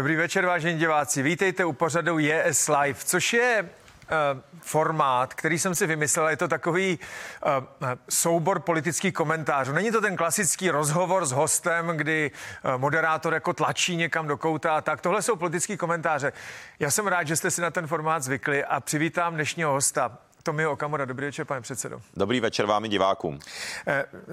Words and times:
Dobrý 0.00 0.16
večer, 0.16 0.46
vážení 0.46 0.78
diváci. 0.78 1.22
Vítejte 1.22 1.64
u 1.64 1.72
pořadu 1.72 2.18
JS 2.18 2.68
Live, 2.68 2.98
což 3.04 3.32
je 3.32 3.62
uh, 3.62 4.40
formát, 4.60 5.34
který 5.34 5.58
jsem 5.58 5.74
si 5.74 5.86
vymyslel. 5.86 6.28
Je 6.28 6.36
to 6.36 6.48
takový 6.48 6.98
uh, 6.98 7.88
soubor 8.08 8.60
politických 8.60 9.14
komentářů. 9.14 9.72
Není 9.72 9.90
to 9.90 10.00
ten 10.00 10.16
klasický 10.16 10.70
rozhovor 10.70 11.26
s 11.26 11.32
hostem, 11.32 11.86
kdy 11.86 12.30
moderátor 12.76 13.34
jako 13.34 13.52
tlačí 13.52 13.96
někam 13.96 14.26
do 14.26 14.36
kouta 14.36 14.76
a 14.76 14.80
tak. 14.80 15.00
Tohle 15.00 15.22
jsou 15.22 15.36
politické 15.36 15.76
komentáře. 15.76 16.32
Já 16.78 16.90
jsem 16.90 17.06
rád, 17.06 17.26
že 17.26 17.36
jste 17.36 17.50
si 17.50 17.60
na 17.60 17.70
ten 17.70 17.86
formát 17.86 18.22
zvykli 18.22 18.64
a 18.64 18.80
přivítám 18.80 19.34
dnešního 19.34 19.72
hosta. 19.72 20.18
Tomio 20.42 20.72
Okamura, 20.72 21.04
dobrý 21.04 21.26
večer, 21.26 21.44
pane 21.44 21.60
předsedo. 21.60 22.00
Dobrý 22.16 22.40
večer 22.40 22.66
vám 22.66 22.84
i 22.84 22.88
divákům. 22.88 23.38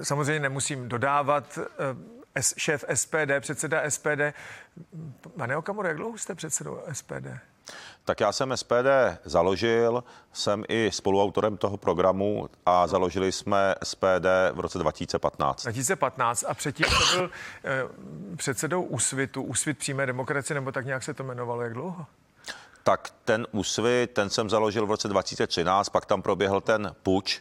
Samozřejmě 0.02 0.40
nemusím 0.40 0.88
dodávat 0.88 1.58
šéf 2.56 2.84
SPD, 2.94 3.40
předseda 3.40 3.90
SPD. 3.90 4.20
Pane 5.36 5.56
Okamura, 5.56 5.88
jak 5.88 5.96
dlouho 5.96 6.18
jste 6.18 6.34
předsedou 6.34 6.80
SPD? 6.92 7.26
Tak 8.04 8.20
já 8.20 8.32
jsem 8.32 8.56
SPD 8.56 8.88
založil, 9.24 10.04
jsem 10.32 10.64
i 10.68 10.90
spoluautorem 10.92 11.56
toho 11.56 11.76
programu 11.76 12.48
a 12.66 12.86
založili 12.86 13.32
jsme 13.32 13.74
SPD 13.82 14.26
v 14.52 14.60
roce 14.60 14.78
2015. 14.78 15.62
2015 15.62 16.44
a 16.48 16.54
předtím 16.54 16.86
to 16.86 17.16
byl 17.16 17.30
eh, 17.64 17.82
předsedou 18.36 18.82
Úsvitu, 18.82 19.42
Úsvit 19.42 19.78
přímé 19.78 20.06
demokracie, 20.06 20.54
nebo 20.54 20.72
tak 20.72 20.86
nějak 20.86 21.02
se 21.02 21.14
to 21.14 21.22
jmenovalo, 21.22 21.62
jak 21.62 21.72
dlouho? 21.72 22.06
Tak 22.82 23.10
ten 23.24 23.46
úsvit, 23.52 24.10
ten 24.10 24.30
jsem 24.30 24.50
založil 24.50 24.86
v 24.86 24.90
roce 24.90 25.08
2013, 25.08 25.88
pak 25.88 26.06
tam 26.06 26.22
proběhl 26.22 26.60
ten 26.60 26.94
puč, 27.02 27.40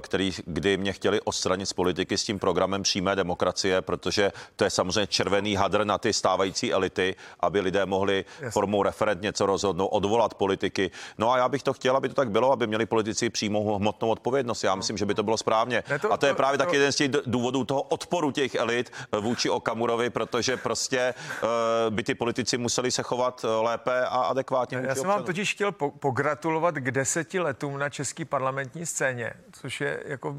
který, 0.00 0.32
kdy 0.46 0.76
mě 0.76 0.92
chtěli 0.92 1.20
odstranit 1.20 1.66
z 1.66 1.72
politiky 1.72 2.18
s 2.18 2.24
tím 2.24 2.38
programem 2.38 2.82
přímé 2.82 3.16
demokracie, 3.16 3.82
protože 3.82 4.32
to 4.56 4.64
je 4.64 4.70
samozřejmě 4.70 5.06
červený 5.06 5.54
hadr 5.54 5.84
na 5.84 5.98
ty 5.98 6.12
stávající 6.12 6.72
elity, 6.72 7.14
aby 7.40 7.60
lidé 7.60 7.86
mohli 7.86 8.24
Jasně. 8.34 8.50
formou 8.50 8.82
referent 8.82 9.22
něco 9.22 9.46
rozhodnout, 9.46 9.88
odvolat 9.88 10.34
politiky. 10.34 10.90
No 11.18 11.32
a 11.32 11.38
já 11.38 11.48
bych 11.48 11.62
to 11.62 11.72
chtěl, 11.72 11.96
aby 11.96 12.08
to 12.08 12.14
tak 12.14 12.30
bylo, 12.30 12.52
aby 12.52 12.66
měli 12.66 12.86
politici 12.86 13.30
přímou 13.30 13.78
hmotnou 13.78 14.08
odpovědnost. 14.08 14.64
Já 14.64 14.74
myslím, 14.74 14.96
že 14.96 15.06
by 15.06 15.14
to 15.14 15.22
bylo 15.22 15.36
správně. 15.36 15.84
Ne, 15.90 15.98
to, 15.98 16.12
a 16.12 16.16
to 16.16 16.26
je 16.26 16.34
právě 16.34 16.58
to, 16.58 16.64
tak 16.64 16.72
jeden 16.72 16.92
z 16.92 16.96
těch 16.96 17.10
důvodů 17.26 17.64
toho 17.64 17.82
odporu 17.82 18.30
těch 18.30 18.54
elit 18.54 18.92
eh, 19.12 19.20
vůči 19.20 19.50
Okamurovi, 19.50 20.10
protože 20.10 20.56
prostě 20.56 21.14
uh, 21.42 21.48
by 21.94 22.02
ty 22.02 22.14
politici 22.14 22.58
museli 22.58 22.90
se 22.90 23.02
chovat 23.02 23.44
lépe 23.60 24.04
a 24.04 24.08
adekvátně. 24.08 24.78
Já 24.82 24.94
jsem 24.94 25.06
vám 25.06 25.24
totiž 25.24 25.54
chtěl 25.54 25.72
pogratulovat 25.72 26.74
k 26.74 26.90
deseti 26.90 27.40
letům 27.40 27.78
na 27.78 27.88
české 27.88 28.24
parlamentní 28.24 28.86
scéně 28.86 29.32
což 29.60 29.80
je 29.80 30.02
jako, 30.06 30.36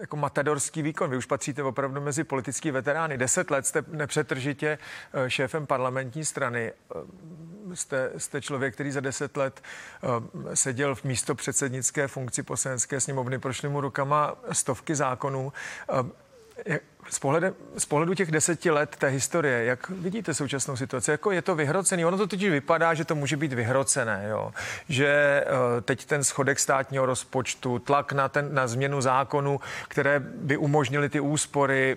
jako 0.00 0.16
matadorský 0.16 0.82
výkon. 0.82 1.10
Vy 1.10 1.16
už 1.16 1.26
patříte 1.26 1.62
opravdu 1.62 2.00
mezi 2.00 2.24
politický 2.24 2.70
veterány. 2.70 3.18
Deset 3.18 3.50
let 3.50 3.66
jste 3.66 3.84
nepřetržitě 3.88 4.78
eh, 5.12 5.30
šéfem 5.30 5.66
parlamentní 5.66 6.24
strany. 6.24 6.72
Eh, 6.72 7.76
jste, 7.76 8.12
jste 8.16 8.40
člověk, 8.40 8.74
který 8.74 8.90
za 8.90 9.00
deset 9.00 9.36
let 9.36 9.62
eh, 9.62 10.56
seděl 10.56 10.94
v 10.94 11.04
místo 11.04 11.34
předsednické 11.34 12.08
funkci 12.08 12.42
poslanecké 12.42 13.00
sněmovny, 13.00 13.38
prošly 13.38 13.68
mu 13.68 13.80
rukama 13.80 14.34
stovky 14.52 14.94
zákonů. 14.94 15.52
Z, 17.10 17.18
pohledem, 17.18 17.54
z 17.78 17.84
pohledu 17.84 18.14
těch 18.14 18.30
deseti 18.30 18.70
let 18.70 18.96
té 18.96 19.08
historie, 19.08 19.64
jak 19.64 19.88
vidíte 19.90 20.34
současnou 20.34 20.76
situaci? 20.76 21.10
Jako 21.10 21.30
je 21.30 21.42
to 21.42 21.54
vyhrocený? 21.54 22.04
Ono 22.04 22.16
to 22.16 22.26
totiž 22.26 22.50
vypadá, 22.50 22.94
že 22.94 23.04
to 23.04 23.14
může 23.14 23.36
být 23.36 23.52
vyhrocené, 23.52 24.26
jo? 24.30 24.52
že 24.88 25.44
uh, 25.46 25.80
teď 25.80 26.04
ten 26.04 26.24
schodek 26.24 26.58
státního 26.58 27.06
rozpočtu, 27.06 27.78
tlak 27.78 28.12
na, 28.12 28.28
ten, 28.28 28.54
na 28.54 28.66
změnu 28.66 29.00
zákonu, 29.00 29.60
které 29.88 30.20
by 30.20 30.56
umožnily 30.56 31.08
ty 31.08 31.20
úspory, 31.20 31.96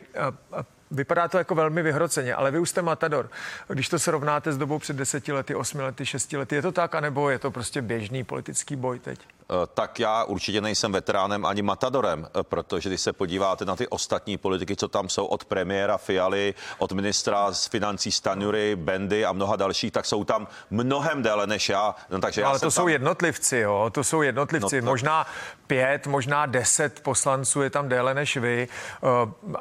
uh, 0.53 0.63
Vypadá 0.91 1.27
to 1.27 1.37
jako 1.37 1.55
velmi 1.55 1.81
vyhroceně, 1.81 2.35
ale 2.35 2.51
vy 2.51 2.59
už 2.59 2.69
jste 2.69 2.81
matador. 2.81 3.29
Když 3.67 3.89
to 3.89 3.99
srovnáte 3.99 4.53
s 4.53 4.57
dobou 4.57 4.79
před 4.79 4.95
deseti 4.95 5.31
lety, 5.31 5.55
osmi 5.55 5.81
lety, 5.83 6.05
šesti 6.05 6.37
lety, 6.37 6.55
je 6.55 6.61
to 6.61 6.71
tak, 6.71 6.95
anebo 6.95 7.29
je 7.29 7.39
to 7.39 7.51
prostě 7.51 7.81
běžný 7.81 8.23
politický 8.23 8.75
boj 8.75 8.99
teď? 8.99 9.19
Eh, 9.51 9.67
tak 9.73 9.99
já 9.99 10.23
určitě 10.23 10.61
nejsem 10.61 10.91
veteránem 10.91 11.45
ani 11.45 11.61
matadorem, 11.61 12.27
eh, 12.27 12.43
protože 12.43 12.89
když 12.89 13.01
se 13.01 13.13
podíváte 13.13 13.65
na 13.65 13.75
ty 13.75 13.87
ostatní 13.87 14.37
politiky, 14.37 14.75
co 14.75 14.87
tam 14.87 15.09
jsou 15.09 15.25
od 15.25 15.45
premiéra 15.45 15.97
Fialy, 15.97 16.53
od 16.77 16.91
ministra 16.91 17.51
z 17.51 17.67
financí 17.67 18.11
Stanury, 18.11 18.75
Bendy 18.75 19.25
a 19.25 19.31
mnoha 19.31 19.55
dalších, 19.55 19.91
tak 19.91 20.05
jsou 20.05 20.23
tam 20.23 20.47
mnohem 20.69 21.23
déle 21.23 21.47
než 21.47 21.69
já. 21.69 21.95
No, 22.09 22.19
takže 22.19 22.41
já 22.41 22.47
Ale 22.47 22.59
to 22.59 22.61
tam... 22.61 22.71
jsou 22.71 22.87
jednotlivci, 22.87 23.57
jo, 23.57 23.89
to 23.93 24.03
jsou 24.03 24.21
jednotlivci. 24.21 24.75
No 24.75 24.85
to... 24.85 24.91
Možná 24.91 25.27
pět, 25.67 26.07
možná 26.07 26.45
deset 26.45 26.99
poslanců 26.99 27.61
je 27.61 27.69
tam 27.69 27.89
déle 27.89 28.13
než 28.13 28.37
vy. 28.37 28.67
Eh, 28.67 29.07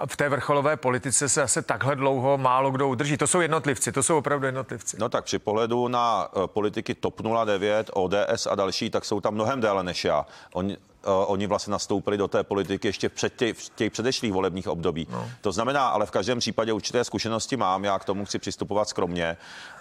v 0.06 0.17
té 0.17 0.28
vrcholové 0.28 0.77
politice 0.77 1.18
se 1.27 1.43
asi 1.43 1.62
takhle 1.62 1.97
dlouho 1.97 2.39
málo 2.39 2.71
kdo 2.71 2.89
udrží. 2.89 3.17
To 3.17 3.27
jsou 3.27 3.41
jednotlivci, 3.41 3.93
to 3.93 4.03
jsou 4.03 4.19
opravdu 4.19 4.47
jednotlivci. 4.47 4.97
No 5.01 5.09
tak 5.09 5.25
při 5.25 5.39
pohledu 5.39 5.89
na 5.89 6.29
politiky 6.47 6.95
TOP 6.95 7.21
09, 7.45 7.91
ODS 7.95 8.47
a 8.51 8.55
další, 8.55 8.91
tak 8.91 9.05
jsou 9.05 9.21
tam 9.21 9.34
mnohem 9.34 9.61
déle 9.61 9.84
než 9.84 10.05
já. 10.05 10.27
Oni, 10.53 10.77
oni 11.04 11.47
vlastně 11.47 11.70
nastoupili 11.70 12.16
do 12.16 12.28
té 12.28 12.44
politiky 12.44 12.88
ještě 12.88 13.09
před 13.09 13.36
těch, 13.36 13.69
těch 13.69 13.92
předešlých 13.92 14.32
volebních 14.32 14.69
období. 14.69 15.06
No. 15.10 15.31
To 15.41 15.53
znamená, 15.53 15.88
ale 15.88 16.06
v 16.06 16.10
každém 16.10 16.38
případě 16.38 16.72
určité 16.72 17.04
zkušenosti 17.04 17.56
mám, 17.56 17.84
já 17.84 17.98
k 17.98 18.04
tomu 18.04 18.25
chci 18.25 18.38
přistupovat 18.38 18.88
skromně 18.88 19.37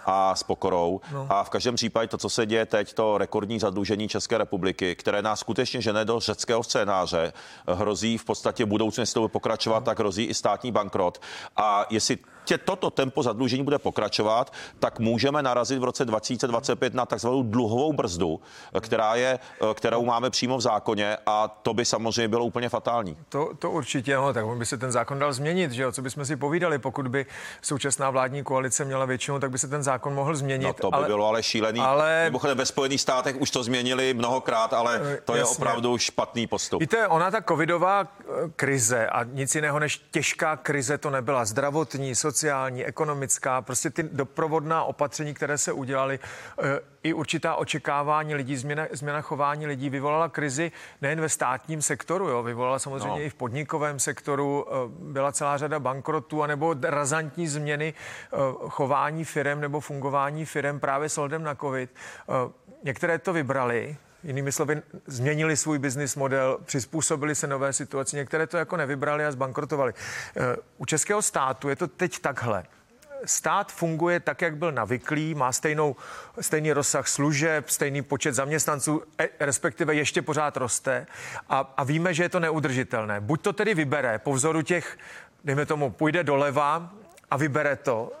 a 0.06 0.34
s 0.34 0.42
pokorou. 0.42 1.00
No. 1.12 1.26
A 1.30 1.44
v 1.44 1.50
každém 1.50 1.74
případě 1.74 2.08
to, 2.08 2.18
co 2.18 2.28
se 2.28 2.46
děje 2.46 2.66
teď, 2.66 2.92
to 2.92 3.18
rekordní 3.18 3.58
zadlužení 3.58 4.08
České 4.08 4.38
republiky, 4.38 4.94
které 4.94 5.22
nás 5.22 5.40
skutečně 5.40 5.80
žene 5.80 6.04
do 6.04 6.20
řeckého 6.20 6.62
scénáře, 6.62 7.32
hrozí 7.68 8.18
v 8.18 8.24
podstatě 8.24 8.66
budoucnu, 8.66 9.02
jestli 9.02 9.14
to 9.14 9.20
bude 9.20 9.32
pokračovat, 9.32 9.80
no. 9.80 9.84
tak 9.84 9.98
hrozí 9.98 10.24
i 10.24 10.34
státní 10.34 10.72
bankrot. 10.72 11.20
A 11.56 11.86
jestli 11.90 12.18
tě 12.48 12.58
toto 12.58 12.90
tempo 12.90 13.22
zadlužení 13.22 13.64
bude 13.64 13.78
pokračovat, 13.78 14.52
tak 14.78 14.98
můžeme 14.98 15.42
narazit 15.42 15.78
v 15.78 15.84
roce 15.84 16.04
2025 16.04 16.94
na 16.94 17.06
takzvanou 17.06 17.42
dluhovou 17.42 17.92
brzdu, 17.92 18.40
která 18.80 19.14
je, 19.14 19.38
kterou 19.74 20.04
máme 20.04 20.30
přímo 20.30 20.58
v 20.58 20.60
zákoně 20.60 21.16
a 21.26 21.48
to 21.48 21.74
by 21.74 21.84
samozřejmě 21.84 22.28
bylo 22.28 22.44
úplně 22.44 22.68
fatální. 22.68 23.16
To, 23.28 23.50
to 23.58 23.70
určitě, 23.70 24.16
no, 24.16 24.32
tak 24.32 24.46
by 24.46 24.66
se 24.66 24.78
ten 24.78 24.92
zákon 24.92 25.18
dal 25.18 25.32
změnit, 25.32 25.72
že 25.72 25.82
jo? 25.82 25.92
Co 25.92 26.02
bychom 26.02 26.24
si 26.24 26.36
povídali, 26.36 26.78
pokud 26.78 27.08
by 27.08 27.26
současná 27.62 28.10
vládní 28.10 28.42
koalice 28.44 28.84
měla 28.84 29.04
většinu, 29.04 29.40
tak 29.40 29.50
by 29.50 29.58
se 29.58 29.68
ten 29.68 29.82
zákon 29.82 30.14
mohl 30.14 30.36
změnit. 30.36 30.66
No 30.66 30.72
to 30.72 30.90
by 30.90 30.96
ale, 30.96 31.06
bylo 31.06 31.26
ale 31.28 31.42
šílený. 31.42 31.80
Ale... 31.80 32.24
Mimochodem 32.24 32.58
ve 32.58 32.66
Spojených 32.66 33.00
státech 33.00 33.36
už 33.40 33.50
to 33.50 33.62
změnili 33.62 34.14
mnohokrát, 34.14 34.72
ale 34.72 35.00
eh, 35.04 35.20
to 35.24 35.36
Jasně. 35.36 35.52
je 35.52 35.56
opravdu 35.56 35.98
špatný 35.98 36.46
postup. 36.46 36.80
Víte, 36.80 37.08
ona 37.08 37.30
ta 37.30 37.42
covidová 37.42 38.08
eh, 38.20 38.24
krize 38.56 39.06
a 39.06 39.24
nic 39.24 39.54
jiného 39.54 39.78
než 39.78 40.00
těžká 40.10 40.56
krize 40.56 40.98
to 40.98 41.10
nebyla. 41.10 41.44
Zdravotní, 41.44 42.14
sociální 42.14 42.37
sociální, 42.38 42.84
ekonomická, 42.84 43.62
prostě 43.62 43.90
ty 43.90 44.02
doprovodná 44.02 44.84
opatření, 44.84 45.34
které 45.34 45.58
se 45.58 45.72
udělaly, 45.72 46.18
eh, 46.62 46.80
i 47.02 47.12
určitá 47.12 47.54
očekávání 47.54 48.34
lidí, 48.34 48.56
změna, 48.56 48.86
změna 48.92 49.20
chování 49.20 49.66
lidí 49.66 49.90
vyvolala 49.90 50.28
krizi 50.28 50.72
nejen 51.02 51.20
ve 51.20 51.28
státním 51.28 51.82
sektoru, 51.82 52.28
jo, 52.28 52.42
vyvolala 52.42 52.78
samozřejmě 52.78 53.08
no. 53.08 53.20
i 53.20 53.30
v 53.30 53.34
podnikovém 53.34 53.98
sektoru, 53.98 54.66
eh, 54.68 54.72
byla 55.12 55.32
celá 55.32 55.58
řada 55.58 55.80
bankrotů, 55.80 56.42
anebo 56.42 56.74
razantní 56.82 57.48
změny 57.48 57.94
eh, 57.94 58.36
chování 58.68 59.24
firem 59.24 59.60
nebo 59.60 59.80
fungování 59.80 60.44
firem 60.44 60.80
právě 60.80 61.08
s 61.08 61.18
ohledem 61.18 61.42
na 61.42 61.54
covid. 61.54 61.90
Některé 62.84 63.18
to 63.18 63.32
vybrali, 63.32 63.96
Jinými 64.22 64.52
slovy, 64.52 64.82
změnili 65.06 65.56
svůj 65.56 65.78
business 65.78 66.16
model, 66.16 66.58
přizpůsobili 66.64 67.34
se 67.34 67.46
nové 67.46 67.72
situaci. 67.72 68.16
Některé 68.16 68.46
to 68.46 68.56
jako 68.56 68.76
nevybrali 68.76 69.26
a 69.26 69.32
zbankrotovali. 69.32 69.92
Eh, 70.36 70.56
u 70.78 70.84
českého 70.84 71.22
státu 71.22 71.68
je 71.68 71.76
to 71.76 71.88
teď 71.88 72.18
takhle. 72.18 72.64
Stát 73.24 73.72
funguje 73.72 74.20
tak, 74.20 74.42
jak 74.42 74.56
byl 74.56 74.72
navyklý, 74.72 75.34
má 75.34 75.52
stejnou, 75.52 75.96
stejný 76.40 76.72
rozsah 76.72 77.08
služeb, 77.08 77.68
stejný 77.68 78.02
počet 78.02 78.34
zaměstnanců, 78.34 79.02
e, 79.18 79.28
respektive 79.40 79.94
ještě 79.94 80.22
pořád 80.22 80.56
roste 80.56 81.06
a, 81.48 81.74
a 81.76 81.84
víme, 81.84 82.14
že 82.14 82.22
je 82.22 82.28
to 82.28 82.40
neudržitelné. 82.40 83.20
Buď 83.20 83.42
to 83.42 83.52
tedy 83.52 83.74
vybere 83.74 84.18
po 84.18 84.32
vzoru 84.32 84.62
těch, 84.62 84.98
dejme 85.44 85.66
tomu, 85.66 85.90
půjde 85.90 86.24
doleva 86.24 86.90
a 87.30 87.36
vybere 87.36 87.76
to, 87.76 88.12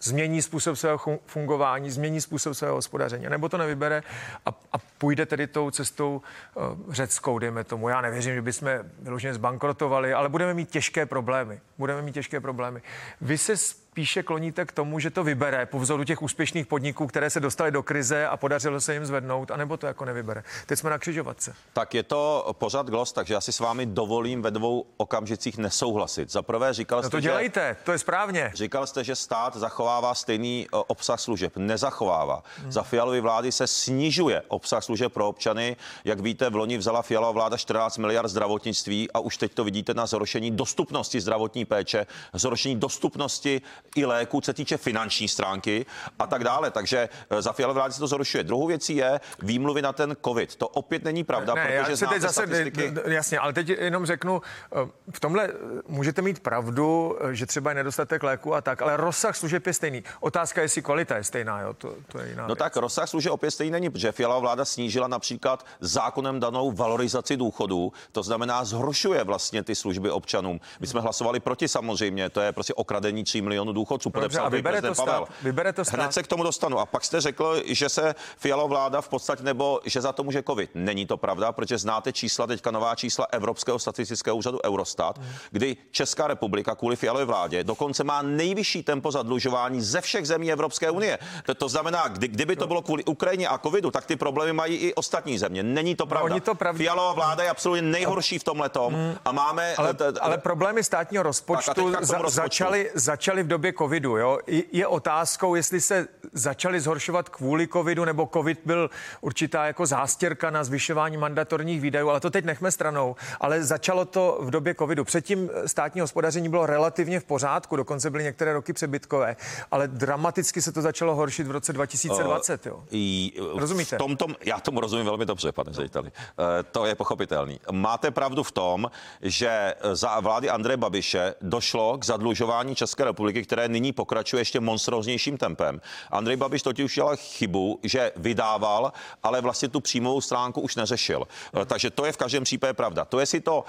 změní 0.00 0.42
způsob 0.42 0.76
svého 0.76 0.98
fungování, 1.26 1.90
změní 1.90 2.20
způsob 2.20 2.54
svého 2.54 2.74
hospodaření, 2.74 3.26
nebo 3.28 3.48
to 3.48 3.58
nevybere 3.58 4.02
a, 4.46 4.50
a 4.72 4.78
půjde 4.78 5.26
tedy 5.26 5.46
tou 5.46 5.70
cestou 5.70 6.22
uh, 6.54 6.92
řeckou, 6.92 7.38
dejme 7.38 7.64
tomu. 7.64 7.88
Já 7.88 8.00
nevěřím, 8.00 8.34
že 8.34 8.42
bychom 8.42 8.68
vyloženě 8.98 9.34
zbankrotovali, 9.34 10.12
ale 10.12 10.28
budeme 10.28 10.54
mít 10.54 10.70
těžké 10.70 11.06
problémy. 11.06 11.60
Budeme 11.78 12.02
mít 12.02 12.12
těžké 12.12 12.40
problémy. 12.40 12.82
Vy 13.20 13.38
se 13.38 13.56
spíše 13.94 14.22
kloníte 14.22 14.64
k 14.64 14.72
tomu, 14.72 14.98
že 14.98 15.10
to 15.10 15.24
vybere 15.24 15.66
po 15.66 15.78
vzoru 15.78 16.04
těch 16.04 16.22
úspěšných 16.22 16.66
podniků, 16.66 17.06
které 17.06 17.30
se 17.30 17.40
dostaly 17.40 17.70
do 17.70 17.82
krize 17.82 18.26
a 18.26 18.36
podařilo 18.36 18.80
se 18.80 18.94
jim 18.94 19.06
zvednout, 19.06 19.50
anebo 19.50 19.76
to 19.76 19.86
jako 19.86 20.04
nevybere. 20.04 20.42
Teď 20.66 20.78
jsme 20.78 20.90
na 20.90 20.98
křižovatce. 20.98 21.54
Tak 21.72 21.94
je 21.94 22.02
to 22.02 22.54
pořád 22.58 22.86
glos, 22.90 23.12
takže 23.12 23.34
já 23.34 23.40
si 23.40 23.52
s 23.52 23.60
vámi 23.60 23.86
dovolím 23.86 24.42
ve 24.42 24.50
dvou 24.50 24.86
okamžicích 24.96 25.58
nesouhlasit. 25.58 26.30
Za 26.30 26.42
prvé 26.42 26.72
říkal 26.72 26.98
jste, 26.98 27.06
no 27.06 27.10
to 27.10 27.20
dělejte, 27.20 27.76
že, 27.78 27.84
to 27.84 27.92
je 27.92 27.98
správně. 27.98 28.50
Říkal 28.54 28.86
jste, 28.86 29.04
že 29.04 29.16
stát 29.16 29.56
zachovává 29.56 30.14
stejný 30.14 30.66
e, 30.66 30.76
obsah 30.76 31.20
služeb. 31.20 31.56
Nezachovává. 31.56 32.42
Hmm. 32.62 32.72
Za 32.72 32.82
Fialovy 32.82 33.20
vlády 33.20 33.52
se 33.52 33.66
snižuje 33.66 34.42
obsah 34.48 34.84
služeb 34.84 35.12
pro 35.12 35.28
občany. 35.28 35.76
Jak 36.04 36.20
víte, 36.20 36.50
v 36.50 36.56
loni 36.56 36.78
vzala 36.78 37.02
Fialová 37.02 37.30
vláda 37.30 37.56
14 37.56 37.98
miliard 37.98 38.28
zdravotnictví 38.28 39.10
a 39.10 39.18
už 39.18 39.36
teď 39.36 39.54
to 39.54 39.64
vidíte 39.64 39.94
na 39.94 40.06
zhoršení 40.06 40.50
dostupnosti 40.50 41.20
zdravotní 41.20 41.64
péče, 41.64 42.06
zhoršení 42.32 42.76
dostupnosti 42.76 43.62
i 43.94 44.04
léku, 44.04 44.40
co 44.40 44.46
se 44.46 44.52
týče 44.54 44.76
finanční 44.76 45.28
stránky 45.28 45.86
a 46.18 46.26
tak 46.26 46.44
dále. 46.44 46.70
Takže 46.70 47.08
eh, 47.30 47.42
za 47.42 47.52
Fialové 47.52 47.78
vlády 47.78 47.94
se 47.94 48.00
to 48.00 48.06
zhoršuje. 48.06 48.44
Druhou 48.44 48.66
věcí 48.66 48.96
je 48.96 49.20
výmluvy 49.42 49.82
na 49.82 49.92
ten 49.92 50.16
COVID. 50.24 50.56
To 50.56 50.68
opět 50.68 51.04
není 51.04 51.24
pravda, 51.24 51.54
ne, 51.54 51.62
protože 51.78 51.92
já 51.92 51.96
se 51.96 52.06
teď 52.06 52.22
zase, 52.22 52.34
statistiky... 52.34 52.92
Jasně, 53.06 53.38
ale 53.38 53.52
teď 53.52 53.68
jenom 53.68 54.06
řeknu, 54.06 54.42
eh, 54.72 54.88
v 55.12 55.20
tomhle 55.20 55.48
můžete 55.88 56.22
mít 56.22 56.40
pravdu, 56.40 57.18
že 57.30 57.46
třeba 57.46 57.70
je 57.70 57.74
nedostatek 57.74 58.22
léku 58.22 58.54
a 58.54 58.60
tak, 58.60 58.82
ale 58.82 58.96
rozsah 58.96 59.36
služeb 59.36 59.66
je 59.66 59.72
stejný. 59.72 60.04
Otázka 60.20 60.60
je, 60.60 60.64
jestli 60.64 60.82
kvalita 60.82 61.16
je 61.16 61.24
stejná, 61.24 61.60
jo? 61.60 61.74
To, 61.74 61.94
to 62.12 62.18
je 62.18 62.28
jiná 62.28 62.42
No 62.42 62.46
věc. 62.46 62.58
tak 62.58 62.76
rozsah 62.76 63.08
služeb 63.08 63.32
opět 63.32 63.50
stejný 63.50 63.70
není, 63.70 63.90
protože 63.90 64.12
Fialová 64.12 64.40
vláda 64.40 64.64
snížila 64.64 65.08
například 65.08 65.66
zákonem 65.80 66.40
danou 66.40 66.72
valorizaci 66.72 67.36
důchodů. 67.36 67.92
To 68.12 68.22
znamená, 68.22 68.64
zhoršuje 68.64 69.24
vlastně 69.24 69.62
ty 69.62 69.74
služby 69.74 70.10
občanům. 70.10 70.60
My 70.80 70.86
jsme 70.86 71.00
hlasovali 71.00 71.40
proti 71.40 71.68
samozřejmě, 71.68 72.30
to 72.30 72.40
je 72.40 72.52
prostě 72.52 72.74
okradení 72.74 73.24
3 73.24 73.40
milionů 73.40 73.72
důchodců. 73.84 74.10
Dobře, 74.20 74.38
a 74.38 74.48
vybere 74.48 74.82
to 74.82 74.94
stát, 74.94 75.04
Pavel. 75.04 75.26
vybere 75.42 75.72
to 75.72 75.84
stát. 75.84 76.00
Hned 76.00 76.12
se 76.12 76.22
k 76.22 76.26
tomu 76.26 76.42
dostanu. 76.42 76.78
A 76.78 76.86
pak 76.86 77.04
jste 77.04 77.20
řekl, 77.20 77.62
že 77.66 77.88
se 77.88 78.14
Fialová 78.36 78.68
vláda 78.68 79.00
v 79.00 79.08
podstatě, 79.08 79.42
nebo 79.42 79.80
že 79.84 80.00
za 80.00 80.12
to 80.12 80.24
může 80.24 80.42
covid. 80.42 80.70
Není 80.74 81.06
to 81.06 81.16
pravda, 81.16 81.52
protože 81.52 81.78
znáte 81.78 82.12
čísla, 82.12 82.46
teďka 82.46 82.70
nová 82.70 82.94
čísla 82.94 83.26
Evropského 83.32 83.78
statistického 83.78 84.36
úřadu 84.36 84.58
Eurostat, 84.64 85.18
hmm. 85.18 85.28
kdy 85.50 85.76
Česká 85.90 86.26
republika 86.26 86.74
kvůli 86.74 86.96
Fialové 86.96 87.24
vládě 87.24 87.64
dokonce 87.64 88.04
má 88.04 88.22
nejvyšší 88.22 88.82
tempo 88.82 89.10
zadlužování 89.10 89.82
ze 89.82 90.00
všech 90.00 90.26
zemí 90.26 90.52
Evropské 90.52 90.90
unie. 90.90 91.18
To, 91.46 91.54
to 91.54 91.68
znamená, 91.68 92.08
kdy, 92.08 92.28
kdyby 92.28 92.56
to 92.56 92.66
bylo 92.66 92.82
kvůli 92.82 93.04
Ukrajině 93.04 93.48
a 93.48 93.58
covidu, 93.58 93.90
tak 93.90 94.06
ty 94.06 94.16
problémy 94.16 94.52
mají 94.52 94.76
i 94.76 94.94
ostatní 94.94 95.38
země. 95.38 95.62
Není 95.62 95.94
to 95.94 96.06
pravda. 96.06 96.34
No, 96.34 96.40
to 96.40 96.54
pravda. 96.54 96.78
Fialová 96.78 97.12
vláda 97.12 97.44
je 97.44 97.50
absolutně 97.50 97.82
nejhorší 97.82 98.38
v 98.38 98.44
tomhle 98.44 98.68
tom 98.68 99.16
a 99.24 99.32
máme... 99.32 99.74
Ale, 99.74 99.94
ale 100.20 100.38
problémy 100.38 100.84
státního 100.84 101.22
rozpočtu, 101.22 101.90
za, 101.90 101.98
rozpočtu. 101.98 102.30
začaly, 102.30 102.90
začaly 102.94 103.42
v 103.42 103.46
době 103.46 103.72
covidu. 103.78 104.16
Jo? 104.16 104.38
Je, 104.72 104.86
otázkou, 104.86 105.54
jestli 105.54 105.80
se 105.80 106.08
začaly 106.32 106.80
zhoršovat 106.80 107.28
kvůli 107.28 107.68
covidu, 107.68 108.04
nebo 108.04 108.28
covid 108.32 108.60
byl 108.64 108.90
určitá 109.20 109.66
jako 109.66 109.86
zástěrka 109.86 110.50
na 110.50 110.64
zvyšování 110.64 111.16
mandatorních 111.16 111.80
výdajů, 111.80 112.10
ale 112.10 112.20
to 112.20 112.30
teď 112.30 112.44
nechme 112.44 112.70
stranou. 112.70 113.16
Ale 113.40 113.62
začalo 113.64 114.04
to 114.04 114.38
v 114.40 114.50
době 114.50 114.74
covidu. 114.74 115.04
Předtím 115.04 115.50
státní 115.66 116.00
hospodaření 116.00 116.48
bylo 116.48 116.66
relativně 116.66 117.20
v 117.20 117.24
pořádku, 117.24 117.76
dokonce 117.76 118.10
byly 118.10 118.24
některé 118.24 118.52
roky 118.52 118.72
přebytkové, 118.72 119.36
ale 119.70 119.88
dramaticky 119.88 120.62
se 120.62 120.72
to 120.72 120.82
začalo 120.82 121.14
horšit 121.14 121.46
v 121.46 121.50
roce 121.50 121.72
2020. 121.72 122.66
Jo? 122.66 122.84
I, 122.90 123.32
Rozumíte? 123.54 123.96
V 123.96 123.98
tom, 123.98 124.16
tom, 124.16 124.34
já 124.44 124.60
tomu 124.60 124.80
rozumím 124.80 125.06
velmi 125.06 125.26
dobře, 125.26 125.52
pane 125.52 125.72
řediteli. 125.72 126.12
Eh, 126.14 126.62
To 126.62 126.86
je 126.86 126.94
pochopitelný. 126.94 127.60
Máte 127.72 128.10
pravdu 128.10 128.42
v 128.42 128.52
tom, 128.52 128.90
že 129.22 129.74
za 129.92 130.20
vlády 130.20 130.50
Andreje 130.50 130.76
Babiše 130.76 131.34
došlo 131.40 131.98
k 131.98 132.04
zadlužování 132.04 132.74
České 132.74 133.04
republiky, 133.04 133.42
které 133.42 133.63
nyní 133.68 133.92
pokračuje 133.92 134.40
ještě 134.40 134.60
monstróznějším 134.60 135.36
tempem. 135.36 135.80
Andrej 136.10 136.36
Babiš 136.36 136.62
totiž 136.62 136.96
udělal 136.96 137.16
chybu, 137.16 137.80
že 137.82 138.12
vydával, 138.16 138.92
ale 139.22 139.40
vlastně 139.40 139.68
tu 139.68 139.80
příjmovou 139.80 140.20
stránku 140.20 140.60
už 140.60 140.76
neřešil. 140.76 141.28
Eh, 141.60 141.64
Takže 141.64 141.90
to 141.90 142.04
je 142.04 142.12
v 142.12 142.16
každém 142.16 142.44
případě 142.44 142.72
pravda. 142.72 143.04
To, 143.04 143.20
jestli 143.20 143.40
to, 143.40 143.64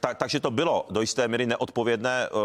tak, 0.00 0.18
takže 0.18 0.40
to 0.40 0.50
bylo 0.50 0.86
do 0.90 1.00
jisté 1.00 1.28
míry 1.28 1.46
neodpovědné 1.46 2.28
uh, 2.28 2.38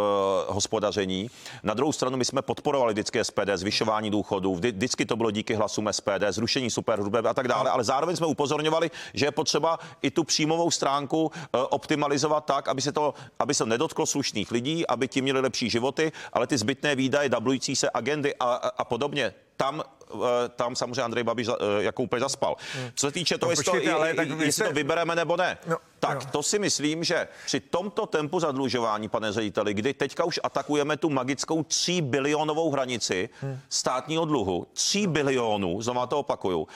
hospodaření. 0.47 1.29
Na 1.63 1.73
druhou 1.73 1.91
stranu 1.91 2.17
my 2.17 2.25
jsme 2.25 2.41
podporovali 2.41 2.93
vždycky 2.93 3.23
SPD, 3.23 3.49
zvyšování 3.55 4.11
důchodů, 4.11 4.55
vždy, 4.55 4.71
vždycky 4.71 5.05
to 5.05 5.15
bylo 5.15 5.31
díky 5.31 5.53
hlasům 5.53 5.89
SPD, 5.91 6.23
zrušení 6.29 6.69
superhrubé 6.69 7.19
a 7.19 7.33
tak 7.33 7.47
dále, 7.47 7.69
ale 7.69 7.83
zároveň 7.83 8.15
jsme 8.15 8.27
upozorňovali, 8.27 8.91
že 9.13 9.25
je 9.25 9.31
potřeba 9.31 9.79
i 10.01 10.11
tu 10.11 10.23
příjmovou 10.23 10.71
stránku 10.71 11.23
uh, 11.23 11.31
optimalizovat 11.69 12.45
tak, 12.45 12.67
aby 12.67 12.81
se 12.81 12.91
to, 12.91 13.13
aby 13.39 13.53
se 13.53 13.65
nedotklo 13.65 14.05
slušných 14.05 14.51
lidí, 14.51 14.87
aby 14.87 15.07
ti 15.07 15.21
měli 15.21 15.39
lepší 15.39 15.69
životy, 15.69 16.11
ale 16.33 16.47
ty 16.47 16.57
zbytné 16.57 16.86
výdaje, 16.95 17.29
dublující 17.29 17.75
se 17.75 17.89
agendy 17.93 18.35
a, 18.35 18.45
a, 18.53 18.67
a 18.67 18.83
podobně, 18.85 19.33
tam 19.57 19.83
eh, 20.13 20.17
tam 20.55 20.75
samozřejmě 20.75 21.01
Andrej 21.01 21.23
Babiš 21.23 21.47
eh, 21.47 21.53
jako 21.83 22.03
úplně 22.03 22.19
zaspal. 22.19 22.55
Co 22.95 23.07
se 23.07 23.11
týče 23.11 23.37
toho, 23.37 23.47
No, 23.47 23.51
jestli, 23.51 23.63
to, 23.65 23.71
počkejte, 23.71 23.93
ale 23.93 24.05
ale, 24.07 24.13
tak 24.13 24.27
jestli 24.29 24.51
jste- 24.51 24.63
to 24.67 24.73
vybereme 24.73 25.15
nebo 25.15 25.37
ne, 25.37 25.57
No, 25.67 25.77
tak 25.99 26.21
jo. 26.23 26.29
to 26.31 26.43
si 26.43 26.59
myslím, 26.59 27.03
že 27.03 27.27
při 27.45 27.59
tomto 27.59 28.05
tempu 28.05 28.39
zadlužování, 28.39 29.09
pane 29.09 29.31
řediteli, 29.31 29.73
kdy 29.73 29.93
teďka 29.93 30.23
už 30.23 30.39
atakujeme 30.43 30.97
tu 30.97 31.09
magickou 31.09 31.63
3 31.63 32.01
bilionovou 32.01 32.71
hranici 32.71 33.29
Hmm. 33.41 33.59
státního 33.69 33.97
státního 33.97 34.25
dluhu, 34.25 34.67
3 34.73 35.07
bilionů, 35.07 35.81
znovu 35.81 36.07
to 36.07 36.19
opakuju, 36.19 36.67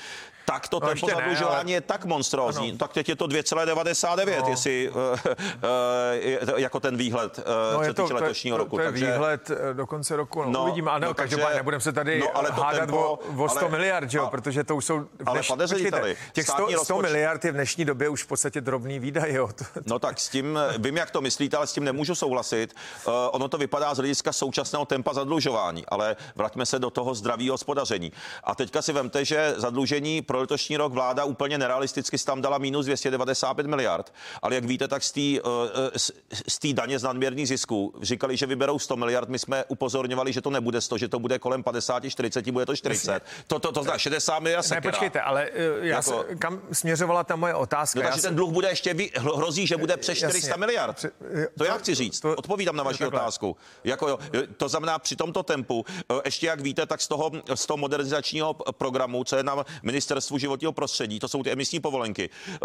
tak 0.53 0.67
to 0.67 0.79
No, 0.79 0.87
tempo 0.87 1.07
zadlužování 1.07 1.71
ale- 1.73 1.77
je 1.77 1.81
tak 1.81 2.05
monstrózní, 2.05 2.69
Ano. 2.69 2.77
tak 2.77 2.93
teď 2.93 3.09
je 3.09 3.15
to 3.15 3.27
2,99, 3.27 4.41
No. 4.41 4.49
jestli 4.49 4.89
uh, 4.89 4.95
uh, 4.97 6.59
jako 6.59 6.79
ten 6.79 6.97
výhled 6.97 7.37
uh, 7.39 7.43
No, 7.73 7.79
co 7.87 7.93
to, 7.93 8.03
týče 8.03 8.13
to, 8.13 8.23
letošního 8.23 8.57
to, 8.57 8.63
roku. 8.63 8.75
to 8.75 8.81
je 8.81 8.87
takže, 8.91 9.05
výhled 9.11 9.51
do 9.73 9.87
konce 9.87 10.15
roku. 10.15 10.43
No, 10.43 10.49
No, 10.51 10.63
uvidíme, 10.63 10.91
ale 10.91 10.99
no, 10.99 11.13
takže- 11.13 11.35
každopádně 11.35 11.57
nebudeme 11.57 11.81
se 11.81 11.91
tady 11.91 12.19
no, 12.19 12.37
ale 12.37 12.51
to 12.51 12.61
hádat 12.61 12.89
tempo- 12.89 12.97
o, 12.97 13.19
o 13.43 13.49
100 13.49 13.59
ale- 13.59 13.69
miliard, 13.69 14.09
že 14.11 14.17
jo, 14.17 14.27
protože 14.31 14.63
to 14.63 14.75
už 14.75 14.85
jsou... 14.85 15.05
Ale 15.25 15.41
pane 15.47 15.67
řediteli, 15.67 16.17
těch 16.33 16.45
100, 16.45 16.53
státní 16.53 16.73
100 16.73 16.79
rozpočet- 16.79 17.01
miliard 17.01 17.45
je 17.45 17.51
v 17.51 17.55
dnešní 17.55 17.85
době 17.85 18.09
už 18.09 18.23
v 18.23 18.27
podstatě 18.27 18.61
drobný 18.61 18.99
výdaj, 18.99 19.33
jo. 19.33 19.49
To, 19.55 19.63
No 19.85 19.99
tak 19.99 20.19
s 20.19 20.29
tím, 20.29 20.59
vím, 20.77 20.97
jak 20.97 21.11
to 21.11 21.21
myslíte, 21.21 21.57
ale 21.57 21.67
s 21.67 21.73
tím 21.73 21.83
nemůžu 21.83 22.15
souhlasit. 22.15 22.73
Uh, 23.07 23.13
ono 23.31 23.47
to 23.47 23.57
vypadá 23.57 23.93
z 23.93 23.97
hlediska 23.97 24.33
současného 24.33 24.85
tempa 24.85 25.13
zadlužování, 25.13 25.85
ale 25.87 26.15
vraťme 26.35 26.65
se 26.65 26.79
do 26.79 26.89
toho 26.89 27.15
zdravého 27.15 27.53
hospodaření. 27.53 28.11
A 28.43 28.55
teďka 28.55 28.81
si 28.81 28.93
vemte, 28.93 29.25
že 29.25 29.53
zadlužení 29.57 30.21
pro 30.21 30.40
letošní 30.41 30.77
rok 30.77 30.93
vláda 30.93 31.23
úplně 31.23 31.57
nerealisticky 31.57 32.17
tam 32.17 32.41
dala 32.41 32.57
minus 32.57 32.85
295 32.85 33.67
miliard, 33.67 34.13
ale 34.41 34.55
jak 34.55 34.65
víte, 34.65 34.87
tak 34.87 35.03
z 35.03 35.11
té 35.11 35.21
z 36.47 36.59
té 36.59 36.73
daně 36.73 36.99
z 36.99 37.03
nadměrných 37.03 37.47
zisků 37.47 37.93
říkali, 38.01 38.37
že 38.37 38.45
vyberou 38.45 38.79
100 38.79 38.95
miliard, 38.95 39.29
my 39.29 39.39
jsme 39.39 39.63
upozorňovali, 39.67 40.33
že 40.33 40.41
to 40.41 40.49
nebude 40.49 40.81
100, 40.81 40.97
že 40.97 41.07
to 41.07 41.19
bude 41.19 41.39
kolem 41.39 41.63
50, 41.63 42.09
40, 42.09 42.51
bude 42.51 42.65
to 42.65 42.75
40. 42.75 43.23
To, 43.47 43.59
to, 43.59 43.71
to 43.71 43.83
zná 43.83 43.97
60 43.97 44.39
miliard 44.39 44.63
ne, 44.63 44.67
sekera. 44.67 44.91
počkejte, 44.91 45.21
ale 45.21 45.49
eh, 45.53 45.87
já 45.87 45.95
Jako- 45.95 46.25
se, 46.29 46.35
kam 46.35 46.61
směřovala 46.71 47.23
ta 47.23 47.35
moje 47.35 47.53
otázka? 47.55 47.99
No, 47.99 48.05
takže 48.09 48.21
ten 48.21 48.35
dluh 48.35 48.51
bude 48.51 48.69
ještě, 48.69 48.93
vy, 48.93 49.11
hrozí, 49.17 49.67
že 49.67 49.77
bude 49.77 49.97
přes 49.97 50.17
400 50.17 50.47
Jasně. 50.47 50.59
miliard. 50.59 51.05
To 51.57 51.65
já 51.65 51.77
chci 51.77 51.95
říct. 51.95 52.25
Odpovídám 52.25 52.75
na 52.75 52.83
vaši 52.83 53.05
otázku. 53.05 53.57
Jako, 53.83 54.07
jo, 54.07 54.19
to 54.57 54.69
znamená, 54.69 54.99
při 54.99 55.15
tomto 55.15 55.43
tempu, 55.43 55.85
eh, 56.11 56.21
ještě 56.25 56.47
jak 56.47 56.61
víte, 56.61 56.85
tak 56.85 57.01
z 57.01 57.07
toho, 57.07 57.31
z 57.55 57.65
toho 57.65 57.77
modernizačního 57.77 58.53
programu, 58.53 59.23
co 59.23 59.35
je 59.37 59.43
na 59.43 59.65
ministerstvu 59.83 60.20
životního 60.37 60.71
prostředí, 60.71 61.19
to 61.19 61.27
jsou 61.27 61.43
ty 61.43 61.51
emisní 61.51 61.79
povolenky, 61.79 62.29
eh, 62.53 62.57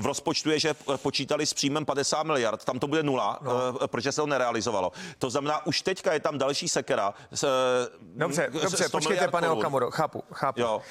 v 0.00 0.06
rozpočtu 0.06 0.50
je, 0.50 0.58
že 0.58 0.70
eh, 0.70 0.98
počítali 0.98 1.46
s 1.46 1.54
příjmem 1.54 1.84
50 1.84 2.22
miliard, 2.22 2.64
tam 2.64 2.78
to 2.78 2.86
bude 2.86 3.02
nula, 3.02 3.38
no. 3.42 3.52
protože 3.86 4.12
se 4.12 4.20
to 4.20 4.26
nerealizovalo. 4.26 4.92
To 5.18 5.30
znamená, 5.30 5.66
už 5.66 5.82
teďka 5.82 6.12
je 6.12 6.20
tam 6.20 6.38
další 6.38 6.68
sekera. 6.68 7.14
S, 7.32 7.44
eh, 7.44 7.48
Dobře, 8.16 8.48
dobře, 8.52 8.84
100 8.88 8.98
počkejte, 8.98 9.28
pane 9.28 9.46
korun. 9.46 9.58
Okamuro, 9.58 9.90
chápu, 9.90 10.24
chápu. 10.32 10.60
Jo. 10.60 10.82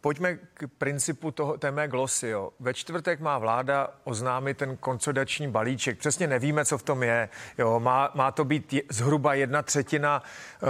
Pojďme 0.00 0.34
k 0.54 0.66
principu 0.78 1.30
toho, 1.30 1.58
té 1.58 1.70
mé 1.70 1.88
glosy. 1.88 2.28
Jo. 2.28 2.50
Ve 2.60 2.74
čtvrtek 2.74 3.20
má 3.20 3.38
vláda 3.38 3.88
oznámit 4.04 4.58
ten 4.58 4.76
konsolidační 4.76 5.48
balíček. 5.48 5.98
Přesně 5.98 6.26
nevíme, 6.26 6.64
co 6.64 6.78
v 6.78 6.82
tom 6.82 7.02
je. 7.02 7.28
Jo. 7.58 7.80
Má, 7.80 8.10
má 8.14 8.30
to 8.30 8.44
být 8.44 8.72
je- 8.72 8.82
zhruba 8.90 9.34
jedna 9.34 9.62
třetina 9.62 10.22
uh, 10.62 10.68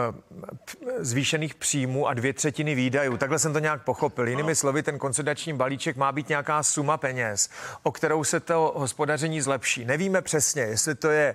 zvýšených 0.99 1.55
příjmů 1.55 2.09
a 2.09 2.14
dvě 2.14 2.33
třetiny 2.33 2.75
výdajů. 2.75 3.17
Takhle 3.17 3.38
jsem 3.38 3.52
to 3.52 3.59
nějak 3.59 3.85
pochopil. 3.85 4.29
Jinými 4.29 4.55
slovy, 4.55 4.83
ten 4.83 4.99
konsolidační 4.99 5.52
balíček 5.52 5.97
má 5.97 6.12
být 6.12 6.29
nějaká 6.29 6.62
suma 6.62 6.97
peněz, 6.97 7.50
o 7.83 7.93
kterou 7.93 8.25
se 8.25 8.41
to 8.41 8.73
hospodaření 8.76 9.41
zlepší. 9.41 9.85
Nevíme 9.85 10.23
přesně, 10.23 10.62
jestli 10.62 10.95
to 10.95 11.11
je, 11.11 11.35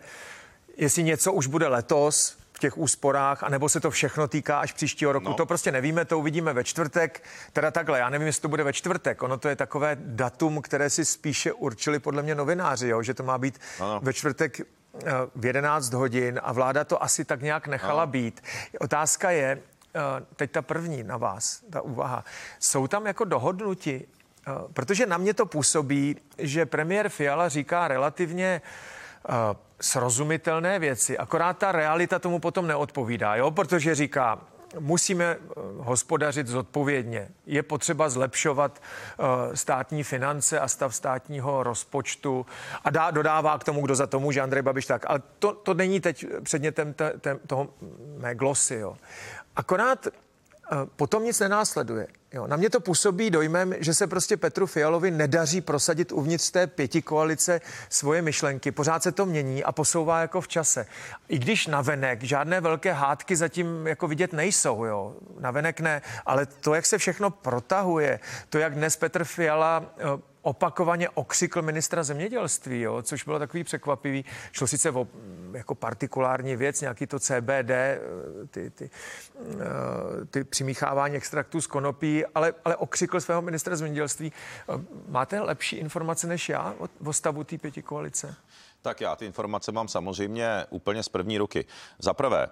jestli 0.77 1.03
něco 1.03 1.34
už 1.34 1.48
bude 1.48 1.67
letos, 1.67 2.38
v 2.58 2.60
těch 2.60 2.78
úsporách, 2.78 3.44
anebo 3.44 3.70
se 3.70 3.80
to 3.80 3.92
všechno 3.92 4.28
týká 4.28 4.60
až 4.60 4.74
příštího 4.74 5.12
roku. 5.12 5.30
No. 5.30 5.34
To 5.34 5.46
prostě 5.46 5.72
nevíme, 5.72 6.06
to 6.06 6.20
uvidíme 6.20 6.54
ve 6.54 6.64
čtvrtek. 6.64 7.24
Teda 7.54 7.72
takhle, 7.72 8.00
já 8.00 8.10
nevím, 8.10 8.28
jestli 8.28 8.42
to 8.42 8.48
bude 8.48 8.64
ve 8.64 8.74
čtvrtek. 8.74 9.24
Ono 9.24 9.38
to 9.38 9.50
je 9.50 9.56
takové 9.56 9.98
datum, 10.00 10.62
které 10.62 10.90
si 10.90 11.06
spíše 11.06 11.54
určili 11.54 12.00
podle 12.00 12.24
mě 12.24 12.36
novináři, 12.36 12.88
jo? 12.88 13.04
že 13.04 13.14
to 13.14 13.24
má 13.24 13.38
být 13.38 13.60
Ano. 13.80 14.00
ve 14.04 14.14
čtvrtek 14.14 14.60
eh, 14.60 15.12
v 15.36 15.46
11 15.46 15.94
hodin 15.94 16.40
a 16.44 16.54
vláda 16.54 16.84
to 16.84 17.04
asi 17.04 17.26
tak 17.26 17.42
nějak 17.42 17.68
nechala 17.68 18.04
Ano. 18.04 18.12
být. 18.12 18.42
Otázka 18.80 19.32
je, 19.32 19.60
eh, 19.96 20.00
teď 20.36 20.52
ta 20.52 20.62
první 20.62 21.04
na 21.04 21.18
vás, 21.18 21.62
ta 21.70 21.82
úvaha. 21.82 22.24
Jsou 22.60 22.88
tam 22.88 23.06
jako 23.06 23.24
dohodnuti, 23.24 24.08
eh, 24.48 24.52
protože 24.74 25.06
na 25.06 25.18
mě 25.18 25.34
to 25.34 25.46
působí, 25.46 26.16
že 26.38 26.66
premiér 26.66 27.10
Fiala 27.10 27.50
říká 27.50 27.88
relativně 27.88 28.62
eh, 28.64 28.97
srozumitelné 29.81 30.79
věci, 30.79 31.17
akorát 31.17 31.57
ta 31.57 31.72
realita 31.72 32.19
tomu 32.19 32.39
potom 32.39 32.67
neodpovídá, 32.67 33.36
jo? 33.36 33.51
protože 33.51 33.96
říká, 33.96 34.39
musíme 34.79 35.25
eh, 35.25 35.39
hospodařit 35.77 36.48
zodpovědně. 36.48 37.29
Je 37.46 37.63
potřeba 37.63 38.10
zlepšovat 38.10 38.81
eh, 38.81 39.57
státní 39.57 40.03
finance 40.03 40.60
a 40.60 40.67
stav 40.67 40.96
státního 40.96 41.63
rozpočtu 41.63 42.46
a 42.84 42.89
dá, 42.89 43.12
dodává 43.12 43.57
k 43.57 43.63
tomu, 43.63 43.81
kdo 43.81 43.96
za 43.96 44.07
to 44.07 44.19
může, 44.19 44.41
Andrej 44.41 44.62
Babiš 44.62 44.86
tak. 44.86 45.10
Ale 45.10 45.22
to, 45.39 45.53
to 45.53 45.74
není 45.74 46.00
teď 46.00 46.25
předmětem 46.43 46.93
te, 46.93 47.13
te, 47.19 47.36
toho 47.48 47.69
mé 48.17 48.36
glosy. 48.36 48.75
Jo. 48.75 48.98
Akorát 49.55 50.07
potom 50.96 51.24
nic 51.24 51.40
nenásleduje. 51.40 52.08
Jo, 52.34 52.48
na 52.48 52.58
mě 52.58 52.70
to 52.70 52.80
působí 52.80 53.30
dojmem, 53.30 53.76
že 53.80 53.94
se 53.94 54.08
prostě 54.08 54.38
Petru 54.38 54.68
Fialovi 54.68 55.12
nedaří 55.12 55.62
prosadit 55.62 56.12
uvnitř 56.12 56.52
té 56.52 56.68
pěti 56.68 57.02
koalice 57.02 57.62
svoje 57.90 58.22
myšlenky. 58.22 58.72
Pořád 58.72 59.04
se 59.04 59.12
to 59.12 59.26
mění 59.26 59.64
a 59.64 59.72
posouvá 59.72 60.22
jako 60.22 60.42
v 60.42 60.48
čase. 60.48 60.86
I 61.28 61.40
když 61.40 61.68
navenek 61.68 62.24
žádné 62.24 62.62
velké 62.62 62.94
hádky 62.94 63.36
zatím 63.36 63.88
jako 63.88 64.08
vidět 64.08 64.34
nejsou, 64.34 64.86
jo. 64.86 65.16
Navenek 65.40 65.80
ne, 65.80 66.02
ale 66.26 66.46
to, 66.46 66.74
jak 66.74 66.86
se 66.86 66.98
všechno 66.98 67.30
protahuje, 67.30 68.20
to, 68.50 68.58
jak 68.58 68.76
dnes 68.76 68.96
Petr 68.96 69.24
Fiala 69.24 69.86
opakovaně 70.48 71.10
okřikl 71.10 71.62
ministra 71.62 72.04
zemědělství, 72.04 72.82
jo, 72.82 73.01
což 73.01 73.24
bylo 73.24 73.39
takový 73.39 73.63
překvapivý. 73.63 74.25
Šlo 74.51 74.68
sice 74.68 74.92
o 74.92 75.08
jako 75.54 75.75
partikulární 75.75 76.56
věc, 76.56 76.82
nějaký 76.82 77.08
to 77.08 77.20
CBD, 77.20 77.70
eh, 77.70 78.00
ty, 78.51 78.70
ty, 78.70 78.89
eh, 79.39 80.25
ty 80.25 80.44
přimíchávání 80.44 81.16
extraktů 81.16 81.62
z 81.62 81.68
konopí, 81.68 82.25
ale, 82.25 82.54
ale 82.66 82.75
okřikl 82.75 83.22
svého 83.22 83.42
ministra 83.42 83.75
zemědělství. 83.75 84.32
Eh, 84.32 84.74
máte 85.08 85.42
lepší 85.42 85.75
informace 85.75 86.27
než 86.27 86.50
já 86.50 86.75
o, 86.80 86.88
o 87.06 87.13
stavu 87.13 87.44
té 87.44 87.58
pěti 87.58 87.82
koalice? 87.82 88.36
Tak 88.82 89.01
já 89.01 89.16
ty 89.16 89.25
informace 89.25 89.72
mám 89.72 89.88
samozřejmě 89.88 90.66
úplně 90.70 91.04
z 91.04 91.10
první 91.10 91.38
ruky. 91.38 91.66
Za 92.00 92.13
prvé, 92.13 92.48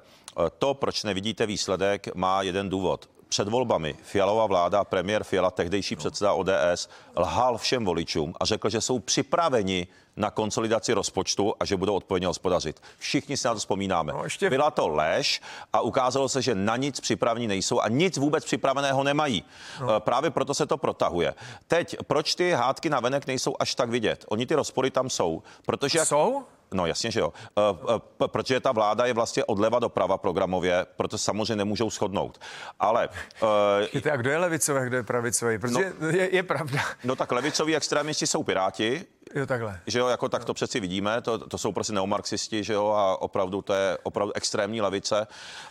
to, 0.60 0.74
proč 0.74 1.04
nevidíte 1.04 1.46
výsledek, 1.46 2.16
má 2.16 2.42
jeden 2.42 2.70
důvod 2.70 3.10
před 3.36 3.48
volbami 3.48 3.96
Fialová 4.04 4.46
vláda, 4.46 4.84
premiér 4.84 5.24
Fiala, 5.24 5.51
tehdejší 5.51 5.96
předseda 5.96 6.34
ODS, 6.34 6.89
lhal 7.15 7.58
všem 7.58 7.86
voličům 7.86 8.34
a 8.39 8.46
řekl, 8.46 8.70
že 8.70 8.82
jsou 8.82 9.00
připraveni 9.00 9.88
na 10.15 10.32
konsolidaci 10.32 10.94
rozpočtu 10.94 11.54
a 11.60 11.65
že 11.65 11.77
budou 11.77 11.96
odpovědně 11.96 12.27
hospodařit. 12.27 12.82
Všichni 12.98 13.38
si 13.38 13.48
na 13.48 13.54
to 13.54 13.60
vzpomínáme. 13.60 14.13
No, 14.13 14.24
ještě... 14.24 14.50
Byla 14.50 14.72
to 14.72 14.88
lež 14.88 15.42
a 15.74 15.82
ukázalo 15.82 16.30
se, 16.30 16.42
že 16.42 16.56
na 16.56 16.75
nic 16.75 17.00
připravení 17.00 17.48
nejsou 17.48 17.80
a 17.80 17.89
nic 17.89 18.18
vůbec 18.18 18.46
připraveného 18.46 19.04
nemají. 19.04 19.44
No. 19.82 19.96
Eh, 19.96 20.00
právě 20.00 20.32
proto 20.32 20.54
se 20.54 20.65
to 20.65 20.77
protahuje. 20.77 21.34
Teď, 21.68 21.96
proč 22.08 22.36
ty 22.36 22.51
hádky 22.51 22.89
na 22.89 23.00
venek 23.00 23.27
nejsou 23.27 23.56
až 23.60 23.75
tak 23.75 23.89
vidět? 23.89 24.25
Oni 24.27 24.46
ty 24.46 24.56
rozpory 24.56 24.92
tam 24.92 25.10
jsou. 25.10 25.44
Protože 25.65 26.06
jsou? 26.06 26.44
No 26.74 26.86
jasně, 26.86 27.12
že 27.12 27.20
jo. 27.20 27.34
Uh, 27.56 27.94
uh, 27.96 28.28
protože 28.28 28.60
ta 28.60 28.72
vláda 28.72 29.06
je 29.06 29.14
vlastně 29.14 29.44
odleva 29.44 29.80
doprava 29.80 30.18
programově, 30.18 30.86
proto 30.96 31.18
samozřejmě 31.18 31.56
nemůžou 31.56 31.90
shodnout. 31.90 32.40
Ale... 32.80 33.10
Uh, 33.96 34.12
a 34.12 34.16
kdo 34.16 34.30
je 34.30 34.38
levicový, 34.38 34.80
kdo 34.86 34.98
je 34.98 35.04
pravicový? 35.04 35.60
Protože 35.60 35.94
no, 36.00 36.08
je, 36.08 36.36
je 36.36 36.44
pravda. 36.44 36.80
No 37.04 37.16
tak 37.16 37.32
levicoví 37.32 37.76
extrémisti 37.76 38.28
jsou 38.28 38.44
piráti, 38.44 39.06
Jo, 39.36 39.46
takhle. 39.46 39.80
Že 39.88 40.00
jo, 40.00 40.08
jako 40.08 40.30
tak 40.30 40.46
to 40.46 40.54
přeci 40.54 40.80
vidíme, 40.80 41.22
to, 41.22 41.38
to 41.38 41.58
jsou 41.58 41.72
prostě 41.72 41.94
neomarxisti, 41.94 42.64
že 42.64 42.74
jo, 42.74 42.88
a 42.88 43.22
opravdu 43.22 43.62
to 43.62 43.74
je 43.74 43.98
opravdu 44.04 44.34
extrémní 44.36 44.82
levice, 44.82 45.28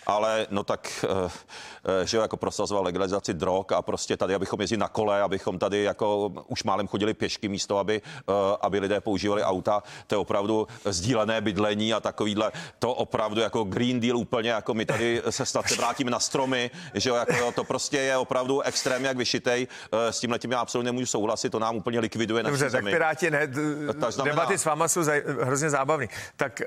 ale 0.07 0.47
no 0.51 0.65
tak, 0.65 1.05
eh, 1.05 2.07
že 2.07 2.17
jo, 2.17 2.23
jako 2.23 2.37
prosazoval 2.37 2.85
legalizaci 2.85 3.35
drog 3.35 3.65
a 3.75 3.83
prostě 3.83 4.17
tady, 4.17 4.35
abychom 4.35 4.61
jezdili 4.61 4.81
na 4.81 4.89
kole, 4.89 5.23
abychom 5.23 5.59
tady 5.59 5.83
jako 5.83 6.33
už 6.47 6.65
málem 6.65 6.89
chodili 6.89 7.15
pěšky 7.15 7.49
místo, 7.49 7.79
aby, 7.79 8.03
eh, 8.05 8.33
aby 8.61 8.79
lidé 8.79 9.01
používali 9.01 9.43
auta, 9.43 9.83
to 10.07 10.15
je 10.15 10.19
opravdu 10.19 10.69
sdílené 10.85 11.41
bydlení 11.41 11.95
a 11.95 12.01
takovýhle, 12.01 12.53
to 12.79 12.95
opravdu 12.95 13.41
jako 13.41 13.65
Green 13.65 14.01
Deal 14.01 14.17
úplně, 14.17 14.51
jako 14.51 14.75
my 14.75 14.87
tady 14.87 15.23
se 15.31 15.47
snad 15.47 15.69
se 15.69 15.77
vrátíme 15.77 16.11
na 16.11 16.21
stromy, 16.21 16.71
že 16.95 17.11
jo, 17.11 17.17
jako 17.17 17.53
to 17.53 17.65
prostě 17.65 17.99
je 17.99 18.17
opravdu 18.17 18.61
extrémně 18.61 19.09
jak 19.09 19.17
vyšitej, 19.17 19.67
eh, 19.93 20.13
s 20.13 20.21
tím 20.21 20.31
letím 20.31 20.53
já 20.53 20.61
absolutně 20.61 20.89
nemůžu 20.89 21.07
souhlasit, 21.07 21.51
to 21.51 21.59
nám 21.59 21.77
úplně 21.77 22.01
likviduje 22.01 22.43
Dobře, 22.43 22.65
naši 22.65 22.73
tak 22.73 22.83
zemi. 22.83 22.91
Piráti 22.91 23.31
ne, 23.31 23.49
znamená... 24.09 24.35
debaty 24.35 24.59
s 24.59 24.65
váma 24.65 24.89
jsou 24.89 25.03
zaj- 25.03 25.45
hrozně 25.45 25.71
zábavný. 25.71 26.09
Tak 26.37 26.63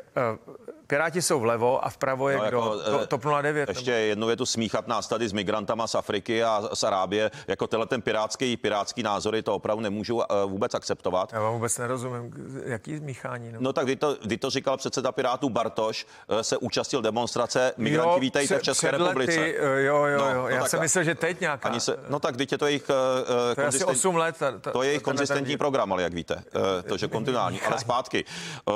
uh, 0.48 0.56
Piráti 0.88 1.22
jsou 1.22 1.40
vlevo 1.40 1.86
a 1.86 1.90
vpravo 1.90 2.30
je 2.30 2.38
no, 2.38 2.48
kdo? 2.48 2.58
Jako, 2.58 2.78
to, 2.78 3.02
eh, 3.02 3.08
TOP 3.08 3.26
09. 3.42 3.70
Ještě 3.70 3.92
nebo? 3.92 4.04
jednou 4.04 4.30
je 4.30 4.36
tu 4.36 4.46
smíchat 4.46 4.88
nás 4.88 5.08
tady 5.08 5.30
s 5.30 5.34
migrantama 5.34 5.88
z 5.88 5.96
Afriky 5.96 6.44
a 6.44 6.70
z 6.74 6.84
Arábie. 6.84 7.32
Jako 7.48 7.68
tenhle 7.68 7.88
ten 7.88 8.02
pirátský, 8.02 8.58
pirátský 8.58 9.04
názory 9.04 9.42
to 9.44 9.56
opravdu 9.56 9.82
nemůžu 9.82 10.16
uh, 10.16 10.24
vůbec 10.46 10.74
akceptovat. 10.74 11.34
Já 11.34 11.40
vám 11.40 11.54
vůbec 11.54 11.78
nerozumím, 11.78 12.34
jaký 12.66 12.98
smíchání. 12.98 13.52
No, 13.52 13.58
no 13.62 13.74
tak 13.74 13.86
kdy 13.86 13.96
to, 13.96 14.18
kdy 14.22 14.38
to 14.38 14.50
říkal 14.50 14.78
předseda 14.78 15.12
Pirátů 15.12 15.50
Bartoš, 15.50 16.06
uh, 16.28 16.40
se 16.40 16.58
účastil 16.58 17.02
demonstrace 17.02 17.74
Migranti 17.78 18.10
jo, 18.10 18.20
vítejte 18.20 18.60
v 18.60 18.64
České 18.64 18.88
lety, 18.88 18.98
republice. 18.98 19.54
Jo, 19.58 19.66
jo, 19.66 20.06
jo. 20.06 20.18
No, 20.18 20.34
no 20.34 20.48
Já 20.48 20.66
jsem 20.66 20.80
myslel, 20.80 21.04
že 21.04 21.16
teď 21.16 21.40
nějaká. 21.40 21.70
Ani 21.70 21.80
se, 21.80 21.98
no 22.10 22.20
tak 22.20 22.38
teď 22.38 22.52
je 22.52 22.58
to 22.58 22.66
jejich... 22.66 22.90
Uh, 22.90 23.56
to 23.56 23.62
je 23.62 23.68
asi 23.68 23.84
8 23.84 24.16
let. 24.16 24.36
Ta, 24.40 24.52
ta, 24.52 24.72
to 24.72 24.84
je 24.84 24.90
jejich 24.90 25.02
konzistentní 25.02 25.58
program, 25.58 25.94
ale 25.94 26.04
jak 26.04 26.14
víte, 26.14 26.36
uh, 26.36 26.62
to, 26.88 26.98
že 26.98 27.08
kontinuální, 27.08 27.62
ale 27.62 27.80
zpátky. 27.80 28.26
Uh, 28.68 28.74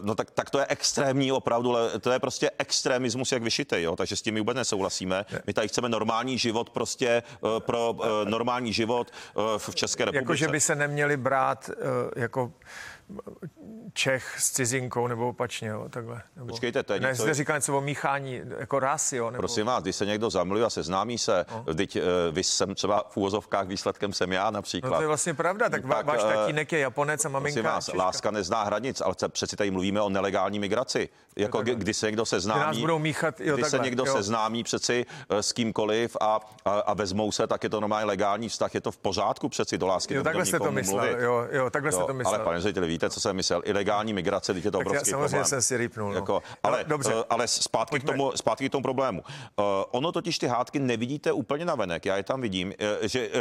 no 0.00 0.14
tak, 0.14 0.30
tak 0.30 0.50
to 0.50 0.58
je 0.58 0.66
extrémní 0.68 1.32
opravdu, 1.40 1.74
to 2.00 2.12
je 2.12 2.18
prostě 2.18 2.50
extremismus 2.58 3.32
jak 3.32 3.42
vyšitý, 3.42 3.76
jo, 3.82 3.96
takže 3.96 4.16
s 4.16 4.22
tím 4.22 4.34
my 4.34 4.40
vůbec 4.40 4.56
nesouhlasíme. 4.56 5.24
My 5.46 5.52
tady 5.52 5.68
chceme 5.68 5.88
normální 5.88 6.38
život 6.38 6.70
prostě 6.70 7.08
eh, 7.08 7.60
pro 7.60 7.96
eh, 8.02 8.30
normální 8.30 8.72
život 8.72 9.10
eh, 9.10 9.58
v 9.58 9.74
České 9.74 10.04
republice. 10.04 10.22
Jako, 10.22 10.34
že 10.34 10.48
by 10.48 10.60
se 10.60 10.74
neměli 10.74 11.16
brát 11.16 11.70
jako 12.16 12.52
Čech 13.92 14.40
s 14.40 14.50
cizinkou 14.50 15.06
nebo 15.06 15.28
opačně, 15.28 15.68
jo, 15.68 15.88
takhle. 15.90 16.22
Nebo, 16.36 16.48
Počkejte, 16.48 16.82
to 16.82 16.92
je 16.92 17.00
ne, 17.00 17.08
něco... 17.08 17.22
zde 17.22 17.34
říká 17.34 17.54
něco 17.54 17.78
o 17.78 17.80
míchání, 17.80 18.40
jako 18.58 18.78
rasy, 18.78 19.16
jo. 19.16 19.30
Nebo... 19.30 19.40
Prosím 19.40 19.66
vás, 19.66 19.82
když 19.82 19.96
se 19.96 20.06
někdo 20.06 20.30
zamluví 20.30 20.62
a 20.62 20.70
seznámí 20.70 21.18
se, 21.18 21.46
no. 21.66 21.74
teď 21.74 21.96
uh, 21.96 22.02
vy 22.30 22.44
jsem 22.44 22.74
třeba 22.74 23.04
v 23.10 23.16
úvozovkách 23.16 23.66
výsledkem 23.66 24.12
jsem 24.12 24.32
já 24.32 24.50
například. 24.50 24.90
No 24.90 24.96
to 24.96 25.02
je 25.02 25.06
vlastně 25.06 25.34
pravda, 25.34 25.68
tak, 25.68 25.82
tak 25.88 26.06
váš 26.06 26.22
tatínek 26.22 26.72
je 26.72 26.78
Japonec 26.78 27.24
a 27.24 27.28
maminka 27.28 27.62
vás, 27.62 27.84
Češka. 27.84 27.98
láska 27.98 28.30
nezná 28.30 28.62
hranic, 28.62 29.00
ale 29.00 29.14
přeci 29.28 29.56
tady 29.56 29.70
mluvíme 29.70 30.00
o 30.00 30.08
nelegální 30.08 30.58
migraci. 30.58 31.08
Jako 31.36 31.62
kdy, 31.62 31.74
kdy 31.74 31.94
se 31.94 32.06
někdo 32.06 32.26
seznámí, 32.26 32.80
budou 32.80 32.98
míchat, 32.98 33.40
jo, 33.40 33.54
kdy 33.54 33.62
takhle, 33.62 33.78
se 33.78 33.84
někdo 33.84 34.04
jo. 34.06 34.12
seznámí 34.12 34.64
přeci 34.64 35.06
uh, 35.30 35.38
s 35.38 35.52
kýmkoliv 35.52 36.16
a, 36.20 36.40
a, 36.64 36.70
a, 36.70 36.94
vezmou 36.94 37.32
se, 37.32 37.46
tak 37.46 37.64
je 37.64 37.70
to 37.70 37.80
normálně 37.80 38.06
legální 38.06 38.48
vztah, 38.48 38.74
je 38.74 38.80
to 38.80 38.90
v 38.90 38.98
pořádku 38.98 39.48
přeci 39.48 39.78
do 39.78 39.86
lásky. 39.86 40.14
Jo, 40.14 40.22
takhle 40.22 40.46
jste 40.46 40.58
to 40.58 40.72
myslel, 40.72 41.20
jo, 41.20 41.46
jo, 41.50 41.70
takhle 41.70 41.92
jste 41.92 42.04
to 42.04 42.14
myslel. 42.14 42.34
Ale 42.34 42.44
pane 42.44 42.60
řediteli, 42.60 42.86
víte, 42.86 43.10
co 43.10 43.20
jsem 43.20 43.36
myslel? 43.36 43.62
Ilegální 43.64 44.12
migrace, 44.12 44.54
teď 44.54 44.64
je 44.64 44.70
to 44.70 44.78
tak 44.78 44.86
obrovský 44.86 45.10
samozřejmě 45.10 45.28
problém. 45.28 45.44
jsem 45.44 45.62
si 45.62 45.76
rýpnul. 45.76 46.08
No. 46.08 46.14
Jako, 46.14 46.42
ale, 46.62 46.78
no, 46.78 46.88
dobře. 46.88 47.12
Ale 47.30 47.48
zpátky, 47.48 48.00
k 48.00 48.04
tomu, 48.04 48.32
zpátky 48.34 48.68
k 48.68 48.72
tomu 48.72 48.82
problému. 48.82 49.20
Uh, 49.20 49.64
ono 49.90 50.12
totiž 50.12 50.38
ty 50.38 50.46
hádky 50.46 50.78
nevidíte 50.78 51.32
úplně 51.32 51.64
na 51.64 51.74
venek. 51.74 52.06
Já 52.06 52.16
je 52.16 52.22
tam 52.22 52.40
vidím, 52.40 52.68
uh, 52.68 53.06
že 53.06 53.28
uh, 53.28 53.34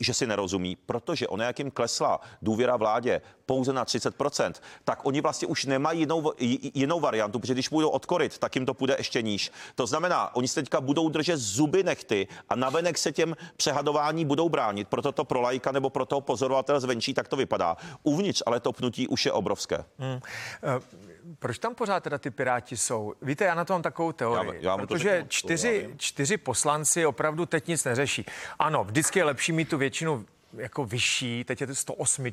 že 0.00 0.14
si 0.14 0.26
nerozumí, 0.26 0.76
protože 0.76 1.28
ono, 1.28 1.44
jak 1.44 1.58
jim 1.58 1.70
klesla 1.70 2.20
důvěra 2.42 2.76
vládě 2.76 3.20
pouze 3.46 3.72
na 3.72 3.84
30%, 3.84 4.52
tak 4.84 5.06
oni 5.06 5.20
vlastně 5.20 5.48
už 5.48 5.64
nemají 5.64 6.00
jinou, 6.00 6.32
jinou 6.74 7.00
variantu, 7.00 7.38
protože 7.38 7.52
když 7.52 7.68
půjdou 7.68 7.88
odkorit, 7.88 8.38
tak 8.38 8.54
jim 8.54 8.66
to 8.66 8.74
půjde 8.74 8.94
ještě 8.98 9.22
níž. 9.22 9.52
To 9.74 9.86
znamená, 9.86 10.36
oni 10.36 10.48
se 10.48 10.54
teďka 10.54 10.80
budou 10.80 11.08
držet 11.08 11.36
zuby 11.36 11.82
nechty 11.82 12.28
a 12.48 12.56
navenek 12.56 12.98
se 12.98 13.12
těm 13.12 13.36
přehadování 13.56 14.24
budou 14.24 14.48
bránit. 14.48 14.88
Proto 14.88 15.12
to 15.12 15.24
pro 15.24 15.40
lajka 15.40 15.72
nebo 15.72 15.90
pro 15.90 16.06
toho 16.06 16.20
pozorovatele 16.20 16.80
zvenčí 16.80 17.14
tak 17.14 17.28
to 17.28 17.36
vypadá. 17.36 17.76
Uvnitř 18.02 18.42
ale 18.46 18.60
to 18.60 18.72
pnutí 18.72 19.08
už 19.08 19.26
je 19.26 19.32
obrovské. 19.32 19.84
Hmm. 19.98 20.14
Uh, 20.14 21.13
proč 21.38 21.58
tam 21.58 21.74
pořád 21.74 22.02
teda 22.02 22.18
ty 22.18 22.30
piráti 22.30 22.76
jsou? 22.76 23.14
Víte, 23.22 23.44
já 23.44 23.54
na 23.54 23.64
to 23.64 23.72
mám 23.72 23.82
takovou 23.82 24.12
teorii, 24.12 24.62
já, 24.62 24.70
já 24.70 24.76
protože 24.78 25.10
řeknu, 25.10 25.28
čtyři, 25.28 25.90
čtyři 25.96 26.36
poslanci 26.36 27.06
opravdu 27.06 27.46
teď 27.46 27.68
nic 27.68 27.84
neřeší. 27.84 28.26
Ano, 28.58 28.84
vždycky 28.84 29.18
je 29.18 29.24
lepší 29.24 29.52
mít 29.52 29.68
tu 29.68 29.78
většinu 29.78 30.26
jako 30.56 30.84
vyšší, 30.84 31.44
teď 31.44 31.60
je 31.60 31.66
to 31.66 31.74
108, 31.74 32.24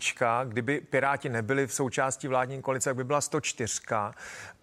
kdyby 0.47 0.81
Piráti 0.81 1.29
nebyli 1.29 1.67
v 1.67 1.73
součástí 1.73 2.27
vládní 2.27 2.61
koalice, 2.61 2.89
tak 2.89 2.95
by 2.95 3.03
byla 3.03 3.21
104, 3.21 3.81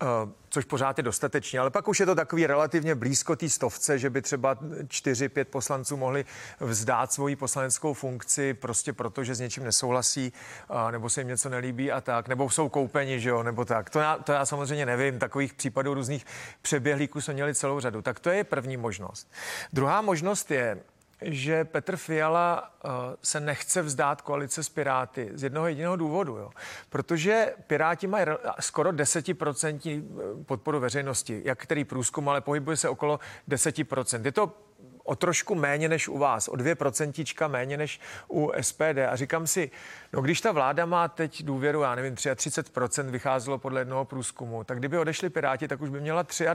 eh, 0.02 0.06
což 0.48 0.64
pořád 0.64 0.98
je 0.98 1.04
dostatečně, 1.04 1.58
ale 1.58 1.70
pak 1.70 1.88
už 1.88 2.00
je 2.00 2.06
to 2.06 2.14
takový 2.14 2.46
relativně 2.46 2.94
blízko 2.94 3.36
té 3.36 3.48
stovce, 3.48 3.98
že 3.98 4.10
by 4.10 4.22
třeba 4.22 4.58
4-5 4.86 5.48
poslanců 5.48 5.96
mohli 5.96 6.24
vzdát 6.60 7.12
svoji 7.12 7.36
poslaneckou 7.36 7.94
funkci 7.94 8.54
prostě 8.54 8.92
proto, 8.92 9.24
že 9.24 9.34
s 9.34 9.40
něčím 9.40 9.64
nesouhlasí, 9.64 10.32
nebo 10.90 11.10
se 11.10 11.20
jim 11.20 11.28
něco 11.28 11.48
nelíbí 11.48 11.92
a 11.92 12.00
tak, 12.00 12.28
nebo 12.28 12.50
jsou 12.50 12.68
koupeni, 12.68 13.20
že 13.20 13.28
jo, 13.28 13.42
nebo 13.42 13.64
tak. 13.64 13.90
To 13.90 13.98
já, 13.98 14.16
to 14.18 14.32
já 14.32 14.46
samozřejmě 14.46 14.86
nevím, 14.86 15.18
takových 15.18 15.54
případů 15.54 15.94
různých 15.94 16.26
přeběhlíků 16.62 17.20
jsme 17.20 17.34
měli 17.34 17.54
celou 17.54 17.80
řadu. 17.80 18.02
Tak 18.02 18.20
to 18.20 18.30
je 18.30 18.44
první 18.44 18.76
možnost. 18.76 19.30
Druhá 19.72 20.02
možnost 20.02 20.50
je, 20.50 20.78
že 21.22 21.64
Petr 21.64 21.96
Fiala 21.96 22.75
uh, 22.84 22.90
se 23.22 23.40
nechce 23.40 23.82
vzdát 23.82 24.22
koalice 24.22 24.64
s 24.64 24.68
Piráty 24.68 25.30
z 25.34 25.42
jednoho 25.42 25.66
jediného 25.66 25.96
důvodu, 25.96 26.37
jo. 26.37 26.50
protože 26.90 27.54
Piráti 27.66 28.06
mají 28.06 28.26
skoro 28.60 28.92
desetiprocentní 28.92 30.08
eh, 30.10 30.44
podporu 30.44 30.80
veřejnosti, 30.80 31.42
jak 31.44 31.62
který 31.62 31.84
průzkum, 31.84 32.28
ale 32.28 32.40
pohybuje 32.40 32.76
se 32.76 32.88
okolo 32.88 33.20
10%. 33.48 34.25
Je 34.25 34.32
to 34.32 34.52
o 35.04 35.16
trošku 35.16 35.54
méně 35.54 35.88
než 35.88 36.08
u 36.08 36.18
vás, 36.18 36.48
o 36.48 36.52
2% 36.52 37.48
méně 37.48 37.76
než 37.76 38.00
u 38.28 38.52
SPD. 38.60 38.98
A 39.08 39.16
říkám 39.16 39.46
si, 39.46 39.70
no 40.12 40.20
když 40.20 40.40
ta 40.40 40.52
vláda 40.52 40.87
má 40.87 41.08
teď 41.08 41.42
důvěru, 41.42 41.82
já 41.82 41.94
nevím, 41.94 42.14
33% 42.14 43.10
vycházelo 43.10 43.58
podle 43.58 43.80
jednoho 43.80 44.04
průzkumu, 44.04 44.64
tak 44.64 44.78
kdyby 44.78 44.98
odešli 44.98 45.30
Piráti, 45.30 45.68
tak 45.68 45.80
už 45.80 45.88
by 45.88 46.00
měla 46.00 46.22
23 46.22 46.46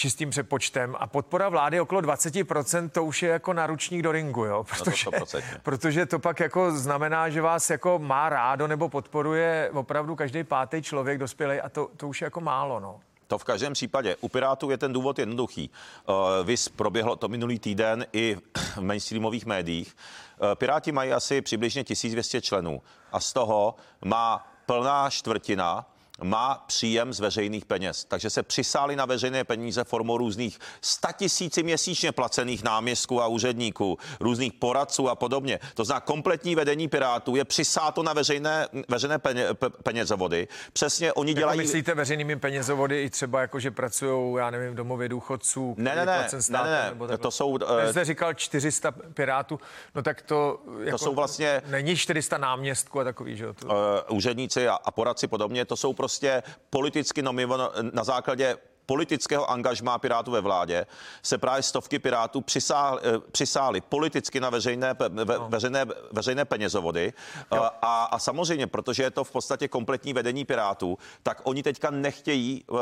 čistým 0.00 0.30
přepočtem 0.30 0.96
a 0.98 1.06
podpora 1.06 1.48
vlády 1.48 1.80
okolo 1.80 2.00
20%, 2.00 2.90
to 2.90 3.04
už 3.04 3.22
je 3.22 3.28
jako 3.28 3.52
naručník 3.52 4.02
do 4.02 4.12
ringu, 4.12 4.44
jo, 4.44 4.64
protože, 4.64 5.10
no 5.20 5.26
to 5.26 5.38
protože 5.62 6.06
to 6.06 6.18
pak 6.18 6.40
jako 6.40 6.72
znamená, 6.72 7.30
že 7.30 7.40
vás 7.40 7.70
jako 7.70 7.98
má 7.98 8.28
rádo 8.28 8.66
nebo 8.66 8.88
podporuje 8.88 9.70
opravdu 9.72 10.16
každý 10.16 10.44
pátý 10.44 10.82
člověk 10.82 11.18
dospělý 11.18 11.60
a 11.60 11.68
to, 11.68 11.90
to 11.96 12.08
už 12.08 12.20
je 12.20 12.24
jako 12.24 12.40
málo, 12.40 12.80
no. 12.80 13.00
To 13.26 13.38
v 13.38 13.44
každém 13.44 13.72
případě. 13.72 14.16
U 14.20 14.28
Pirátů 14.28 14.70
je 14.70 14.78
ten 14.78 14.92
důvod 14.92 15.18
jednoduchý. 15.18 15.70
Uh, 16.08 16.16
vys 16.44 16.68
proběhlo 16.68 17.16
to 17.16 17.28
minulý 17.28 17.58
týden 17.58 18.06
i 18.12 18.36
v 18.74 18.80
mainstreamových 18.80 19.46
médiích. 19.46 19.96
Uh, 20.42 20.54
Piráti 20.54 20.92
mají 20.92 21.12
asi 21.12 21.42
přibližně 21.42 21.84
1200 21.84 22.40
členů 22.40 22.82
a 23.12 23.20
z 23.20 23.32
toho 23.32 23.74
má 24.04 24.46
plná 24.66 25.10
čtvrtina 25.10 25.86
má 26.22 26.64
příjem 26.66 27.12
z 27.12 27.20
veřejných 27.20 27.64
peněz. 27.64 28.04
Takže 28.04 28.30
se 28.30 28.42
přisáli 28.42 28.96
na 28.96 29.06
veřejné 29.06 29.44
peníze 29.44 29.84
formou 29.84 30.18
různých 30.18 30.58
statisíci 30.80 31.62
měsíčně 31.62 32.12
placených 32.12 32.62
náměstků 32.62 33.22
a 33.22 33.26
úředníků, 33.26 33.98
různých 34.20 34.52
poradců 34.52 35.08
a 35.08 35.14
podobně. 35.14 35.58
To 35.74 35.84
znamená, 35.84 36.00
kompletní 36.00 36.54
vedení 36.54 36.88
Pirátů 36.88 37.36
je 37.36 37.44
přisáto 37.44 38.02
na 38.02 38.12
veřejné, 38.12 38.68
veřejné 38.88 39.18
peně, 39.18 39.46
penězovody. 39.82 40.48
Přesně 40.72 41.12
oni 41.12 41.30
jako 41.30 41.38
dělají... 41.38 41.58
myslíte 41.60 41.94
veřejnými 41.94 42.36
penězovody 42.36 43.02
i 43.02 43.10
třeba 43.10 43.40
jako, 43.40 43.60
že 43.60 43.70
pracují, 43.70 44.36
já 44.38 44.50
nevím, 44.50 44.74
domově 44.74 45.08
důchodců? 45.08 45.74
Ne, 45.78 45.96
ne, 45.96 46.06
ne, 46.06 46.28
státem, 46.40 46.98
ne, 46.98 47.06
ne, 47.06 47.10
ne, 47.10 47.18
to 47.18 47.30
jsou... 47.30 47.50
Uh, 47.50 47.58
jste 47.90 48.04
říkal 48.04 48.34
400 48.34 48.90
Pirátů, 48.90 49.60
no 49.94 50.02
tak 50.02 50.22
to... 50.22 50.60
Jako, 50.80 50.98
to 50.98 51.04
jsou 51.04 51.14
vlastně... 51.14 51.62
Není 51.66 51.96
400 51.96 52.38
náměstků 52.38 53.00
a 53.00 53.04
takový, 53.04 53.36
že 53.36 53.44
jo? 53.44 53.52
To... 53.54 53.66
Uh, 53.66 53.72
úředníci 54.16 54.68
a, 54.68 54.74
a 54.74 54.90
poradci 54.90 55.28
podobně, 55.28 55.64
to 55.64 55.76
jsou 55.76 55.92
prostě 55.92 56.09
prostě 56.10 56.42
politicky 56.70 57.22
nominovaný 57.22 57.90
na 57.92 58.04
základě 58.04 58.56
politického 58.90 59.50
angažmá 59.50 59.98
Pirátů 59.98 60.30
ve 60.30 60.40
vládě 60.40 60.86
se 61.22 61.38
právě 61.38 61.62
stovky 61.62 61.98
Pirátů 61.98 62.40
přisály, 62.40 63.00
eh, 63.04 63.18
přisály 63.32 63.80
politicky 63.80 64.40
na 64.40 64.50
veřejné, 64.50 64.94
ve, 64.98 65.24
no. 65.24 65.48
veřejné, 65.48 65.86
veřejné 66.12 66.44
penězovody. 66.44 67.12
A, 67.50 68.04
a 68.04 68.18
samozřejmě, 68.18 68.66
protože 68.66 69.02
je 69.02 69.10
to 69.10 69.24
v 69.24 69.30
podstatě 69.30 69.68
kompletní 69.68 70.12
vedení 70.12 70.44
Pirátů, 70.44 70.98
tak 71.22 71.40
oni 71.44 71.62
teďka 71.62 71.90
nechtějí 71.90 72.64
uh, 72.66 72.78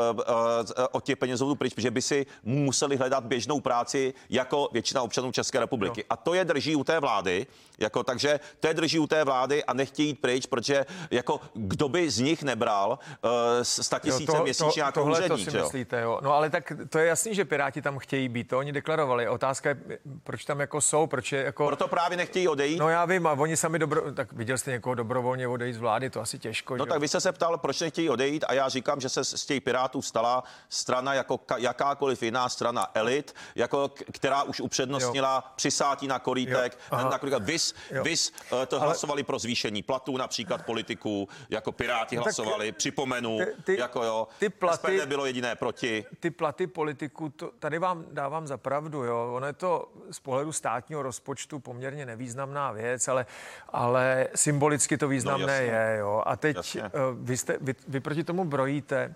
od 0.91 1.03
těch 1.03 1.17
penězovodů 1.17 1.55
pryč, 1.55 1.73
protože 1.73 1.91
by 1.91 2.01
si 2.01 2.25
museli 2.43 2.97
hledat 2.97 3.23
běžnou 3.23 3.59
práci 3.59 4.13
jako 4.29 4.69
většina 4.71 5.01
občanů 5.01 5.31
České 5.31 5.59
republiky. 5.59 6.05
A 6.09 6.17
to 6.17 6.33
je 6.33 6.45
drží 6.45 6.75
u 6.75 6.83
té 6.83 6.99
vlády, 6.99 7.47
jako, 7.79 8.03
takže 8.03 8.39
to 8.59 8.67
je 8.67 8.73
drží 8.73 8.99
u 8.99 9.07
té 9.07 9.23
vlády 9.23 9.63
a 9.63 9.73
nechtějí 9.73 10.07
jít 10.07 10.21
pryč, 10.21 10.45
protože 10.45 10.85
jako 11.11 11.39
kdo 11.53 11.89
by 11.89 12.09
z 12.09 12.19
nich 12.19 12.43
nebral 12.43 12.99
uh, 13.21 13.29
100 13.61 13.99
tisíce 13.99 14.41
měsíčně 14.43 14.81
jako 14.81 15.05
úředník. 15.05 15.45
To 15.45 15.51
si 15.51 15.57
myslíte, 15.57 15.98
jo. 15.99 16.19
No 16.21 16.33
ale 16.33 16.49
tak 16.49 16.73
to 16.89 16.99
je 16.99 17.07
jasný, 17.07 17.35
že 17.35 17.45
Piráti 17.45 17.81
tam 17.81 17.99
chtějí 17.99 18.29
být, 18.29 18.47
to 18.47 18.57
oni 18.57 18.71
deklarovali. 18.71 19.27
Otázka 19.27 19.69
je, 19.69 19.77
proč 20.23 20.45
tam 20.45 20.59
jako 20.59 20.81
jsou, 20.81 21.07
proč 21.07 21.31
je 21.31 21.43
jako... 21.43 21.67
Proto 21.67 21.87
právě 21.87 22.17
nechtějí 22.17 22.47
odejít. 22.47 22.79
No 22.79 22.89
já 22.89 23.05
vím, 23.05 23.27
a 23.27 23.31
oni 23.31 23.57
sami 23.57 23.79
dobro... 23.79 24.11
Tak 24.11 24.33
viděl 24.33 24.57
jste 24.57 24.71
někoho 24.71 24.95
dobrovolně 24.95 25.47
odejít 25.47 25.73
z 25.73 25.77
vlády, 25.77 26.09
to 26.09 26.21
asi 26.21 26.39
těžko. 26.39 26.77
No 26.77 26.85
že? 26.85 26.89
tak 26.89 27.01
vy 27.01 27.07
jste 27.07 27.21
se 27.21 27.31
ptal, 27.31 27.57
proč 27.57 27.81
nechtějí 27.81 28.09
odejít 28.09 28.45
a 28.47 28.53
já 28.53 28.69
říkám, 28.69 29.01
že 29.01 29.09
se 29.09 29.23
z 29.23 29.45
těch 29.45 29.61
Pirátů 29.61 30.01
stala 30.01 30.43
strana 30.69 31.13
jako 31.13 31.35
ka- 31.35 31.57
jakákoliv 31.57 32.23
jiná 32.23 32.49
strana 32.49 32.87
elit, 32.93 33.35
jako 33.55 33.91
která 34.11 34.43
už 34.43 34.61
upřednostnila 34.61 35.43
jo. 35.45 35.51
přisátí 35.55 36.07
na 36.07 36.19
korítek, 36.19 36.77
na 36.91 37.19
korítek. 37.19 37.43
Vys, 37.43 37.73
vys 38.03 38.31
to 38.67 38.77
ale... 38.77 38.85
hlasovali 38.85 39.23
pro 39.23 39.39
zvýšení 39.39 39.83
platů 39.83 40.17
například 40.17 40.65
politiků, 40.65 41.29
jako 41.49 41.71
Piráti 41.71 42.15
no, 42.15 42.23
hlasovali, 42.23 42.71
připomenu, 42.71 43.37
ty, 43.37 43.63
ty, 43.63 43.79
jako 43.79 44.03
jo, 44.03 44.27
ty 44.39 44.49
platy, 44.49 44.99
SPD 44.99 45.05
bylo 45.05 45.25
jediné 45.25 45.55
proti 45.55 45.88
ty 46.19 46.29
platy 46.29 46.67
politiků, 46.67 47.29
to, 47.29 47.51
tady 47.59 47.79
vám 47.79 48.05
dávám 48.11 48.47
za 48.47 48.57
pravdu, 48.57 49.03
jo. 49.03 49.31
Ono 49.33 49.47
je 49.47 49.53
to 49.53 49.91
z 50.11 50.19
pohledu 50.19 50.51
státního 50.51 51.03
rozpočtu 51.03 51.59
poměrně 51.59 52.05
nevýznamná 52.05 52.71
věc, 52.71 53.07
ale, 53.07 53.25
ale 53.69 54.27
symbolicky 54.35 54.97
to 54.97 55.07
významné 55.07 55.59
no, 55.59 55.73
je, 55.73 55.97
jo. 55.99 56.23
A 56.25 56.35
teď 56.35 56.55
jasně. 56.55 56.81
Eh, 56.83 56.89
vy, 57.13 57.37
jste, 57.37 57.57
vy, 57.61 57.75
vy 57.87 57.99
proti 57.99 58.23
tomu 58.23 58.45
brojíte. 58.45 59.15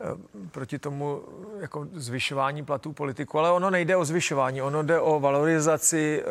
Eh, 0.00 0.06
proti 0.50 0.78
tomu 0.78 1.22
jako 1.60 1.86
zvyšování 1.92 2.64
platů 2.64 2.92
politiků, 2.92 3.38
ale 3.38 3.50
ono 3.50 3.70
nejde 3.70 3.96
o 3.96 4.04
zvyšování, 4.04 4.62
ono 4.62 4.82
jde 4.82 5.00
o 5.00 5.20
valorizaci 5.20 6.22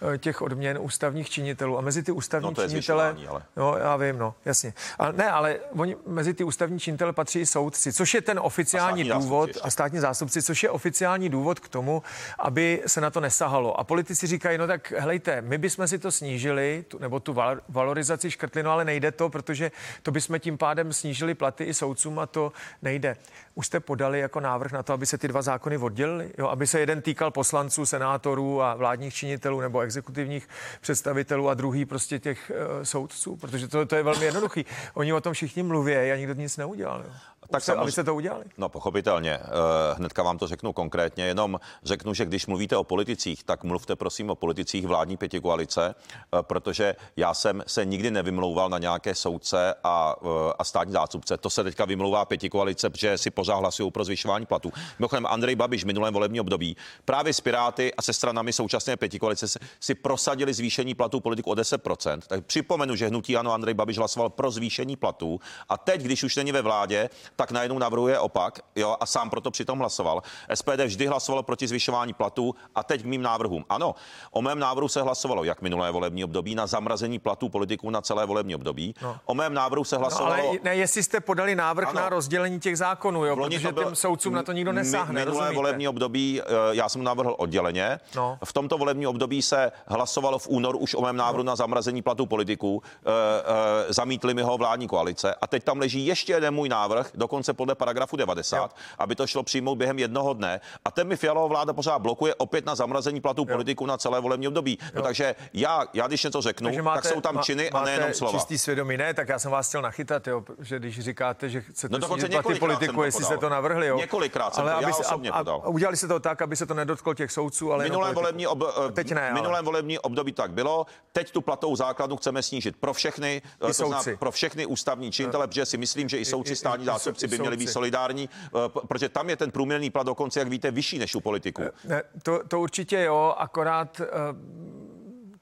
uh, 0.00 0.16
těch 0.16 0.42
odměn 0.42 0.78
ústavních 0.80 1.30
činitelů. 1.30 1.78
A 1.78 1.80
mezi 1.80 2.02
ty 2.02 2.12
ústavní 2.12 2.48
no, 2.48 2.54
to 2.54 2.68
činitele... 2.68 3.16
Ale... 3.28 3.42
No, 3.56 3.76
já 3.76 3.96
vím, 3.96 4.18
no, 4.18 4.34
jasně. 4.44 4.74
Ale 4.98 5.12
ne, 5.12 5.30
ale 5.30 5.58
oni, 5.78 5.96
mezi 6.06 6.34
ty 6.34 6.44
ústavní 6.44 6.78
činitele 6.80 7.12
patří 7.12 7.40
i 7.40 7.46
soudci, 7.46 7.92
což 7.92 8.14
je 8.14 8.20
ten 8.20 8.38
oficiální 8.42 9.12
a 9.12 9.18
důvod, 9.18 9.50
a 9.62 9.70
státní 9.70 9.98
zástupci, 9.98 10.42
což 10.42 10.62
je 10.62 10.70
oficiální 10.70 11.28
důvod 11.28 11.60
k 11.60 11.68
tomu, 11.68 12.02
aby 12.38 12.82
se 12.86 13.00
na 13.00 13.10
to 13.10 13.20
nesahalo. 13.20 13.80
A 13.80 13.84
politici 13.84 14.26
říkají, 14.26 14.58
no 14.58 14.66
tak 14.66 14.92
helejte, 14.92 15.40
my 15.42 15.58
bychom 15.58 15.88
si 15.88 15.98
to 15.98 16.10
snížili, 16.10 16.84
tu, 16.88 16.98
nebo 16.98 17.20
tu 17.20 17.36
valorizaci 17.68 18.30
škrtli, 18.30 18.62
no 18.62 18.70
ale 18.70 18.84
nejde 18.84 19.12
to, 19.12 19.28
protože 19.28 19.70
to 20.02 20.10
bychom 20.10 20.40
tím 20.40 20.58
pádem 20.58 20.92
snížili 20.92 21.34
platy 21.34 21.64
i 21.64 21.74
soudcům 21.74 22.18
a 22.18 22.26
to 22.26 22.52
nejde. 22.82 23.16
Už 23.54 23.66
jste 23.66 23.80
podali 23.80 24.20
jako 24.20 24.40
návrh 24.40 24.72
na 24.72 24.82
to, 24.82 24.92
aby 24.92 25.06
se 25.06 25.18
ty 25.18 25.28
dva 25.28 25.42
zákony 25.42 25.78
oddělily, 25.78 26.30
jo? 26.38 26.48
aby 26.48 26.66
se 26.66 26.80
jeden 26.80 27.02
týkal 27.02 27.30
poslanců, 27.30 27.86
senátorů 27.86 28.62
a 28.62 28.74
vládních 28.74 29.14
činitelů 29.14 29.60
nebo 29.60 29.80
exekutivních 29.80 30.48
představitelů 30.80 31.48
a 31.48 31.54
druhý 31.54 31.84
prostě 31.84 32.18
těch 32.18 32.52
uh, 32.54 32.82
soudců, 32.82 33.36
protože 33.36 33.68
to, 33.68 33.86
to 33.86 33.96
je 33.96 34.02
velmi 34.02 34.24
jednoduchý. 34.24 34.64
Oni 34.94 35.12
o 35.12 35.20
tom 35.20 35.32
všichni 35.32 35.62
mluví 35.62 35.96
a 35.96 36.16
nikdo 36.16 36.34
nic 36.34 36.56
neudělal. 36.56 37.02
Jo? 37.06 37.10
Tak 37.50 37.62
se, 37.62 37.74
aby 37.74 37.92
se 37.92 38.04
to 38.04 38.14
udělali? 38.14 38.44
No 38.58 38.68
pochopitelně. 38.68 39.38
Uh, 39.38 39.98
hnedka 39.98 40.22
vám 40.22 40.38
to 40.38 40.46
řeknu 40.46 40.72
konkrétně, 40.72 41.24
jenom 41.24 41.60
řeknu, 41.82 42.14
že 42.14 42.24
když 42.24 42.46
mluvíte 42.46 42.76
o 42.76 42.84
politicích, 42.84 43.44
tak 43.44 43.64
mluvte 43.64 43.96
prosím 43.96 44.30
o 44.30 44.34
politicích 44.34 44.86
vládní 44.86 45.16
pětikoalice, 45.16 45.94
uh, 46.32 46.42
protože 46.42 46.96
já 47.16 47.34
jsem 47.34 47.62
se 47.66 47.84
nikdy 47.84 48.10
nevymlouval 48.10 48.68
na 48.68 48.78
nějaké 48.78 49.14
soudce 49.14 49.74
a, 49.84 50.16
a 50.58 50.64
státní 50.64 50.92
zástupce. 50.92 51.36
To 51.36 51.50
se 51.50 51.64
teďka 51.64 51.84
vymlouvá 51.84 52.24
pětikoalice, 52.24 52.61
protože 52.90 53.18
si 53.18 53.30
pořád 53.30 53.56
hlasují 53.56 53.90
pro 53.90 54.04
zvyšování 54.04 54.46
platů. 54.46 54.72
Mimochodem 54.98 55.26
Andrej 55.26 55.54
Babiš 55.56 55.82
v 55.82 55.86
minulém 55.86 56.14
volebním 56.14 56.40
období 56.40 56.76
právě 57.04 57.34
s 57.34 57.40
Piráty 57.40 57.94
a 57.94 58.02
se 58.02 58.12
stranami 58.12 58.52
současné 58.52 58.96
pětikoalice 58.96 59.46
si 59.80 59.94
prosadili 59.94 60.54
zvýšení 60.54 60.94
platů 60.94 61.20
politiku 61.20 61.50
o 61.50 61.54
10%. 61.54 62.20
Tak 62.26 62.44
připomenu, 62.44 62.96
že 62.96 63.08
hnutí 63.08 63.36
ano 63.36 63.52
Andrej 63.52 63.74
Babiš 63.74 63.98
hlasoval 63.98 64.30
pro 64.30 64.50
zvýšení 64.50 64.96
platů 64.96 65.40
a 65.68 65.78
teď, 65.78 66.02
když 66.02 66.22
už 66.22 66.36
není 66.36 66.52
ve 66.52 66.62
vládě, 66.62 67.10
tak 67.36 67.50
najednou 67.50 67.78
navrhuje 67.78 68.18
opak 68.18 68.60
jo, 68.76 68.96
a 69.00 69.06
sám 69.06 69.30
proto 69.30 69.50
přitom 69.50 69.78
hlasoval. 69.78 70.22
SPD 70.54 70.84
vždy 70.84 71.06
hlasovalo 71.06 71.42
proti 71.42 71.68
zvyšování 71.68 72.12
platů 72.12 72.54
a 72.74 72.82
teď 72.82 73.02
k 73.02 73.04
mým 73.04 73.22
návrhům. 73.22 73.64
Ano, 73.68 73.94
o 74.30 74.42
mém 74.42 74.58
návrhu 74.58 74.88
se 74.88 75.02
hlasovalo 75.02 75.44
jak 75.44 75.62
minulé 75.62 75.90
volební 75.90 76.24
období 76.24 76.54
na 76.54 76.66
zamrazení 76.66 77.18
platů 77.18 77.48
politiků 77.48 77.90
na 77.90 78.00
celé 78.00 78.26
volební 78.26 78.54
období. 78.54 78.94
No. 79.02 79.18
O 79.24 79.34
mém 79.34 79.54
návrhu 79.54 79.84
se 79.84 79.96
hlasovalo. 79.96 80.36
No, 80.36 80.48
ale 80.48 80.58
ne, 80.62 80.76
jestli 80.76 81.02
jste 81.02 81.20
podali 81.20 81.54
návrh 81.54 81.88
ano. 81.88 82.00
na 82.00 82.08
rozdělení 82.08 82.51
těch 82.60 82.78
zákonů, 82.78 83.24
jo, 83.24 83.36
protože 83.36 83.72
byl, 83.72 83.84
těm 83.84 83.94
soudcům 83.94 84.34
na 84.34 84.42
to 84.42 84.52
nikdo 84.52 84.72
nesáhne. 84.72 85.20
Minulé 85.20 85.38
rozumíte? 85.38 85.54
volební 85.54 85.88
období 85.88 86.40
eh, 86.40 86.44
já 86.70 86.88
jsem 86.88 87.04
navrhl 87.04 87.34
odděleně. 87.38 88.00
No. 88.16 88.38
V 88.44 88.52
tomto 88.52 88.78
volebním 88.78 89.08
období 89.08 89.42
se 89.42 89.72
hlasovalo 89.86 90.38
v 90.38 90.48
únoru 90.48 90.78
už 90.78 90.94
o 90.94 91.00
mém 91.00 91.16
návrhu 91.16 91.42
no. 91.42 91.52
na 91.52 91.56
zamrazení 91.56 92.02
platů 92.02 92.26
politiků. 92.26 92.82
E, 93.06 93.92
zamítli 93.92 94.34
mi 94.34 94.42
ho 94.42 94.58
vládní 94.58 94.88
koalice 94.88 95.34
a 95.34 95.46
teď 95.46 95.64
tam 95.64 95.78
leží 95.78 96.06
ještě 96.06 96.32
jeden 96.32 96.54
můj 96.54 96.68
návrh, 96.68 97.10
dokonce 97.14 97.52
podle 97.52 97.74
paragrafu 97.74 98.16
90, 98.16 98.56
jo. 98.56 98.68
aby 98.98 99.14
to 99.14 99.26
šlo 99.26 99.42
přijmout 99.42 99.74
během 99.74 99.98
jednoho 99.98 100.34
dne. 100.34 100.60
A 100.84 100.90
ten 100.90 101.08
mi 101.08 101.16
Fialová 101.16 101.46
vláda 101.46 101.72
pořád 101.72 101.98
blokuje 101.98 102.34
opět 102.34 102.66
na 102.66 102.74
zamrazení 102.74 103.20
platů 103.20 103.44
politiků 103.44 103.86
na 103.86 103.96
celé 103.96 104.20
volební 104.20 104.48
období. 104.48 104.78
No, 104.94 105.02
takže 105.02 105.34
já, 105.54 105.84
já 105.94 106.06
když 106.06 106.24
něco 106.24 106.40
řeknu, 106.40 106.82
máte, 106.82 107.02
tak 107.02 107.12
jsou 107.12 107.20
tam 107.20 107.38
činy 107.38 107.70
a 107.70 107.84
nejenom 107.84 108.14
slova. 108.14 108.32
Čistý 108.32 108.58
svědomí, 108.58 108.96
ne, 108.96 109.14
tak 109.14 109.28
já 109.28 109.38
jsem 109.38 109.50
vás 109.50 109.68
chtěl 109.68 109.82
nachytat, 109.82 110.26
jo, 110.26 110.44
že 110.58 110.78
když 110.78 111.00
říkáte, 111.00 111.48
že 111.48 111.60
chcete 111.60 111.92
no 111.92 111.98
dokonce 111.98 112.28
platy 112.42 112.60
politiků, 112.60 113.02
jestli 113.02 113.24
jste 113.24 113.38
to 113.38 113.48
navrhli, 113.48 113.86
jo. 113.86 113.96
Několikrát 113.96 114.54
jsem 114.54 114.64
ale 114.64 114.74
to, 114.74 114.88
já 114.88 114.96
osobně 114.96 115.30
a, 115.30 115.38
podal. 115.38 115.62
A 115.64 115.68
udělali 115.68 115.96
se 115.96 116.08
to 116.08 116.20
tak, 116.20 116.42
aby 116.42 116.56
se 116.56 116.66
to 116.66 116.74
nedotklo 116.74 117.14
těch 117.14 117.32
soudců, 117.32 117.72
ale 117.72 117.84
minulém 117.84 118.14
volební, 118.14 118.46
ob, 118.46 118.62
teď 118.92 119.12
ne, 119.12 119.30
minulém 119.32 119.54
ale... 119.54 119.62
volební 119.62 119.98
období 119.98 120.32
tak 120.32 120.52
bylo. 120.52 120.86
Teď 121.12 121.30
tu 121.30 121.40
platovou 121.40 121.76
základnu 121.76 122.16
chceme 122.16 122.42
snížit 122.42 122.76
pro 122.76 122.92
všechny, 122.92 123.42
to 123.58 123.72
znamená 123.72 124.02
pro 124.18 124.30
všechny 124.30 124.66
ústavní 124.66 125.12
činitele, 125.12 125.46
protože 125.46 125.66
si 125.66 125.76
myslím, 125.76 126.08
že 126.08 126.18
i 126.18 126.24
soudci 126.24 126.56
státní 126.56 126.84
zástupci 126.84 127.28
by 127.28 127.38
měli 127.38 127.56
být 127.56 127.70
solidární, 127.70 128.28
eh, 128.46 128.48
protože 128.88 129.08
tam 129.08 129.30
je 129.30 129.36
ten 129.36 129.50
průměrný 129.50 129.90
plat 129.90 130.06
dokonce, 130.06 130.38
jak 130.38 130.48
víte, 130.48 130.70
vyšší 130.70 130.98
než 130.98 131.14
u 131.14 131.20
politiků. 131.20 131.62
Ne, 131.84 132.02
to, 132.22 132.40
to 132.48 132.60
určitě 132.60 133.00
jo, 133.00 133.34
akorát 133.38 134.00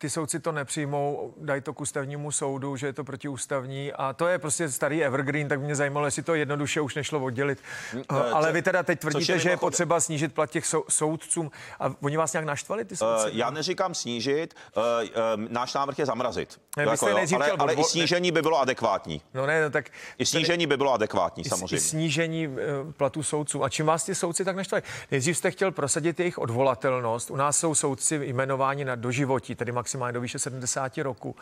ty 0.01 0.11
soudci 0.11 0.41
to 0.41 0.53
nepřijmou, 0.53 1.35
dají 1.37 1.61
to 1.61 1.73
k 1.73 1.81
ústavnímu 1.81 2.33
soudu, 2.33 2.77
že 2.77 2.87
je 2.87 2.93
to 2.93 3.05
protiústavní 3.05 3.93
a 3.93 4.13
to 4.13 4.27
je 4.27 4.39
prostě 4.39 4.69
starý 4.69 5.05
evergreen, 5.05 5.49
tak 5.49 5.61
mě 5.61 5.75
zajímalo, 5.75 6.07
jestli 6.07 6.23
to 6.23 6.35
jednoduše 6.35 6.81
už 6.81 6.95
nešlo 6.95 7.21
oddělit. 7.21 7.59
Uh, 7.95 8.17
Ale 8.33 8.53
vy 8.53 8.63
teda 8.63 8.83
teď 8.83 9.01
tvrdíte, 9.01 9.33
je 9.33 9.39
že 9.39 9.51
je 9.51 9.57
potřeba 9.57 10.01
snížit 10.01 10.35
plat 10.35 10.51
těch 10.51 10.67
sou, 10.67 10.85
soudcům 10.89 11.51
a 11.81 11.95
oni 12.03 12.17
vás 12.17 12.33
nějak 12.33 12.45
naštvali 12.45 12.85
ty 12.85 12.97
soudci? 12.97 13.31
Uh, 13.31 13.37
já 13.37 13.51
neříkám 13.51 13.95
snížit, 13.95 14.55
uh, 14.77 14.83
uh, 14.83 15.49
náš 15.49 15.75
návrh 15.75 15.99
je 15.99 16.07
zamrazit. 16.07 16.61
Ne, 16.77 16.83
jako, 16.83 17.09
jo, 17.09 17.17
ale, 17.35 17.51
ale 17.51 17.75
i 17.75 17.85
snížení 17.85 18.33
by 18.33 18.43
bylo 18.43 18.61
adekvátní. 18.61 19.23
No 19.35 19.47
ne, 19.47 19.63
no, 19.63 19.71
tak... 19.71 19.91
I 20.19 20.27
snížení 20.27 20.67
by 20.67 20.77
bylo 20.77 20.93
adekvátní, 20.93 21.45
samozřejmě. 21.45 21.77
I 21.77 21.81
snížení 21.81 22.49
uh, 22.49 22.57
platů 22.93 23.23
soudců. 23.23 23.65
A 23.65 23.69
čím 23.69 23.87
vás 23.87 24.05
ty 24.05 24.15
soudci 24.15 24.45
tak 24.45 24.57
naštvali? 24.57 24.83
Nejdřív 25.11 25.37
jste 25.37 25.51
chtěl 25.51 25.73
prosadit 25.73 26.21
jejich 26.21 26.39
odvolatelnost. 26.39 27.31
U 27.31 27.37
nás 27.37 27.59
jsou 27.59 27.75
soudci 27.75 28.21
jmenováni 28.23 28.85
na 28.85 28.95
doživotí, 28.95 29.55
tedy 29.55 29.73
maximálně 29.73 29.90
do 30.13 30.21
výše 30.21 30.39
70 30.39 30.99
roku. 30.99 31.37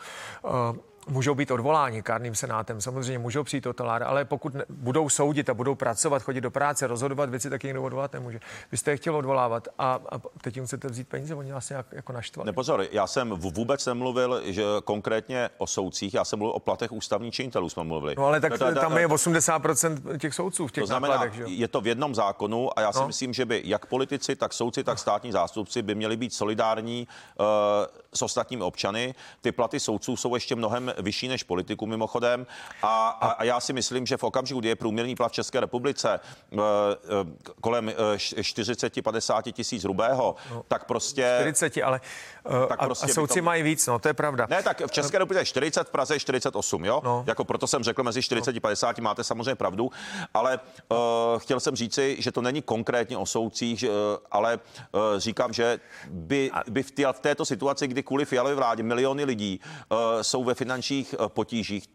Můžou 1.07 1.35
být 1.35 1.51
odvoláni 1.51 2.01
kárným 2.01 2.35
senátem, 2.35 2.81
samozřejmě 2.81 3.19
můžou 3.19 3.43
přijít 3.43 3.67
o 3.67 3.73
talár, 3.73 4.03
ale 4.03 4.25
pokud 4.25 4.53
ne, 4.53 4.65
budou 4.69 5.09
soudit 5.09 5.49
a 5.49 5.53
budou 5.53 5.75
pracovat, 5.75 6.23
chodit 6.23 6.41
do 6.41 6.51
práce, 6.51 6.87
rozhodovat 6.87 7.29
věci, 7.29 7.49
tak 7.49 7.63
někdo 7.63 7.83
odvolat 7.83 8.13
nemůže. 8.13 8.39
Vy 8.71 8.77
jste 8.77 8.91
je 8.91 8.97
chtěl 8.97 9.15
odvolávat 9.15 9.67
a, 9.77 9.99
a 10.11 10.19
teď 10.41 10.55
jim 10.55 10.65
chcete 10.65 10.87
vzít 10.87 11.07
peníze, 11.07 11.35
oni 11.35 11.51
vás 11.51 11.69
nějak 11.69 11.85
jako 11.91 12.13
naštvali. 12.13 12.45
Nepozor, 12.47 12.85
já 12.91 13.07
jsem 13.07 13.29
vůbec 13.29 13.85
nemluvil, 13.85 14.41
že 14.45 14.63
konkrétně 14.83 15.49
o 15.57 15.67
soudcích, 15.67 16.13
já 16.13 16.25
jsem 16.25 16.39
mluvil 16.39 16.55
o 16.55 16.59
platech 16.59 16.91
ústavních 16.91 17.33
činitelů, 17.33 17.69
jsme 17.69 17.83
mluvili. 17.83 18.15
No 18.17 18.25
ale 18.25 18.41
tak 18.41 18.57
tam 18.59 18.97
je 18.97 19.07
80% 19.07 20.17
těch 20.17 20.33
soudců 20.33 20.67
v 20.67 20.71
těch 20.71 20.81
to 20.81 20.87
znamená, 20.87 21.13
nákladech, 21.13 21.33
že? 21.33 21.43
je 21.47 21.67
to 21.67 21.81
v 21.81 21.87
jednom 21.87 22.15
zákonu 22.15 22.79
a 22.79 22.81
já 22.81 22.91
si 22.91 22.99
no. 22.99 23.07
myslím, 23.07 23.33
že 23.33 23.45
by 23.45 23.61
jak 23.65 23.85
politici, 23.85 24.35
tak 24.35 24.53
soudci, 24.53 24.83
tak 24.83 24.99
státní 24.99 25.31
zástupci 25.31 25.81
by 25.81 25.95
měli 25.95 26.17
být 26.17 26.33
solidární 26.33 27.07
uh, 27.39 27.45
s 28.13 28.21
ostatními 28.21 28.63
občany. 28.63 29.15
Ty 29.41 29.51
platy 29.51 29.79
soudců 29.79 30.17
jsou 30.17 30.35
ještě 30.35 30.55
mnohem 30.55 30.88
vyšší 30.97 31.27
než 31.27 31.43
politiku 31.43 31.85
mimochodem. 31.85 32.47
A, 32.83 33.09
a, 33.09 33.29
a 33.29 33.43
já 33.43 33.59
si 33.59 33.73
myslím, 33.73 34.05
že 34.05 34.17
v 34.17 34.23
okamžiku, 34.23 34.59
kdy 34.59 34.69
je 34.69 34.75
průměrný 34.75 35.15
plat 35.15 35.31
v 35.31 35.35
České 35.35 35.59
republice 35.59 36.19
uh, 36.51 36.59
uh, 36.59 36.63
kolem 37.61 37.87
uh, 37.87 37.93
40-50 38.15 39.51
tisíc 39.51 39.83
rubého, 39.83 40.35
no, 40.51 40.63
tak 40.67 40.85
prostě... 40.85 41.37
40, 41.39 41.77
ale 41.83 42.01
tak 42.67 42.79
prostě 42.79 43.05
a, 43.05 43.09
a 43.09 43.13
soudci 43.13 43.39
to... 43.39 43.45
mají 43.45 43.63
víc, 43.63 43.87
no 43.87 43.99
to 43.99 44.07
je 44.07 44.13
pravda. 44.13 44.47
Ne, 44.49 44.63
tak 44.63 44.81
v 44.87 44.91
České 44.91 45.17
republice 45.17 45.45
40, 45.45 45.87
v 45.87 45.91
Praze 45.91 46.19
48, 46.19 46.85
jo? 46.85 47.01
No. 47.03 47.23
Jako 47.27 47.45
proto 47.45 47.67
jsem 47.67 47.83
řekl 47.83 48.03
mezi 48.03 48.21
40 48.21 48.57
a 48.57 48.59
50, 48.59 48.99
máte 48.99 49.23
samozřejmě 49.23 49.55
pravdu, 49.55 49.91
ale 50.33 50.59
uh, 50.89 50.97
chtěl 51.39 51.59
jsem 51.59 51.75
říci, 51.75 52.15
že 52.19 52.31
to 52.31 52.41
není 52.41 52.61
konkrétně 52.61 53.17
o 53.17 53.25
soudcích, 53.25 53.83
uh, 53.83 53.89
ale 54.31 54.59
uh, 54.91 55.01
říkám, 55.17 55.53
že 55.53 55.79
by, 56.09 56.51
by 56.69 56.83
v, 56.83 56.91
tě, 56.91 57.07
v 57.11 57.19
této 57.19 57.45
situaci, 57.45 57.87
kdy 57.87 58.03
kvůli 58.03 58.25
fialové 58.25 58.55
vládě 58.55 58.83
miliony 58.83 59.23
lidí 59.23 59.59
uh, 59.89 59.97
jsou 60.21 60.43
ve 60.43 60.55
finančních 60.81 61.15
uh, 61.19 61.27
potížích, 61.27 61.87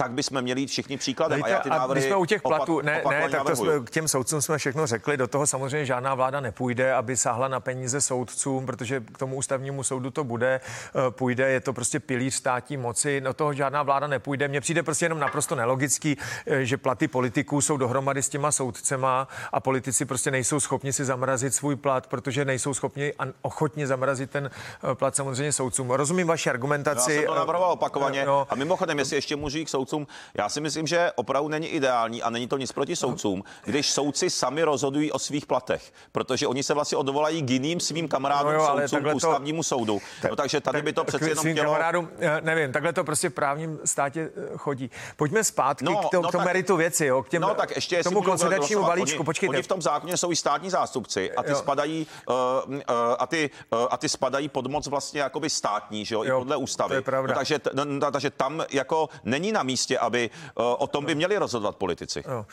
tak 0.00 0.12
bychom 0.12 0.42
měli 0.42 0.60
jít 0.60 0.66
všichni 0.66 0.96
příkladem. 0.96 1.42
Dejte, 1.42 1.50
a 1.50 1.56
já 1.56 1.60
ty 1.60 1.70
návrhy 1.70 2.00
my 2.00 2.06
jsme 2.06 2.16
u 2.16 2.24
těch 2.24 2.42
platů, 2.42 2.74
opak, 2.74 2.84
ne, 2.84 3.02
ne, 3.10 3.28
tak 3.28 3.44
to 3.44 3.56
jsme, 3.56 3.72
k 3.84 3.90
těm 3.90 4.08
soudcům 4.08 4.42
jsme 4.42 4.58
všechno 4.58 4.86
řekli, 4.86 5.16
do 5.16 5.26
toho 5.26 5.46
samozřejmě 5.46 5.86
žádná 5.86 6.14
vláda 6.14 6.40
nepůjde, 6.40 6.94
aby 6.94 7.16
sáhla 7.16 7.48
na 7.48 7.60
peníze 7.60 8.00
soudcům, 8.00 8.66
protože 8.66 9.00
k 9.00 9.18
tomu 9.18 9.36
ústavnímu 9.36 9.82
soudu 9.82 10.10
to 10.10 10.24
bude, 10.24 10.60
eh, 10.60 11.10
půjde, 11.10 11.50
je 11.50 11.60
to 11.60 11.72
prostě 11.72 12.00
pilíř 12.00 12.34
státní 12.34 12.76
moci, 12.76 13.20
do 13.20 13.34
toho 13.34 13.52
žádná 13.52 13.82
vláda 13.82 14.06
nepůjde. 14.06 14.48
Mně 14.48 14.60
přijde 14.60 14.82
prostě 14.82 15.04
jenom 15.04 15.18
naprosto 15.18 15.54
nelogický, 15.54 16.16
eh, 16.46 16.64
že 16.64 16.76
platy 16.76 17.08
politiků 17.08 17.60
jsou 17.60 17.76
dohromady 17.76 18.22
s 18.22 18.28
těma 18.28 18.52
soudcema 18.52 19.28
a 19.52 19.60
politici 19.60 20.04
prostě 20.04 20.30
nejsou 20.30 20.60
schopni 20.60 20.92
si 20.92 21.04
zamrazit 21.04 21.54
svůj 21.54 21.76
plat, 21.76 22.06
protože 22.06 22.44
nejsou 22.44 22.74
schopni 22.74 23.12
a 23.18 23.24
ochotně 23.42 23.86
zamrazit 23.86 24.30
ten 24.30 24.50
eh, 24.50 24.94
plat 24.94 25.16
samozřejmě 25.16 25.52
soudcům. 25.52 25.90
Rozumím 25.90 26.26
vaši 26.26 26.50
argumentaci. 26.50 27.12
Já 27.12 27.20
jsem 27.20 27.26
to 27.26 27.34
navrhoval 27.34 27.72
opakovaně. 27.72 28.26
No, 28.26 28.46
a 28.50 28.54
mimochodem, 28.54 28.98
jestli 28.98 29.16
ještě 29.16 29.36
můžu 29.36 29.64
k 29.64 29.68
soudcům, 29.68 29.89
soudcům. 29.90 30.06
Já 30.34 30.48
si 30.48 30.60
myslím, 30.60 30.86
že 30.86 31.10
opravdu 31.16 31.48
není 31.48 31.66
ideální 31.66 32.22
a 32.22 32.30
není 32.30 32.48
to 32.48 32.56
nic 32.56 32.72
proti 32.72 32.96
soudcům, 32.96 33.44
když 33.64 33.90
soudci 33.90 34.30
sami 34.30 34.62
rozhodují 34.62 35.12
o 35.12 35.18
svých 35.18 35.46
platech, 35.46 35.92
protože 36.12 36.46
oni 36.46 36.62
se 36.62 36.74
vlastně 36.74 36.98
odvolají 36.98 37.42
k 37.42 37.50
jiným 37.50 37.80
svým 37.80 38.08
kamarádům 38.08 38.52
no 38.52 38.58
jo, 38.58 38.66
soudcům 38.66 39.10
k 39.10 39.14
ústavnímu 39.14 39.58
to, 39.58 39.62
soudu. 39.62 40.00
No, 40.30 40.36
takže 40.36 40.60
tady 40.60 40.82
by 40.82 40.92
to 40.92 41.04
přece 41.04 41.28
jenom 41.28 41.42
svým 41.42 41.54
chtělo... 41.54 41.72
kamarádům, 41.72 42.08
nevím, 42.40 42.72
takhle 42.72 42.92
to 42.92 43.04
prostě 43.04 43.30
v 43.30 43.34
právním 43.34 43.78
státě 43.84 44.30
eh, 44.36 44.56
chodí. 44.56 44.90
Pojďme 45.16 45.44
zpátky 45.44 45.84
no, 45.84 45.96
k, 45.96 46.10
to, 46.10 46.22
no, 46.22 46.28
k 46.28 46.32
tomu 46.32 46.44
meritu 46.44 46.76
věci, 46.76 47.06
jo, 47.06 47.22
k, 47.22 47.28
těm, 47.28 47.42
no, 47.42 47.54
tak 47.54 47.74
ještě 47.74 48.00
k 48.00 48.04
tomu 48.04 48.22
konsolidačnímu 48.22 48.82
balíčku. 48.82 49.18
Oni, 49.18 49.24
Počkejte. 49.24 49.50
Oni 49.54 49.62
v 49.62 49.66
tom 49.66 49.82
zákoně 49.82 50.16
jsou 50.16 50.32
i 50.32 50.36
státní 50.36 50.70
zástupci 50.70 51.32
a 51.32 51.42
ty 51.42 51.50
jo. 51.50 51.56
spadají 51.56 52.06
uh, 52.28 52.34
uh, 52.74 52.80
a 53.18 53.26
ty 53.26 53.50
uh, 53.72 53.78
a 53.90 53.96
ty 53.96 54.08
spadají 54.08 54.48
pod 54.48 54.66
moc 54.66 54.86
vlastně 54.86 55.20
jakoby 55.20 55.50
státní, 55.50 56.04
že 56.04 56.14
jo, 56.14 56.22
jo 56.24 56.36
i 56.36 56.40
podle 56.40 56.56
ústavy. 56.56 56.88
To 56.88 56.94
je 56.94 57.02
pravda. 57.02 57.32
No, 57.32 57.38
takže, 57.38 57.60
no, 57.84 58.10
takže 58.10 58.30
tam 58.30 58.64
jako 58.70 59.08
není 59.24 59.52
na 59.52 59.62
místě 59.70 59.98
aby 59.98 60.30
eh, 60.32 60.50
o 60.56 60.86
tom 60.86 61.04
by 61.06 61.14
měli 61.14 61.38
rozhodovat 61.38 61.76
politici. 61.76 62.24
No, 62.28 62.46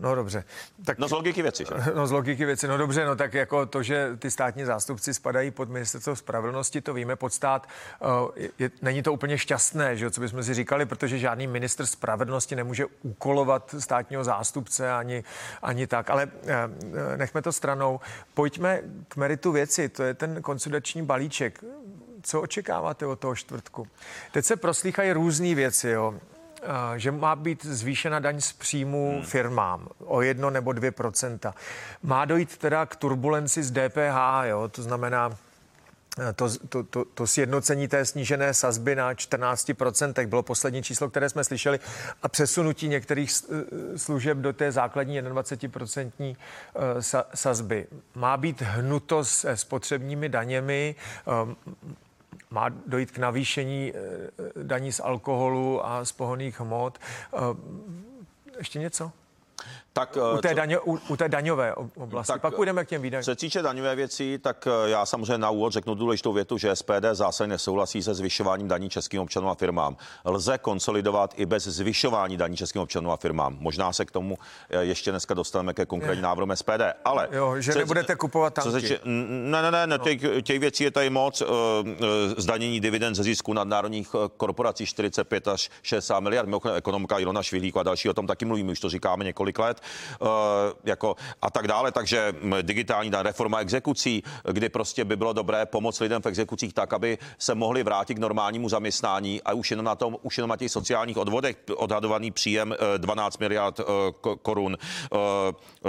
no 0.00 0.14
dobře. 0.14 0.44
Tak, 0.84 0.98
no 0.98 1.08
z 1.08 1.12
logiky 1.12 1.42
věci. 1.42 1.64
Že? 1.64 1.92
No 1.94 2.06
z 2.06 2.10
logiky 2.10 2.44
věci, 2.44 2.68
no 2.68 2.76
dobře, 2.76 3.04
no 3.04 3.16
tak 3.16 3.34
jako 3.34 3.66
to, 3.66 3.82
že 3.82 4.16
ty 4.18 4.30
státní 4.30 4.64
zástupci 4.64 5.14
spadají 5.14 5.50
pod 5.50 5.68
ministerstvo 5.68 6.16
spravedlnosti, 6.16 6.80
to 6.80 6.94
víme 6.94 7.16
pod 7.16 7.32
stát, 7.32 7.66
eh, 7.66 8.48
je, 8.58 8.70
není 8.82 9.02
to 9.02 9.12
úplně 9.12 9.38
šťastné, 9.38 9.96
že 9.96 10.10
co 10.10 10.20
bychom 10.20 10.42
si 10.42 10.54
říkali, 10.54 10.86
protože 10.86 11.18
žádný 11.18 11.46
minister 11.46 11.86
spravedlnosti 11.86 12.56
nemůže 12.56 12.86
úkolovat 13.02 13.74
státního 13.78 14.24
zástupce 14.24 14.92
ani, 14.92 15.24
ani 15.62 15.86
tak, 15.86 16.10
ale 16.10 16.28
nechme 17.16 17.42
to 17.42 17.52
stranou. 17.52 18.00
Pojďme 18.34 18.80
k 19.08 19.16
meritu 19.16 19.52
věci, 19.52 19.88
to 19.88 20.02
je 20.02 20.14
ten 20.14 20.42
konsolidační 20.42 21.02
balíček 21.02 21.64
co 22.22 22.40
očekáváte 22.40 23.06
od 23.06 23.20
toho 23.20 23.36
čtvrtku? 23.36 23.86
Teď 24.32 24.44
se 24.44 24.56
proslýchají 24.56 25.12
různé 25.12 25.54
věci, 25.54 25.88
jo. 25.88 26.14
Eh, 26.62 26.98
že 26.98 27.10
má 27.10 27.36
být 27.36 27.64
zvýšena 27.64 28.18
daň 28.18 28.40
z 28.40 28.52
příjmu 28.52 29.12
hmm. 29.14 29.22
firmám 29.22 29.88
o 29.98 30.22
jedno 30.22 30.50
nebo 30.50 30.72
dvě 30.72 30.90
procenta. 30.90 31.54
Má 32.02 32.24
dojít 32.24 32.56
teda 32.56 32.86
k 32.86 32.96
turbulenci 32.96 33.62
z 33.62 33.70
DPH, 33.70 34.44
jo, 34.44 34.68
to 34.68 34.82
znamená 34.82 35.36
eh, 36.18 36.32
to, 36.32 36.48
to, 36.68 36.82
to, 36.82 37.04
to 37.04 37.26
sjednocení 37.26 37.88
té 37.88 38.04
snížené 38.04 38.54
sazby 38.54 38.96
na 38.96 39.14
14% 39.14 40.26
bylo 40.26 40.42
poslední 40.42 40.82
číslo, 40.82 41.10
které 41.10 41.28
jsme 41.28 41.44
slyšeli, 41.44 41.80
a 42.22 42.28
přesunutí 42.28 42.88
některých 42.88 43.30
eh, 43.30 43.98
služeb 43.98 44.38
do 44.38 44.52
té 44.52 44.72
základní 44.72 45.22
21% 45.22 46.36
sazby. 47.34 47.86
Má 48.14 48.36
být 48.36 48.62
hnuto 48.62 49.24
s 49.24 49.54
spotřebními 49.54 50.28
daněmi, 50.28 50.94
má 52.50 52.68
dojít 52.68 53.10
k 53.10 53.18
navýšení 53.18 53.92
eh, 53.94 54.30
daní 54.62 54.92
z 54.92 55.00
alkoholu 55.00 55.86
a 55.86 56.04
z 56.04 56.12
pohoných 56.12 56.60
hmot. 56.60 56.98
Eh, 56.98 57.38
ještě 58.58 58.78
něco? 58.78 59.12
Tak, 59.92 60.16
u, 60.34 60.40
té 60.40 60.48
co, 60.48 60.54
daňo, 60.54 60.80
u, 60.86 60.98
u 61.08 61.16
té 61.16 61.28
daňové 61.28 61.74
oblasti. 61.74 62.32
Tak, 62.32 62.40
Pak 62.42 62.54
půjdeme 62.54 62.84
k 62.84 62.88
těm 62.88 63.02
výdajům. 63.02 63.24
Co 63.24 63.30
se 63.30 63.36
týče 63.36 63.62
daňové 63.62 63.94
věcí, 63.94 64.38
tak 64.38 64.66
eh, 64.66 64.90
já 64.90 65.06
samozřejmě 65.06 65.38
na 65.38 65.50
úvod 65.50 65.72
řeknu 65.72 65.94
důležitou 65.94 66.32
větu, 66.32 66.58
že 66.58 66.76
SPD 66.76 67.04
zásadně 67.12 67.50
nesouhlasí 67.50 68.02
se 68.02 68.14
zvyšováním 68.14 68.68
daní 68.68 68.90
českým 68.90 69.20
občanům 69.20 69.50
a 69.50 69.54
firmám. 69.54 69.96
Lze 70.24 70.58
konsolidovat 70.58 71.34
i 71.36 71.46
bez 71.46 71.64
zvyšování 71.64 72.36
daní 72.36 72.56
českým 72.56 72.82
občanům 72.82 73.10
a 73.10 73.16
firmám. 73.16 73.56
Možná 73.60 73.92
se 73.92 74.04
k 74.04 74.10
tomu 74.10 74.38
eh, 74.70 74.84
ještě 74.84 75.10
dneska 75.10 75.34
dostaneme 75.34 75.74
ke 75.74 75.86
konkrétním 75.86 76.22
návrhům 76.22 76.56
SPD. 76.56 76.82
Ale 77.04 77.28
jo, 77.32 77.60
že 77.60 77.72
co, 77.72 77.78
nebudete 77.78 78.16
kupovat 78.16 78.54
tanky. 78.54 78.70
Co 78.70 78.80
se, 78.80 79.00
ne, 79.04 79.62
ne, 79.62 79.70
ne, 79.70 79.86
ne 79.86 79.98
no. 79.98 80.04
těch, 80.04 80.20
těch 80.42 80.60
věcí 80.60 80.84
je 80.84 80.90
tady 80.90 81.10
moc. 81.10 81.42
Zdanění 82.36 82.80
dividend 82.80 83.14
ze 83.14 83.22
zisku 83.22 83.52
nadnárodních 83.52 84.14
korporací 84.36 84.86
45 84.86 85.48
až 85.48 85.70
60 85.82 86.20
miliard. 86.20 86.46
Mimochodem 86.46 86.76
ekonomika 86.76 87.18
Ilona 87.18 87.42
Švihlíku 87.42 87.78
a 87.78 87.82
další 87.82 88.08
o 88.08 88.14
tom 88.14 88.26
taky 88.26 88.44
mluvíme, 88.44 88.72
už 88.72 88.80
to 88.80 88.88
říkáme 88.90 89.24
několik 89.24 89.58
let. 89.58 89.80
Eh, 90.22 90.26
jako 90.84 91.16
a 91.42 91.50
tak 91.50 91.68
dále. 91.68 91.92
Takže 91.92 92.34
digitální 92.62 93.10
reforma 93.22 93.58
exekucí, 93.58 94.22
kdy 94.52 94.68
prostě 94.68 95.04
by 95.04 95.16
bylo 95.16 95.32
dobré 95.32 95.66
pomoct 95.66 96.00
lidem 96.00 96.22
v 96.22 96.26
exekucích 96.26 96.74
tak, 96.74 96.92
aby 96.92 97.18
se 97.38 97.54
mohli 97.54 97.82
vrátit 97.82 98.14
k 98.14 98.18
normálnímu 98.18 98.68
zaměstnání 98.68 99.42
a 99.42 99.52
už 99.52 99.70
jenom 99.70 99.84
na 99.84 99.94
tom, 99.94 100.16
už 100.22 100.38
jenom 100.38 100.48
na 100.48 100.56
těch 100.56 100.70
sociálních 100.70 101.16
odvodech 101.16 101.56
odhadovaný 101.76 102.30
příjem 102.30 102.74
12 102.96 103.34
eh, 103.34 103.44
miliard 103.44 103.80
eh, 103.80 103.84
korun. 104.42 104.76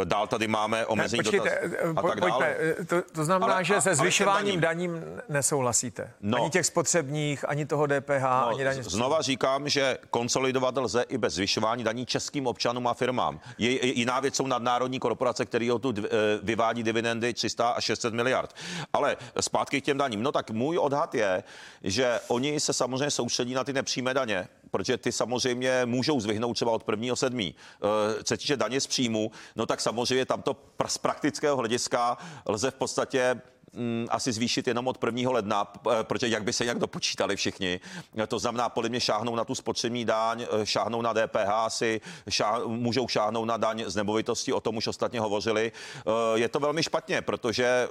Dál 0.03 0.27
tady 0.27 0.47
máme 0.47 0.85
omezení 0.85 1.17
ne, 1.17 1.23
počkejte, 1.23 1.59
a 1.95 2.01
tak 2.01 2.19
dále. 2.19 2.55
To, 2.87 3.01
to 3.01 3.25
znamená, 3.25 3.53
ale, 3.53 3.63
že 3.63 3.81
se 3.81 3.95
zvyšováním 3.95 4.59
daním 4.59 5.03
nesouhlasíte. 5.29 6.11
No, 6.21 6.37
ani 6.37 6.49
těch 6.49 6.65
spotřebních, 6.65 7.49
ani 7.49 7.65
toho 7.65 7.87
DPH, 7.87 8.21
no, 8.21 8.47
ani 8.47 8.63
daně. 8.63 8.83
Znova 8.83 9.21
říkám, 9.21 9.69
že 9.69 9.97
konsolidovat 10.09 10.77
lze 10.77 11.01
i 11.01 11.17
bez 11.17 11.33
zvyšování 11.33 11.83
daní 11.83 12.05
českým 12.05 12.47
občanům 12.47 12.87
a 12.87 12.93
firmám. 12.93 13.39
Je, 13.57 13.80
jiná 13.81 14.19
věc 14.19 14.35
jsou 14.35 14.47
nadnárodní 14.47 14.99
korporace, 14.99 15.45
které 15.45 15.69
tu 15.81 15.93
eh, 15.97 16.09
vyvádí 16.43 16.83
dividendy 16.83 17.33
300 17.33 17.69
a 17.69 17.81
600 17.81 18.13
miliard. 18.13 18.55
Ale 18.93 19.17
zpátky 19.39 19.81
k 19.81 19.85
těm 19.85 19.97
daním. 19.97 20.23
No 20.23 20.31
tak 20.31 20.51
můj 20.51 20.77
odhad 20.77 21.15
je, 21.15 21.43
že 21.83 22.19
oni 22.27 22.59
se 22.59 22.73
samozřejmě 22.73 23.11
soustředí 23.11 23.53
na 23.53 23.63
ty 23.63 23.73
nepřímé 23.73 24.13
daně, 24.13 24.47
protože 24.71 24.97
ty 24.97 25.11
samozřejmě 25.11 25.81
můžou 25.85 26.19
zvyhnout 26.19 26.53
třeba 26.53 26.71
od 26.71 26.83
prvního 26.83 27.15
sedmí. 27.15 27.55
Eh, 27.83 28.23
co 28.23 28.37
týče 28.37 28.57
daně 28.57 28.81
z 28.81 28.87
příjmu, 28.87 29.31
no 29.55 29.65
tak 29.65 29.81
samozřejmě 29.81 30.25
tam 30.25 30.41
to 30.41 30.57
z 30.87 30.97
praktického 30.97 31.57
hlediska 31.57 32.17
lze 32.45 32.71
v 32.71 32.75
podstatě 32.75 33.41
mm, 33.73 34.07
asi 34.09 34.31
zvýšit 34.31 34.67
jenom 34.67 34.87
od 34.87 35.03
1. 35.03 35.31
ledna, 35.31 35.73
eh, 35.91 36.03
protože 36.03 36.27
jak 36.27 36.43
by 36.43 36.53
se 36.53 36.65
jak 36.65 36.79
dopočítali 36.79 37.35
všichni. 37.35 37.79
To 38.27 38.39
znamená, 38.39 38.69
podle 38.69 38.89
mě 38.89 38.99
šáhnou 38.99 39.35
na 39.35 39.45
tu 39.45 39.55
spotřební 39.55 40.05
daň, 40.05 40.45
eh, 40.61 40.65
šáhnou 40.65 41.01
na 41.01 41.13
DPH 41.13 41.65
asi, 41.65 42.01
šáh, 42.29 42.65
můžou 42.65 43.07
šáhnout 43.07 43.47
na 43.47 43.57
daň 43.57 43.83
z 43.87 43.95
nemovitosti, 43.95 44.53
o 44.53 44.59
tom 44.59 44.77
už 44.77 44.87
ostatně 44.87 45.19
hovořili. 45.19 45.71
Eh, 45.97 46.11
je 46.33 46.49
to 46.49 46.59
velmi 46.59 46.83
špatně, 46.83 47.21
protože 47.21 47.87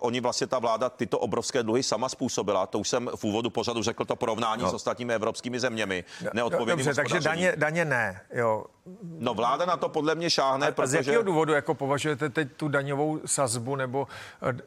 oni 0.00 0.20
vlastně 0.20 0.46
ta 0.46 0.58
vláda 0.58 0.90
tyto 0.90 1.18
obrovské 1.18 1.62
dluhy 1.62 1.82
sama 1.82 2.08
způsobila. 2.08 2.66
To 2.66 2.78
už 2.78 2.88
jsem 2.88 3.10
v 3.16 3.24
úvodu 3.24 3.50
pořadu 3.50 3.82
řekl 3.82 4.04
to 4.04 4.16
porovnání 4.16 4.62
no. 4.62 4.70
s 4.70 4.74
ostatními 4.74 5.14
evropskými 5.14 5.60
zeměmi. 5.60 6.04
No, 6.22 6.30
Neodpovědným 6.34 6.86
Dobře, 6.86 7.02
takže 7.02 7.20
daně, 7.20 7.52
daně 7.56 7.84
ne, 7.84 8.20
jo. 8.32 8.64
No 9.02 9.34
vláda 9.34 9.66
na 9.66 9.76
to 9.76 9.88
podle 9.88 10.14
mě 10.14 10.30
šáhne, 10.30 10.68
a, 10.68 10.70
protože... 10.70 10.98
A 10.98 11.02
z 11.02 11.06
jakého 11.06 11.22
důvodu 11.22 11.52
jako 11.52 11.74
považujete 11.74 12.28
teď 12.28 12.48
tu 12.56 12.68
daňovou 12.68 13.20
sazbu 13.26 13.76
nebo 13.76 14.06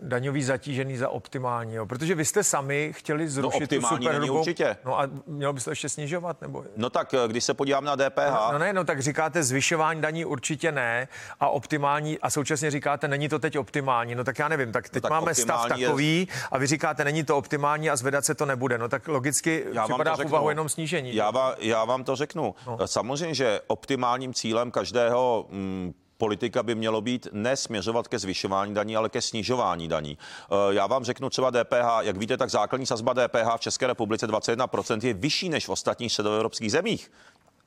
daňový 0.01 0.43
zařízení 0.43 0.55
zatížený 0.56 0.98
za 0.98 1.10
optimální, 1.10 1.76
jo? 1.76 1.86
protože 1.86 2.15
vy 2.15 2.26
jste 2.26 2.44
sami 2.44 2.91
chtěli 2.96 3.30
zrušit 3.30 3.72
no, 3.72 3.80
tu 3.80 3.88
superhrubou. 3.88 4.39
určitě. 4.39 4.78
No 4.86 5.00
a 5.00 5.10
mělo 5.28 5.54
by 5.54 5.60
se 5.60 5.65
to 5.65 5.72
ještě 5.72 5.89
snižovat? 5.89 6.41
Nebo? 6.41 6.63
No 6.76 6.89
tak, 6.89 7.13
eh, 7.13 7.28
když 7.28 7.44
se 7.44 7.54
podívám 7.54 7.86
na 7.86 7.96
DPH. 7.96 8.32
No, 8.32 8.52
no 8.52 8.60
ne, 8.60 8.74
no 8.74 8.84
tak 8.84 9.02
říkáte 9.02 9.44
zvyšování 9.44 10.02
daní 10.02 10.26
určitě 10.26 10.72
ne 10.72 11.08
a 11.39 11.50
optimální 11.50 12.20
a 12.20 12.30
současně 12.30 12.72
říkáte, 12.72 13.08
není 13.08 13.30
to 13.30 13.39
teď 13.39 13.58
optimální. 13.58 14.15
No 14.15 14.24
tak 14.24 14.39
já 14.39 14.48
nevím, 14.48 14.72
tak 14.72 14.89
teď 14.89 15.04
no, 15.04 15.10
tak 15.10 15.12
máme 15.12 15.36
stav 15.36 15.68
takový 15.68 16.20
je... 16.20 16.39
a 16.52 16.58
vy 16.58 16.68
říkáte, 16.68 17.04
není 17.04 17.24
to 17.24 17.38
optimální 17.38 17.89
a 17.89 17.96
zvedat 17.96 18.26
se 18.26 18.36
to 18.36 18.46
nebude. 18.46 18.78
No 18.78 18.89
tak 18.89 19.08
logicky 19.08 19.65
já 19.74 19.84
připadá 19.84 20.15
v 20.15 20.26
úvahu 20.26 20.50
jenom 20.50 20.70
snížení. 20.70 21.15
Já, 21.15 21.32
vám, 21.32 21.54
já 21.60 21.86
vám 21.86 22.04
to 22.04 22.15
řeknu. 22.15 22.56
No. 22.68 22.88
Samozřejmě, 22.88 23.36
že 23.36 23.60
optimálním 23.68 24.34
cílem 24.34 24.72
každého 24.72 25.46
mm, 25.50 25.94
politika 26.17 26.63
by 26.63 26.75
mělo 26.75 27.01
být 27.01 27.28
nesměřovat 27.32 28.08
ke 28.08 28.19
zvyšování 28.19 28.73
daní, 28.73 28.95
ale 28.95 29.10
ke 29.10 29.21
snižování 29.21 29.88
daní. 29.88 30.17
Eh, 30.17 30.73
já 30.73 30.88
vám 30.88 31.04
řeknu 31.04 31.30
třeba 31.30 31.51
DPH, 31.51 32.01
jak 32.01 32.17
víte, 32.17 32.38
tak 32.38 32.49
základní 32.49 32.86
sazba 32.86 33.13
DPH 33.13 33.58
v 33.58 33.60
České 33.60 33.88
republice 33.88 34.28
21% 34.28 35.08
je 35.08 35.13
vyšší 35.13 35.49
než 35.49 35.67
v 35.67 35.69
ostatních 35.69 36.12
středoevropských 36.12 36.71
zemích. 36.71 37.12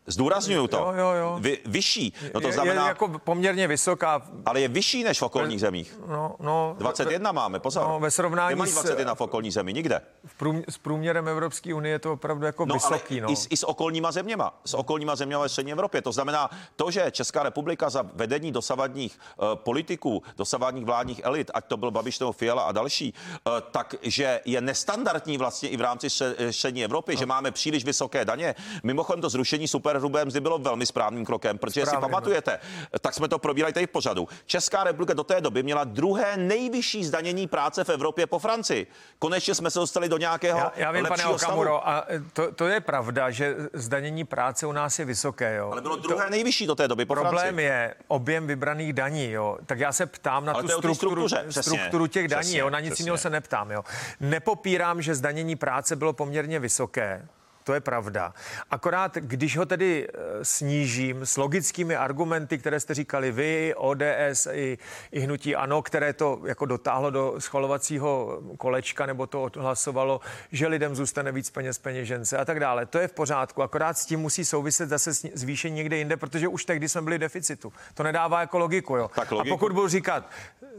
Zdůraznuju 0.09 0.67
to. 0.67 0.77
Jo, 0.77 0.93
jo, 0.97 1.11
jo. 1.11 1.39
Vy, 1.41 1.59
vyšší. 1.67 2.13
No 2.35 2.41
to 2.41 2.53
znamená, 2.53 2.83
je 2.83 2.89
jako 2.89 3.09
poměrně 3.09 3.67
vysoká. 3.67 4.23
Ale 4.47 4.61
je 4.61 4.69
vyšší 4.69 5.05
než 5.05 5.21
v 5.21 5.23
okolních 5.23 5.61
zemích. 5.61 5.99
No, 6.09 6.37
no, 6.41 6.77
21 6.79 7.31
ve, 7.31 7.37
máme, 7.37 7.61
pozor. 7.61 7.89
No, 7.89 8.01
ve 8.01 8.11
srovnání 8.11 8.51
Nemají 8.51 8.73
21 8.73 9.15
s, 9.15 9.19
v 9.19 9.21
okolní 9.21 9.51
zemi, 9.51 9.73
nikde. 9.73 10.01
V 10.25 10.35
prům, 10.35 10.63
s 10.69 10.79
průměrem 10.79 11.29
Evropské 11.29 11.75
unie 11.75 11.95
je 11.95 11.99
to 11.99 12.13
opravdu 12.13 12.47
jako 12.47 12.67
no, 12.67 12.75
vysoký. 12.75 13.21
No. 13.21 13.31
i, 13.31 13.37
s, 13.37 13.47
I 13.51 13.57
s 13.57 13.69
okolníma 13.69 14.13
zeměma. 14.13 14.61
S 14.65 14.75
okolníma 14.75 15.17
zeměma 15.17 15.43
ve 15.43 15.49
střední 15.49 15.73
Evropě. 15.73 16.03
To 16.03 16.13
znamená, 16.13 16.51
to, 16.77 16.91
že 16.91 17.11
Česká 17.11 17.43
republika 17.43 17.91
za 17.91 18.03
vedení 18.15 18.53
dosavadních 18.53 19.19
uh, 19.37 19.47
politiků, 19.55 20.23
dosavadních 20.37 20.85
vládních 20.85 21.21
elit, 21.25 21.51
ať 21.55 21.65
to 21.65 21.77
byl 21.77 21.91
Babiš 21.91 22.19
nebo 22.19 22.33
Fiala 22.33 22.63
a 22.63 22.73
další, 22.73 23.15
uh, 23.47 23.53
takže 23.71 24.41
je 24.45 24.61
nestandardní 24.61 25.39
vlastně 25.39 25.69
i 25.69 25.77
v 25.77 25.81
rámci 25.81 26.11
střední 26.51 26.85
Evropy, 26.85 27.13
no. 27.13 27.19
že 27.19 27.27
máme 27.27 27.51
příliš 27.51 27.85
vysoké 27.85 28.25
daně. 28.25 28.55
Mimochodem 28.83 29.23
to 29.23 29.29
zrušení 29.29 29.69
super 29.69 29.98
hrubé 29.99 30.25
mzdy 30.25 30.41
bylo 30.41 30.59
velmi 30.59 30.87
správným 30.87 31.25
krokem, 31.25 31.59
protože 31.59 31.81
Správně, 31.81 32.07
si 32.07 32.11
pamatujete, 32.11 32.59
tak 33.01 33.15
jsme 33.15 33.29
to 33.29 33.39
probírali 33.39 33.73
tady 33.73 33.87
v 33.87 33.91
pořadu. 33.91 34.29
Česká 34.47 34.85
republika 34.85 35.15
do 35.15 35.25
té 35.25 35.41
doby 35.41 35.63
měla 35.63 35.85
druhé 35.85 36.37
nejvyšší 36.37 37.05
zdanění 37.05 37.47
práce 37.47 37.85
v 37.85 37.89
Evropě 37.89 38.27
po 38.27 38.39
Francii. 38.39 38.87
Konečně 39.19 39.55
jsme 39.55 39.71
se 39.71 39.79
dostali 39.79 40.09
do 40.09 40.19
nějakého 40.19 40.59
Já, 40.59 40.73
já 40.77 40.93
vím, 40.93 41.07
pane 41.07 41.27
Okamuro, 41.27 41.89
a 41.89 42.07
to, 42.33 42.53
to 42.53 42.67
je 42.67 42.81
pravda, 42.81 43.31
že 43.31 43.57
zdanění 43.73 44.25
práce 44.25 44.67
u 44.67 44.73
nás 44.73 44.99
je 44.99 45.05
vysoké. 45.05 45.57
Jo. 45.57 45.71
Ale 45.73 45.83
bylo 45.83 45.97
druhé 45.97 46.25
to, 46.25 46.31
nejvyšší 46.31 46.67
do 46.67 46.75
té 46.75 46.89
doby 46.89 47.05
po 47.05 47.15
Problém 47.15 47.45
Francii. 47.45 47.65
je 47.65 47.95
objem 48.09 48.47
vybraných 48.47 48.93
daní. 48.93 49.31
Jo. 49.31 49.59
Tak 49.67 49.79
já 49.79 49.93
se 49.93 50.07
ptám 50.07 50.45
na 50.45 50.53
Ale 50.53 50.63
tu 50.63 50.69
strukturu, 50.69 51.29
strukturu 51.51 52.07
těch 52.07 52.29
daní. 52.29 52.41
Přesně, 52.41 52.61
jo. 52.61 52.71
Na 52.71 52.81
nic 52.81 53.01
jiného 53.01 53.19
se 53.19 53.31
neptám. 53.31 53.71
Jo. 53.71 53.85
Nepopírám, 54.21 55.03
že 55.03 55.15
zdanění 55.15 55.57
práce 55.57 55.97
bylo 55.97 56.13
poměrně 56.13 56.59
vysoké 56.59 57.29
to 57.69 57.75
je 57.75 57.81
pravda. 57.81 58.35
Akorát, 58.71 59.15
když 59.15 59.57
ho 59.57 59.67
tedy 59.67 60.09
eh, 60.09 60.45
snížím 60.45 61.27
s 61.27 61.37
logickými 61.37 61.97
argumenty, 61.97 62.59
které 62.59 62.81
jste 62.81 62.95
říkali 62.95 63.33
vy, 63.33 63.75
ODS 63.77 64.47
i, 64.53 64.79
i 65.13 65.21
hnutí 65.21 65.57
ANO, 65.57 65.83
které 65.83 66.13
to 66.13 66.41
jako 66.45 66.67
dotáhlo 66.67 67.11
do 67.11 67.35
schvalovacího 67.39 68.41
kolečka 68.57 69.07
nebo 69.07 69.27
to 69.27 69.43
odhlasovalo, 69.43 70.21
že 70.53 70.67
lidem 70.67 70.95
zůstane 70.95 71.33
víc 71.33 71.51
peněz 71.51 71.79
peněžence 71.79 72.39
a 72.39 72.45
tak 72.45 72.61
dále. 72.61 72.87
To 72.87 72.99
je 72.99 73.09
v 73.09 73.13
pořádku. 73.13 73.63
Akorát 73.63 73.99
s 73.99 74.07
tím 74.07 74.21
musí 74.21 74.45
souviset 74.45 74.89
zase 74.89 75.13
zvýšení 75.35 75.77
někde 75.77 75.97
jinde, 75.97 76.17
protože 76.17 76.49
už 76.49 76.65
tehdy 76.65 76.89
jsme 76.89 77.03
byli 77.03 77.17
v 77.17 77.21
deficitu. 77.21 77.73
To 77.95 78.03
nedává 78.03 78.41
jako 78.41 78.59
logiku. 78.59 78.97
Jo. 78.97 79.11
Tak 79.15 79.31
logiku. 79.31 79.55
A 79.55 79.57
pokud 79.57 79.73
budu 79.73 79.89
říkat, 79.89 80.31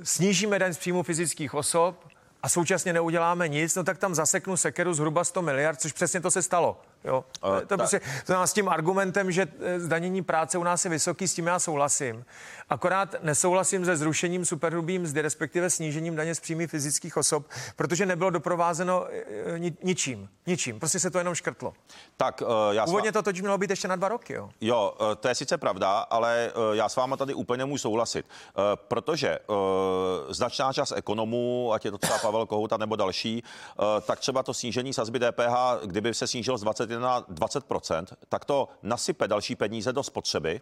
snížíme 0.04 0.60
daň 0.60 0.74
z 0.74 0.78
příjmu 0.78 1.04
fyzických 1.04 1.54
osob, 1.54 1.96
a 2.44 2.50
současně 2.50 2.94
neuděláme 2.94 3.48
nic, 3.48 3.76
no 3.76 3.84
tak 3.84 3.98
tam 3.98 4.16
zaseknu 4.16 4.58
sekeru 4.58 4.94
zhruba 4.94 5.24
100 5.24 5.42
miliard, 5.42 5.82
což 5.82 5.94
přesně 5.94 6.22
to 6.22 6.32
se 6.32 6.42
stalo. 6.42 6.82
Jo. 7.04 7.26
Uh, 7.44 7.60
to, 7.60 7.78
prostě, 7.78 8.02
to 8.26 8.44
s 8.44 8.54
tím 8.54 8.70
argumentem, 8.70 9.32
že 9.32 9.48
eh, 9.60 9.80
zdanění 9.80 10.24
práce 10.24 10.58
u 10.58 10.64
nás 10.64 10.86
je 10.86 10.92
vysoký, 10.92 11.28
s 11.28 11.34
tím 11.34 11.48
já 11.48 11.60
souhlasím. 11.60 12.26
Akorát 12.70 13.16
nesouhlasím 13.22 13.86
se 13.86 13.98
zrušením 13.98 14.46
superhrubým 14.46 15.02
mzdy, 15.02 15.22
respektive 15.22 15.70
snížením 15.70 16.16
daně 16.16 16.36
z 16.36 16.40
příjmy 16.40 16.68
fyzických 16.68 17.18
osob, 17.18 17.46
protože 17.76 18.06
nebylo 18.06 18.30
doprovázeno 18.30 19.08
eh, 19.10 19.60
ni, 19.60 19.78
ničím. 19.84 20.30
Ničím. 20.48 20.80
Prostě 20.80 21.00
se 21.00 21.12
to 21.12 21.18
jenom 21.18 21.36
škrtlo. 21.36 21.74
Tak, 22.18 22.42
uh, 22.42 22.48
já 22.72 22.86
Původně 22.86 23.12
to 23.12 23.22
totiž 23.22 23.42
mělo 23.42 23.58
být 23.58 23.70
ještě 23.70 23.88
na 23.88 23.96
dva 23.96 24.08
roky. 24.08 24.34
Jo, 24.34 24.50
jo 24.62 24.96
uh, 25.02 25.16
to 25.16 25.28
je 25.28 25.36
sice 25.36 25.58
pravda, 25.58 26.00
ale 26.00 26.52
uh, 26.56 26.76
já 26.76 26.90
s 26.90 26.96
váma 26.96 27.18
tady 27.18 27.34
úplně 27.34 27.58
nemůžu 27.58 27.82
souhlasit, 27.82 28.26
uh, 28.26 28.64
protože 28.76 29.40
uh, 29.48 29.56
značná 30.30 30.74
část 30.74 30.94
ekonomů, 30.96 31.74
ať 31.74 31.86
je 31.86 31.92
to 31.92 31.98
třeba 31.98 32.18
Pavel 32.18 32.46
Kohouta 32.46 32.78
nebo 32.78 32.96
další, 32.96 33.44
uh, 33.80 33.86
tak 34.02 34.20
třeba 34.20 34.44
to 34.44 34.54
snížení 34.54 34.94
sazby 34.94 35.20
DPH, 35.20 35.86
kdyby 35.86 36.14
se 36.14 36.28
snížilo 36.28 36.58
z 36.58 36.62
20 36.62 36.89
na 36.98 37.22
20%, 37.22 38.06
tak 38.30 38.46
to 38.46 38.70
nasype 38.84 39.28
další 39.28 39.56
peníze 39.56 39.94
do 39.94 40.04
spotřeby, 40.04 40.62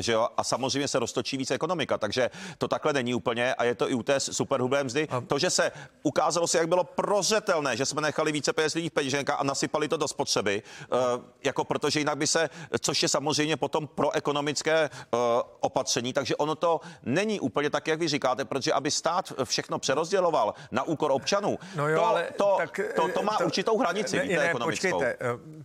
že 0.00 0.12
jo, 0.12 0.28
a 0.36 0.44
samozřejmě 0.44 0.88
se 0.88 0.98
roztočí 0.98 1.36
víc 1.36 1.50
ekonomika, 1.50 1.98
takže 1.98 2.30
to 2.58 2.68
takhle 2.68 2.92
není 2.92 3.14
úplně 3.14 3.54
a 3.54 3.64
je 3.64 3.74
to 3.74 3.90
i 3.90 3.94
u 3.94 4.02
té 4.02 4.20
superhrubé 4.20 4.84
mzdy. 4.84 5.08
A... 5.10 5.20
To, 5.20 5.38
že 5.38 5.50
se 5.50 5.72
ukázalo 6.02 6.46
se, 6.46 6.58
jak 6.58 6.68
bylo 6.68 6.84
prozřetelné, 6.84 7.76
že 7.76 7.86
jsme 7.86 8.02
nechali 8.02 8.32
více 8.32 8.52
peněz 8.52 8.74
lidí 8.74 8.88
v 8.88 8.92
peněženka 8.92 9.34
a 9.34 9.44
nasypali 9.44 9.88
to 9.88 9.96
do 9.96 10.08
spotřeby, 10.08 10.62
uh, 10.92 10.98
jako 11.44 11.64
protože 11.64 11.98
jinak 11.98 12.18
by 12.18 12.26
se, 12.26 12.50
což 12.80 13.02
je 13.02 13.08
samozřejmě 13.08 13.56
potom 13.56 13.86
pro 13.86 14.14
ekonomické 14.14 14.90
uh, 14.90 15.20
opatření, 15.60 16.12
takže 16.12 16.36
ono 16.36 16.54
to 16.54 16.80
není 17.02 17.40
úplně 17.40 17.70
tak, 17.70 17.86
jak 17.86 18.00
vy 18.00 18.08
říkáte, 18.08 18.44
protože 18.44 18.72
aby 18.72 18.90
stát 18.90 19.32
všechno 19.44 19.78
přerozděloval 19.78 20.54
na 20.70 20.82
úkor 20.82 21.10
občanů, 21.10 21.58
no 21.76 21.88
jo, 21.88 21.98
to, 21.98 22.06
ale 22.06 22.28
to, 22.36 22.54
tak, 22.58 22.80
to, 22.96 23.08
to 23.08 23.22
má 23.22 23.36
to, 23.36 23.44
určitou 23.44 23.78
hranici, 23.78 24.16
ne, 24.16 24.22
víte, 24.22 24.36
ne, 24.36 24.48
ekonomickou. 24.48 24.98
Počkejte, 24.98 25.16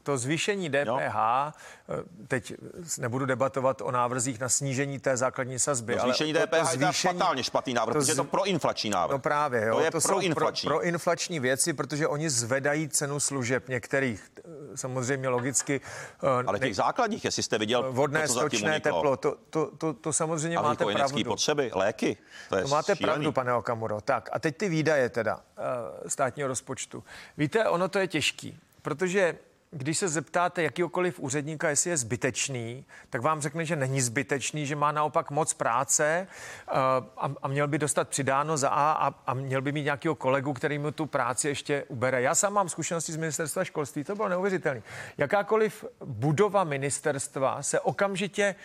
to 0.03 0.17
zvýšení 0.17 0.69
DPH, 0.69 0.85
jo? 0.85 1.51
Eh, 1.89 2.03
teď 2.27 2.53
nebudu 2.97 3.25
debatovat 3.25 3.81
o 3.81 3.91
návrzích 3.91 4.39
na 4.39 4.49
snížení 4.49 4.99
té 4.99 5.17
základní 5.17 5.59
sazby. 5.59 5.95
To 5.95 6.01
zvýšení 6.01 6.35
ale 6.35 6.47
DPH 6.47 6.51
to, 6.51 6.57
to 6.59 6.65
zvýšení, 6.65 7.13
je 7.13 7.19
fatálně 7.19 7.43
špatný 7.43 7.73
návrh, 7.73 7.93
to 7.93 8.01
z... 8.01 8.03
protože 8.03 8.11
je 8.11 8.15
to 8.15 8.23
proinflační 8.23 8.89
návrh. 8.89 9.11
No 9.11 9.19
právě, 9.19 9.65
jo, 9.65 9.75
to, 9.75 9.81
je 9.81 9.91
to 9.91 9.99
proinflační. 9.99 10.67
Pro, 10.67 10.77
proinflační 10.77 11.39
věci, 11.39 11.73
protože 11.73 12.07
oni 12.07 12.29
zvedají 12.29 12.89
cenu 12.89 13.19
služeb 13.19 13.69
některých, 13.69 14.31
eh, 14.37 14.41
samozřejmě 14.75 15.29
logicky. 15.29 15.81
Eh, 16.23 16.43
ale 16.47 16.59
těch 16.59 16.69
ne, 16.69 16.73
základních, 16.73 17.25
jestli 17.25 17.43
jste 17.43 17.57
viděl, 17.57 17.93
vodné, 17.93 18.27
to, 18.27 18.33
stočné 18.33 18.79
teplo, 18.79 19.17
to, 19.17 19.35
to, 19.49 19.71
to, 19.77 19.93
to 19.93 20.13
samozřejmě 20.13 20.57
ale 20.57 20.69
máte 20.69 20.85
pravdu. 20.85 21.23
potřeby, 21.23 21.71
léky, 21.73 22.17
to, 22.49 22.55
je 22.55 22.61
to 22.61 22.67
máte 22.67 22.95
šílený. 22.95 23.13
pravdu, 23.13 23.31
pane 23.31 23.53
Okamuro. 23.53 24.01
Tak 24.01 24.29
a 24.31 24.39
teď 24.39 24.57
ty 24.57 24.69
výdaje 24.69 25.09
teda 25.09 25.39
státního 26.07 26.47
rozpočtu. 26.47 27.03
Víte, 27.37 27.69
ono 27.69 27.87
to 27.87 27.99
je 27.99 28.07
těžký, 28.07 28.59
protože 28.81 29.35
když 29.73 29.97
se 29.97 30.07
zeptáte 30.07 30.63
jakýkoliv 30.63 31.19
úředníka, 31.19 31.69
jestli 31.69 31.89
je 31.89 31.97
zbytečný, 31.97 32.85
tak 33.09 33.21
vám 33.21 33.41
řekne, 33.41 33.65
že 33.65 33.75
není 33.75 34.01
zbytečný, 34.01 34.65
že 34.65 34.75
má 34.75 34.91
naopak 34.91 35.31
moc 35.31 35.53
práce 35.53 36.27
uh, 36.27 36.77
a, 37.17 37.31
a 37.41 37.47
měl 37.47 37.67
by 37.67 37.77
dostat 37.77 38.09
přidáno 38.09 38.57
za 38.57 38.69
A 38.69 38.91
a, 38.91 39.15
a 39.27 39.33
měl 39.33 39.61
by 39.61 39.71
mít 39.71 39.83
nějakého 39.83 40.15
kolegu, 40.15 40.53
který 40.53 40.79
mu 40.79 40.91
tu 40.91 41.05
práci 41.05 41.47
ještě 41.47 41.83
ubere. 41.87 42.21
Já 42.21 42.35
sám 42.35 42.53
mám 42.53 42.69
zkušenosti 42.69 43.11
z 43.11 43.17
ministerstva 43.17 43.63
školství, 43.63 44.03
to 44.03 44.15
bylo 44.15 44.29
neuvěřitelné. 44.29 44.81
Jakákoliv 45.17 45.85
budova 46.05 46.63
ministerstva 46.63 47.63
se 47.63 47.79
okamžitě, 47.79 48.55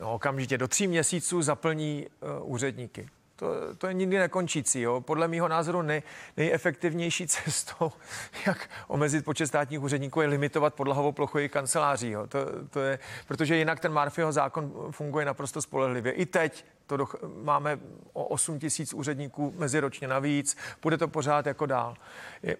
no, 0.00 0.14
okamžitě 0.14 0.58
do 0.58 0.68
tří 0.68 0.86
měsíců 0.86 1.42
zaplní 1.42 2.06
uh, 2.06 2.52
úředníky. 2.52 3.08
To, 3.36 3.74
to 3.78 3.86
je 3.86 3.94
nikdy 3.94 4.18
nekončící. 4.18 4.80
Jo. 4.80 5.00
Podle 5.00 5.28
mého 5.28 5.48
názoru 5.48 5.82
nej, 5.82 6.02
nejefektivnější 6.36 7.26
cestou, 7.26 7.92
jak 8.46 8.70
omezit 8.88 9.24
počet 9.24 9.46
státních 9.46 9.80
úředníků, 9.80 10.20
je 10.20 10.28
limitovat 10.28 10.74
podlahovou 10.74 11.12
plochu 11.12 11.38
jejich 11.38 11.52
kanceláří. 11.52 12.10
Jo. 12.10 12.26
To, 12.26 12.38
to 12.70 12.80
je, 12.80 12.98
protože 13.28 13.56
jinak 13.56 13.80
ten 13.80 13.92
Marfieho 13.92 14.32
zákon 14.32 14.72
funguje 14.90 15.24
naprosto 15.26 15.62
spolehlivě. 15.62 16.12
I 16.12 16.26
teď 16.26 16.64
to 16.86 16.96
do, 16.96 17.06
máme 17.42 17.78
o 18.12 18.24
8 18.24 18.58
tisíc 18.58 18.94
úředníků 18.94 19.54
meziročně 19.58 20.08
navíc, 20.08 20.56
bude 20.82 20.98
to 20.98 21.08
pořád 21.08 21.46
jako 21.46 21.66
dál. 21.66 21.94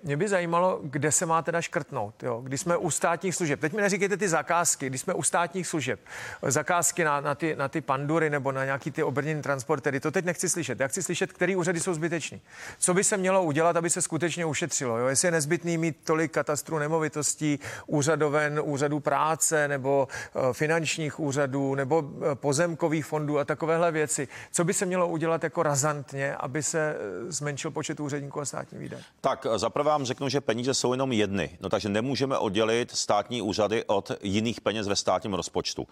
Mě 0.03 0.17
by 0.17 0.29
zajímalo, 0.29 0.81
kde 0.83 1.13
se 1.13 1.27
má 1.27 1.43
teda 1.43 1.61
škrtnout, 1.61 2.23
jo? 2.23 2.41
když 2.45 2.61
jsme 2.61 2.77
u 2.77 2.91
státních 2.91 3.35
služeb. 3.35 3.61
Teď 3.61 3.73
mi 3.73 3.83
neříkejte 3.83 4.17
ty 4.17 4.29
zakázky, 4.29 4.87
když 4.87 5.01
jsme 5.01 5.15
u 5.15 5.23
státních 5.23 5.67
služeb. 5.67 6.01
Zakázky 6.43 7.05
na, 7.05 7.21
na, 7.21 7.35
ty, 7.35 7.57
na 7.57 7.69
ty 7.69 7.81
pandury 7.81 8.31
nebo 8.31 8.53
na 8.53 8.65
nějaký 8.65 8.91
ty 8.91 9.03
obrněný 9.03 9.43
transportery, 9.43 10.01
to 10.01 10.11
teď 10.11 10.25
nechci 10.25 10.49
slyšet. 10.49 10.81
Já 10.81 10.89
chci 10.89 11.03
slyšet, 11.03 11.33
který 11.33 11.57
úřady 11.57 11.81
jsou 11.81 11.95
zbytečný. 11.95 12.41
Co 12.79 12.95
by 12.95 13.05
se 13.05 13.17
mělo 13.17 13.43
udělat, 13.43 13.77
aby 13.77 13.91
se 13.91 14.03
skutečně 14.03 14.45
ušetřilo? 14.45 14.99
Jo? 14.99 15.07
Jestli 15.07 15.29
je 15.29 15.33
nezbytný 15.33 15.79
mít 15.79 15.97
tolik 16.05 16.33
katastrů 16.33 16.79
nemovitostí, 16.79 17.59
úřadoven, 17.87 18.61
úřadů 18.65 19.01
práce 19.01 19.69
nebo 19.69 20.09
uh, 20.35 20.53
finančních 20.53 21.21
úřadů 21.21 21.75
nebo 21.75 21.99
uh, 21.99 22.35
pozemkových 22.35 23.07
fondů 23.07 23.39
a 23.39 23.45
takovéhle 23.45 23.93
věci, 23.93 24.14
věci. 24.19 24.33
Co 24.53 24.65
by 24.65 24.75
se 24.75 24.87
mělo 24.87 25.09
udělat 25.09 25.45
jako 25.45 25.63
razantně, 25.63 26.37
aby 26.37 26.63
se 26.63 26.79
eh, 26.79 27.33
zmenšil 27.33 27.71
počet 27.71 28.01
úředníků 28.01 28.41
a 28.41 28.45
státní 28.45 28.79
výdaje? 28.79 29.03
Tak 29.21 29.47
zaprvé 29.57 29.91
vám 29.91 30.05
řeknu, 30.05 30.29
že 30.29 30.41
peníze 30.41 30.75
jsou 30.75 30.93
jenom 30.93 31.13
jedny, 31.13 31.59
no 31.61 31.69
takže 31.69 31.89
nemůžeme 31.89 32.39
oddělit 32.39 32.91
státní 32.91 33.43
úřady 33.43 33.85
od 33.87 34.11
jiných 34.23 34.61
peněz 34.61 34.89
ve 34.89 34.97
státním 34.97 35.35
rozpočtu. 35.35 35.87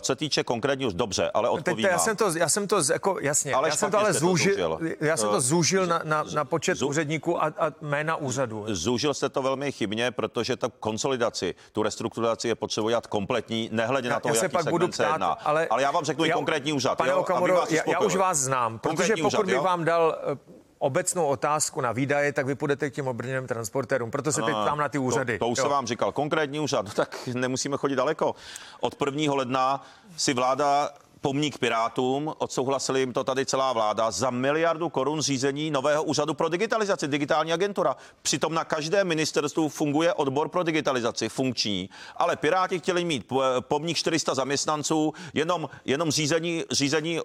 Co 0.00 0.06
se 0.06 0.16
týče 0.16 0.44
konkrétního, 0.44 0.90
dobře, 0.90 1.30
ale 1.34 1.48
odpovím 1.48 1.82
Teď, 1.82 1.92
já 1.92 1.98
jsem 1.98 2.16
to, 2.16 2.32
já 2.36 2.48
jsem 2.48 2.68
to 2.68 2.82
jako, 2.92 3.16
jasně, 3.20 3.54
ale 3.54 3.68
já 3.68 3.76
jsem 3.76 3.90
to 3.90 3.98
ale 3.98 4.12
zúžil, 4.12 4.78
to 4.98 5.04
já 5.04 5.16
jsem 5.16 5.28
to 5.28 5.40
zúžil 5.40 5.86
na, 5.86 6.00
na, 6.04 6.24
na 6.34 6.44
počet 6.44 6.78
zů, 6.78 6.88
úředníků 6.88 7.42
a, 7.42 7.46
a 7.58 7.72
jména 7.80 8.16
úřadu. 8.16 8.64
Zúžil 8.68 9.14
jste 9.14 9.28
to 9.28 9.42
velmi 9.42 9.72
chybně, 9.72 10.10
protože 10.10 10.56
ta 10.56 10.68
konsolidaci, 10.80 11.54
tu 11.72 11.82
restrukturaci 11.82 12.48
je 12.48 12.54
potřeba 12.54 12.90
dělat 12.90 13.06
kompletní, 13.06 13.68
nehledě 13.72 14.08
já, 14.08 14.14
na 14.14 14.20
to, 14.20 14.28
já 14.28 14.34
se 14.34 14.44
jaký 14.44 14.52
pak 14.52 14.70
budu 14.70 14.88
ptát, 14.88 15.12
jedná. 15.12 15.32
Ale, 15.32 15.66
ale 15.70 15.82
já 15.82 15.90
vám 15.90 16.04
řeknu 16.04 16.24
já, 16.24 16.30
i 16.30 16.34
konkrétní 16.34 16.72
úřad. 16.72 16.98
Pane 16.98 17.10
jo, 17.10 17.20
Okamuro, 17.20 17.39
já, 17.46 17.82
já 17.86 18.00
už 18.00 18.16
vás 18.16 18.38
znám, 18.38 18.78
protože 18.78 19.14
pokud 19.16 19.26
úřad, 19.26 19.46
bych 19.46 19.54
jo? 19.54 19.62
vám 19.62 19.84
dal 19.84 20.18
eh, 20.32 20.38
obecnou 20.78 21.26
otázku 21.26 21.80
na 21.80 21.92
výdaje, 21.92 22.32
tak 22.32 22.46
vy 22.46 22.54
půjdete 22.54 22.90
k 22.90 22.94
těm 22.94 23.08
obrněným 23.08 23.46
transportérům. 23.46 24.10
Proto 24.10 24.32
se 24.32 24.42
ptám 24.42 24.78
na 24.78 24.88
ty 24.88 24.98
úřady. 24.98 25.38
To, 25.38 25.44
to 25.44 25.48
už 25.48 25.58
jo. 25.58 25.64
se 25.64 25.68
vám 25.68 25.86
říkal. 25.86 26.12
Konkrétní 26.12 26.60
úřad, 26.60 26.86
no 26.86 26.92
tak 26.96 27.28
nemusíme 27.34 27.76
chodit 27.76 27.96
daleko. 27.96 28.34
Od 28.80 28.96
1. 29.06 29.34
ledna 29.34 29.86
si 30.16 30.34
vláda 30.34 30.90
pomník 31.20 31.58
Pirátům, 31.58 32.34
odsouhlasili 32.38 33.00
jim 33.00 33.12
to 33.12 33.24
tady 33.24 33.46
celá 33.46 33.72
vláda, 33.72 34.10
za 34.10 34.30
miliardu 34.30 34.88
korun 34.88 35.20
řízení 35.20 35.70
nového 35.70 36.02
úřadu 36.02 36.34
pro 36.34 36.48
digitalizaci, 36.48 37.08
digitální 37.08 37.52
agentura. 37.52 37.96
Přitom 38.22 38.54
na 38.54 38.64
každém 38.64 39.08
ministerstvu 39.08 39.68
funguje 39.68 40.14
odbor 40.14 40.48
pro 40.48 40.62
digitalizaci, 40.62 41.28
funkční, 41.28 41.90
ale 42.16 42.36
Piráti 42.36 42.78
chtěli 42.78 43.04
mít 43.04 43.32
pomník 43.60 43.96
400 43.96 44.34
zaměstnanců, 44.34 45.14
jenom, 45.34 45.68
jenom 45.84 46.10
řízení, 46.10 46.64
řízení 46.70 47.20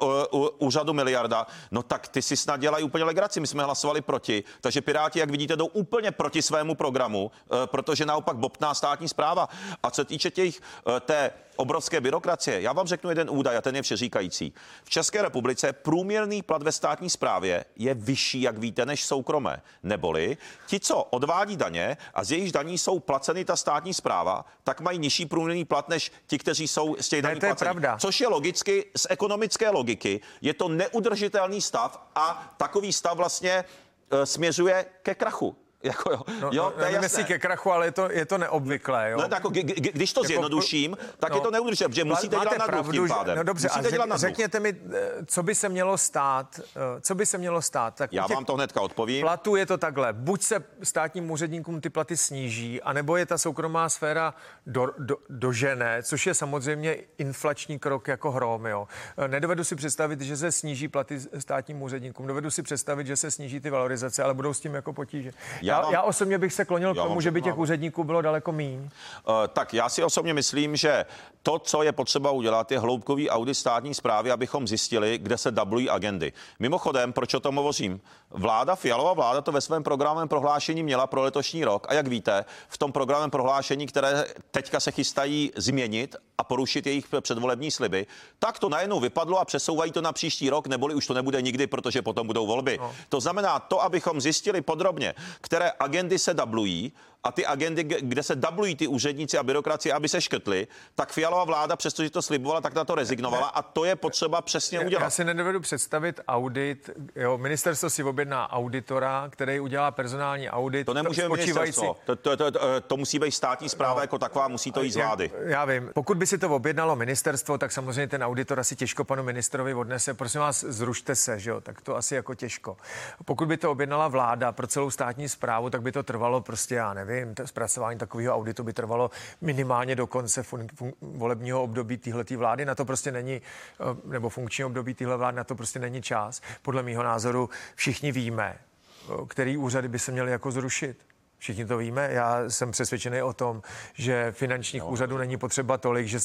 úřadu 0.58 0.93
miliarda. 0.93 1.47
No 1.71 1.84
tak 1.84 2.08
ty 2.08 2.21
si 2.21 2.38
snad 2.38 2.60
dělají 2.60 2.84
úplně 2.84 3.03
legraci, 3.03 3.39
my 3.39 3.47
jsme 3.47 3.63
hlasovali 3.63 4.01
proti, 4.01 4.43
takže 4.62 4.81
Piráti, 4.81 5.19
jak 5.19 5.29
vidíte, 5.29 5.55
jdou 5.55 5.65
úplně 5.65 6.12
proti 6.12 6.41
svému 6.41 6.75
programu, 6.75 7.25
uh, 7.25 7.58
protože 7.65 8.05
naopak 8.05 8.38
bobtná 8.38 8.73
státní 8.73 9.08
zpráva. 9.08 9.49
A 9.84 9.91
co 9.91 10.05
týče 10.05 10.31
těch, 10.31 10.60
uh, 10.88 10.99
té 10.99 11.31
obrovské 11.55 12.01
byrokracie. 12.01 12.61
Já 12.61 12.73
vám 12.73 12.87
řeknu 12.87 13.09
jeden 13.09 13.29
údaj 13.29 13.57
a 13.57 13.61
ten 13.61 13.75
je 13.75 13.81
všeříkající. 13.81 14.53
V 14.83 14.89
České 14.89 15.21
republice 15.21 15.73
průměrný 15.73 16.41
plat 16.41 16.63
ve 16.63 16.71
státní 16.71 17.09
správě 17.09 17.65
je 17.75 17.93
vyšší, 17.93 18.41
jak 18.41 18.57
víte, 18.57 18.85
než 18.85 19.05
soukromé. 19.05 19.61
Neboli 19.83 20.37
ti, 20.67 20.79
co 20.79 21.03
odvádí 21.03 21.57
daně 21.57 21.97
a 22.13 22.23
z 22.23 22.31
jejich 22.31 22.51
daní 22.51 22.77
jsou 22.77 22.99
placeny 22.99 23.45
ta 23.45 23.55
státní 23.55 23.93
zpráva, 23.93 24.45
tak 24.63 24.81
mají 24.81 24.99
nižší 24.99 25.25
průměrný 25.25 25.65
plat 25.65 25.89
než 25.89 26.11
ti, 26.27 26.37
kteří 26.37 26.67
jsou 26.67 26.95
z 26.99 27.09
těch 27.09 27.21
daní 27.21 27.39
to 27.39 27.45
je 27.45 27.49
placeni. 27.49 27.65
pravda. 27.65 27.97
Což 27.97 28.21
je 28.21 28.27
logicky 28.27 28.85
z 28.97 29.07
ekonomické 29.09 29.69
logiky. 29.69 30.21
Je 30.41 30.53
to 30.53 30.67
neudržitelný 30.69 31.61
stav 31.61 32.07
a 32.15 32.53
takový 32.57 32.93
stav 32.93 33.17
vlastně 33.17 33.63
e, 34.11 34.25
směřuje 34.25 34.85
ke 35.03 35.15
krachu. 35.15 35.55
Jako 35.85 36.11
jo, 36.11 36.21
no, 36.41 36.49
jo, 36.53 36.63
no, 36.63 36.71
to 36.71 36.83
je 36.83 36.91
jasné. 36.91 37.23
ke 37.23 37.39
krachu, 37.39 37.71
ale 37.71 37.87
je 37.87 37.91
to, 37.91 38.11
je 38.11 38.25
to 38.25 38.37
neobvyklé. 38.37 39.09
Jo? 39.11 39.17
No, 39.17 39.27
jako, 39.31 39.49
g- 39.49 39.63
g- 39.63 39.91
když 39.91 40.13
to 40.13 40.19
jako, 40.19 40.27
zjednoduším, 40.27 40.97
tak 41.19 41.29
no, 41.29 41.35
je 41.37 41.41
to 41.41 41.51
neudržitelné, 41.51 41.89
protože 41.91 42.03
musíte 42.03 42.35
dělat 42.35 42.57
na 42.57 42.65
pravdu, 42.65 42.91
tím 42.91 43.07
pádem. 43.07 43.37
No 43.37 43.43
dobře, 43.43 43.67
musíte 43.67 43.87
a 43.87 43.91
dělat 43.91 44.05
na 44.05 44.17
řekněte 44.17 44.59
mi, 44.59 44.75
eh, 44.93 45.25
co 45.25 45.43
by 45.43 45.55
se 45.55 45.69
mělo 45.69 45.97
stát, 45.97 46.59
eh, 46.59 47.01
co 47.01 47.15
by 47.15 47.25
se 47.25 47.37
mělo 47.37 47.61
stát. 47.61 47.95
Tak 47.95 48.13
Já 48.13 48.27
vám 48.27 48.45
to 48.45 48.55
hnedka 48.55 48.81
odpovím. 48.81 49.21
Platu 49.21 49.55
je 49.55 49.65
to 49.65 49.77
takhle, 49.77 50.13
buď 50.13 50.41
se 50.41 50.63
státním 50.83 51.31
úředníkům 51.31 51.81
ty 51.81 51.89
platy 51.89 52.17
sníží, 52.17 52.81
anebo 52.81 53.17
je 53.17 53.25
ta 53.25 53.37
soukromá 53.37 53.89
sféra 53.89 54.33
do, 54.67 54.87
do, 54.97 55.17
dožené, 55.29 56.03
což 56.03 56.27
je 56.27 56.33
samozřejmě 56.33 56.97
inflační 57.17 57.79
krok 57.79 58.07
jako 58.07 58.31
hrom. 58.31 58.65
Jo. 58.65 58.87
Eh, 59.17 59.27
nedovedu 59.27 59.63
si 59.63 59.75
představit, 59.75 60.21
že 60.21 60.37
se 60.37 60.51
sníží 60.51 60.87
platy 60.87 61.19
státním 61.39 61.81
úředníkům, 61.81 62.27
dovedu 62.27 62.51
si 62.51 62.63
představit, 62.63 63.07
že 63.07 63.15
se 63.15 63.31
sníží 63.31 63.59
ty 63.59 63.69
valorizace, 63.69 64.23
ale 64.23 64.33
budou 64.33 64.53
s 64.53 64.59
tím 64.59 64.73
jako 64.75 64.93
potíže. 64.93 65.31
Já 65.61 65.74
já, 65.83 65.91
já 65.91 66.01
osobně 66.01 66.38
bych 66.38 66.53
se 66.53 66.65
klonil 66.65 66.93
k 66.93 66.97
tomu, 66.97 67.21
že 67.21 67.31
by 67.31 67.41
těch 67.41 67.57
úředníků 67.57 68.03
bylo 68.03 68.21
daleko 68.21 68.51
méně. 68.51 68.79
Uh, 68.79 69.33
tak 69.53 69.73
já 69.73 69.89
si 69.89 70.03
osobně 70.03 70.33
myslím, 70.33 70.75
že 70.75 71.05
to, 71.43 71.59
co 71.59 71.83
je 71.83 71.91
potřeba 71.91 72.31
udělat, 72.31 72.71
je 72.71 72.79
hloubkový 72.79 73.29
audit 73.29 73.55
státní 73.55 73.93
zprávy, 73.93 74.31
abychom 74.31 74.67
zjistili, 74.67 75.17
kde 75.17 75.38
se 75.38 75.51
dublují 75.51 75.89
agendy. 75.89 76.33
Mimochodem, 76.59 77.13
proč 77.13 77.33
o 77.33 77.39
tom 77.39 77.55
hovořím? 77.55 78.01
Vláda, 78.29 78.75
Fialová 78.75 79.13
vláda 79.13 79.41
to 79.41 79.51
ve 79.51 79.61
svém 79.61 79.83
programovém 79.83 80.27
prohlášení 80.27 80.83
měla 80.83 81.07
pro 81.07 81.21
letošní 81.21 81.65
rok. 81.65 81.88
A 81.89 81.93
jak 81.93 82.07
víte, 82.07 82.45
v 82.67 82.77
tom 82.77 82.91
programovém 82.91 83.31
prohlášení, 83.31 83.88
které 83.88 84.25
teďka 84.51 84.79
se 84.79 84.91
chystají 84.91 85.51
změnit 85.55 86.15
a 86.38 86.43
porušit 86.43 86.88
jejich 86.88 87.05
předvolební 87.21 87.71
sliby, 87.71 88.07
tak 88.39 88.59
to 88.59 88.69
najednou 88.69 88.99
vypadlo 88.99 89.39
a 89.39 89.45
přesouvají 89.45 89.91
to 89.91 90.01
na 90.01 90.11
příští 90.11 90.49
rok, 90.49 90.67
neboli 90.67 90.95
už 90.95 91.07
to 91.07 91.13
nebude 91.13 91.41
nikdy, 91.41 91.67
protože 91.67 92.01
potom 92.01 92.27
budou 92.27 92.47
volby. 92.47 92.77
No. 92.81 92.93
To 93.09 93.19
znamená 93.19 93.59
to, 93.59 93.83
abychom 93.83 94.21
zjistili 94.21 94.61
podrobně, 94.61 95.15
které 95.41 95.64
agendy 95.71 96.19
se 96.19 96.34
dublují 96.34 96.93
a 97.25 97.31
ty 97.31 97.45
agendy, 97.45 97.83
kde 97.83 98.23
se 98.23 98.35
dublují 98.35 98.75
ty 98.75 98.88
úředníci 98.88 99.38
a 99.38 99.43
byrokracie, 99.43 99.93
aby 99.93 100.09
se 100.09 100.21
škrtly, 100.21 100.67
tak 100.95 101.11
Fialová 101.11 101.43
vláda, 101.43 101.75
přestože 101.75 102.09
to 102.09 102.21
slibovala, 102.21 102.61
tak 102.61 102.73
na 102.73 102.85
to 102.85 102.95
rezignovala 102.95 103.47
a 103.47 103.61
to 103.61 103.85
je 103.85 103.95
potřeba 103.95 104.41
přesně 104.41 104.79
udělat. 104.79 105.03
Já 105.03 105.09
si 105.09 105.23
nedovedu 105.23 105.59
představit 105.59 106.19
audit, 106.27 106.89
jo, 107.15 107.38
ministerstvo 107.38 107.89
si 107.89 108.03
objedná 108.03 108.51
auditora, 108.53 109.27
který 109.29 109.59
udělá 109.59 109.91
personální 109.91 110.49
audit. 110.49 110.85
To 110.85 110.93
nemůže 110.93 111.29
ministerstvo, 111.29 111.95
to, 112.05 112.15
to, 112.15 112.38
to, 112.38 112.51
to, 112.51 112.59
to 112.81 112.97
musí 112.97 113.19
být 113.19 113.31
státní 113.31 113.69
zpráva 113.69 113.95
no, 113.95 114.01
jako 114.01 114.19
taková, 114.19 114.47
musí 114.47 114.71
to 114.71 114.83
jít 114.83 114.91
z 114.91 114.95
vlády. 114.95 115.31
Já, 115.43 115.49
já 115.49 115.65
vím, 115.65 115.91
pokud 115.93 116.17
by 116.17 116.27
si 116.27 116.38
to 116.38 116.49
objednalo 116.49 116.95
ministerstvo, 116.95 117.57
tak 117.57 117.71
samozřejmě 117.71 118.07
ten 118.07 118.23
auditor 118.23 118.59
asi 118.59 118.75
těžko 118.75 119.03
panu 119.03 119.23
ministrovi 119.23 119.73
odnese, 119.73 120.13
prosím 120.13 120.41
vás, 120.41 120.63
zrušte 120.63 121.15
se, 121.15 121.39
že 121.39 121.49
jo, 121.49 121.61
tak 121.61 121.81
to 121.81 121.95
asi 121.95 122.15
jako 122.15 122.35
těžko. 122.35 122.77
Pokud 123.25 123.47
by 123.47 123.57
to 123.57 123.71
objednala 123.71 124.07
vláda 124.07 124.51
pro 124.51 124.67
celou 124.67 124.91
státní 124.91 125.29
zprávu, 125.29 125.69
tak 125.69 125.81
by 125.81 125.91
to 125.91 126.03
trvalo 126.03 126.41
prostě, 126.41 126.75
já 126.75 126.93
nevím, 126.93 127.14
nevím, 127.15 127.36
zpracování 127.45 127.99
takového 127.99 128.36
auditu 128.36 128.63
by 128.63 128.73
trvalo 128.73 129.12
minimálně 129.41 129.95
do 129.95 130.08
konce 130.08 130.43
fun, 130.43 130.67
fun, 130.75 130.93
volebního 131.01 131.63
období 131.63 131.97
téhletý 131.97 132.36
vlády. 132.36 132.65
Na 132.65 132.75
to 132.75 132.86
prostě 132.86 133.12
není, 133.12 133.36
eh, 133.36 133.84
nebo 134.06 134.30
funkčního 134.30 134.67
období 134.67 134.93
téhle 134.93 135.17
vlády, 135.17 135.38
na 135.38 135.43
to 135.43 135.56
prostě 135.56 135.80
není 135.80 136.01
čas. 136.01 136.41
Podle 136.62 136.84
mého 136.84 137.04
názoru 137.04 137.49
všichni 137.75 138.12
víme, 138.12 138.58
eh, 138.58 139.25
který 139.28 139.58
úřady 139.58 139.88
by 139.88 139.99
se 139.99 140.12
měly 140.12 140.32
jako 140.32 140.51
zrušit. 140.51 140.97
Všichni 141.38 141.65
to 141.65 141.78
víme. 141.78 142.10
Já 142.12 142.49
jsem 142.49 142.71
přesvědčený 142.71 143.21
o 143.21 143.34
tom, 143.34 143.62
že 143.93 144.32
finančních 144.32 144.82
no. 144.82 144.89
úřadů 144.89 145.17
není 145.17 145.38
potřeba 145.38 145.78
tolik, 145.78 146.08
že 146.08 146.17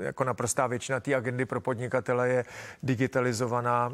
jako 0.00 0.24
naprostá 0.24 0.66
většina 0.66 1.00
té 1.00 1.14
agendy 1.14 1.44
pro 1.44 1.60
podnikatele 1.60 2.28
je 2.28 2.44
digitalizovaná 2.82 3.92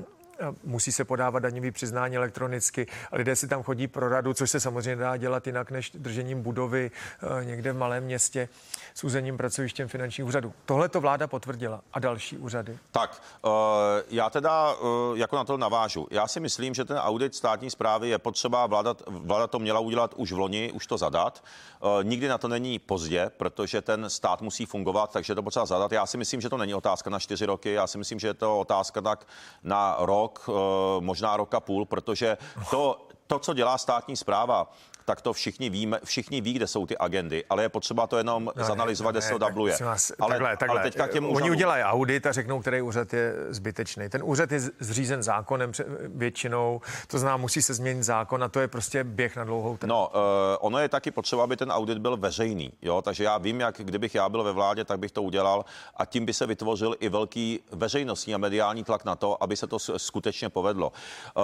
musí 0.64 0.92
se 0.92 1.05
podávat 1.05 1.38
daňový 1.38 1.70
přiznání 1.70 2.16
elektronicky. 2.16 2.87
Lidé 3.12 3.37
si 3.37 3.48
tam 3.48 3.62
chodí 3.62 3.88
pro 3.88 4.09
radu, 4.09 4.35
což 4.35 4.50
se 4.50 4.61
samozřejmě 4.61 4.96
dá 4.96 5.16
dělat 5.16 5.46
jinak 5.46 5.70
než 5.70 5.90
držením 5.94 6.42
budovy 6.42 6.90
eh, 7.40 7.44
někde 7.44 7.72
v 7.72 7.76
malém 7.76 8.05
městě 8.05 8.48
s 8.94 9.05
územním 9.05 9.37
pracovištěm 9.37 9.88
finančních 9.88 10.26
úřadů. 10.26 10.52
Tohle 10.64 10.88
to 10.88 11.00
vláda 11.00 11.26
potvrdila 11.26 11.81
a 11.92 11.98
další 11.98 12.38
úřady. 12.38 12.78
Tak, 12.90 13.22
uh, 13.44 13.50
já 14.11 14.31
teda 14.31 14.74
uh, 14.74 15.18
jako 15.18 15.37
na 15.37 15.44
to 15.44 15.57
navážu. 15.57 16.07
Já 16.11 16.28
si 16.28 16.40
myslím, 16.40 16.74
že 16.74 16.85
ten 16.85 16.96
audit 16.96 17.35
státní 17.35 17.70
zprávy 17.70 18.09
je 18.09 18.18
potřeba, 18.18 18.66
vláda, 18.66 18.94
vláda 19.07 19.46
to 19.46 19.59
měla 19.59 19.81
udělat 19.81 20.14
už 20.16 20.33
v 20.33 20.38
loni, 20.38 20.72
už 20.72 20.87
to 20.87 20.98
zadat. 20.98 21.44
Nikdy 22.02 22.28
na 22.28 22.38
to 22.38 22.48
není 22.48 22.78
pozdě, 22.78 23.31
protože 23.37 23.83
ten 23.83 24.11
stát 24.11 24.42
musí 24.42 24.66
fungovat, 24.66 25.12
takže 25.12 25.35
to 25.35 25.42
potřeba 25.42 25.66
zadat. 25.66 25.92
Já 25.92 26.07
si 26.07 26.18
myslím, 26.18 26.40
že 26.40 26.48
to 26.48 26.57
není 26.57 26.74
otázka 26.74 27.11
na 27.11 27.18
čtyři 27.18 27.46
roky, 27.46 27.72
já 27.72 27.87
si 27.87 27.98
myslím, 27.98 28.18
že 28.18 28.26
je 28.26 28.35
to 28.35 28.59
otázka 28.59 29.00
tak 29.00 29.26
na 29.62 29.96
rok, 29.98 30.32
uh, 30.49 30.55
možná 31.01 31.37
rok 31.37 31.55
a 31.55 31.61
půl, 31.61 31.87
protože 31.87 32.38
to, 32.71 33.07
to, 33.27 33.38
co 33.38 33.55
dělá 33.55 33.79
státní 33.79 34.16
zpráva, 34.16 34.73
tak 35.04 35.20
to 35.20 35.32
všichni 35.32 35.70
víme, 35.70 36.00
všichni 36.04 36.40
ví, 36.40 36.52
kde 36.52 36.66
jsou 36.66 36.86
ty 36.86 36.98
agendy, 36.98 37.44
ale 37.50 37.62
je 37.62 37.68
potřeba 37.68 38.06
to 38.06 38.18
jenom 38.18 38.50
no, 38.56 38.64
zanalizovat, 38.64 39.14
ne, 39.14 39.18
kde 39.18 39.26
se 39.26 39.32
to 39.32 39.38
dubluje. 39.38 39.76
Ale, 39.80 39.96
takhle, 40.18 40.56
takhle. 40.56 40.68
ale 40.68 40.82
teďka 40.82 41.06
těm 41.06 41.26
Oni 41.26 41.50
udělají 41.50 41.82
audit 41.82 42.26
a 42.26 42.32
řeknou, 42.32 42.60
který 42.60 42.82
úřad 42.82 43.12
je 43.12 43.34
zbytečný. 43.48 44.08
Ten 44.08 44.20
úřad 44.24 44.52
je 44.52 44.60
zřízen 44.60 45.22
zákonem 45.22 45.72
většinou, 46.04 46.80
to 47.06 47.18
znamená, 47.18 47.36
musí 47.36 47.62
se 47.62 47.74
změnit 47.74 48.02
zákon 48.02 48.44
a 48.44 48.48
to 48.48 48.60
je 48.60 48.68
prostě 48.68 49.04
běh 49.04 49.36
na 49.36 49.44
dlouhou 49.44 49.76
trhu. 49.76 49.88
No, 49.88 50.08
uh, 50.08 50.20
ono 50.60 50.78
je 50.78 50.88
taky 50.88 51.10
potřeba, 51.10 51.44
aby 51.44 51.56
ten 51.56 51.72
audit 51.72 51.98
byl 51.98 52.16
veřejný, 52.16 52.72
jo, 52.82 53.02
takže 53.02 53.24
já 53.24 53.38
vím, 53.38 53.60
jak 53.60 53.74
kdybych 53.78 54.14
já 54.14 54.28
byl 54.28 54.42
ve 54.44 54.52
vládě, 54.52 54.84
tak 54.84 54.98
bych 54.98 55.12
to 55.12 55.22
udělal 55.22 55.64
a 55.96 56.04
tím 56.04 56.26
by 56.26 56.34
se 56.34 56.46
vytvořil 56.46 56.96
i 57.00 57.08
velký 57.08 57.60
veřejnostní 57.72 58.34
a 58.34 58.38
mediální 58.38 58.84
tlak 58.84 59.04
na 59.04 59.16
to, 59.16 59.42
aby 59.42 59.56
se 59.56 59.66
to 59.66 59.78
skutečně 59.78 60.48
povedlo. 60.48 60.92
Uh, 61.36 61.42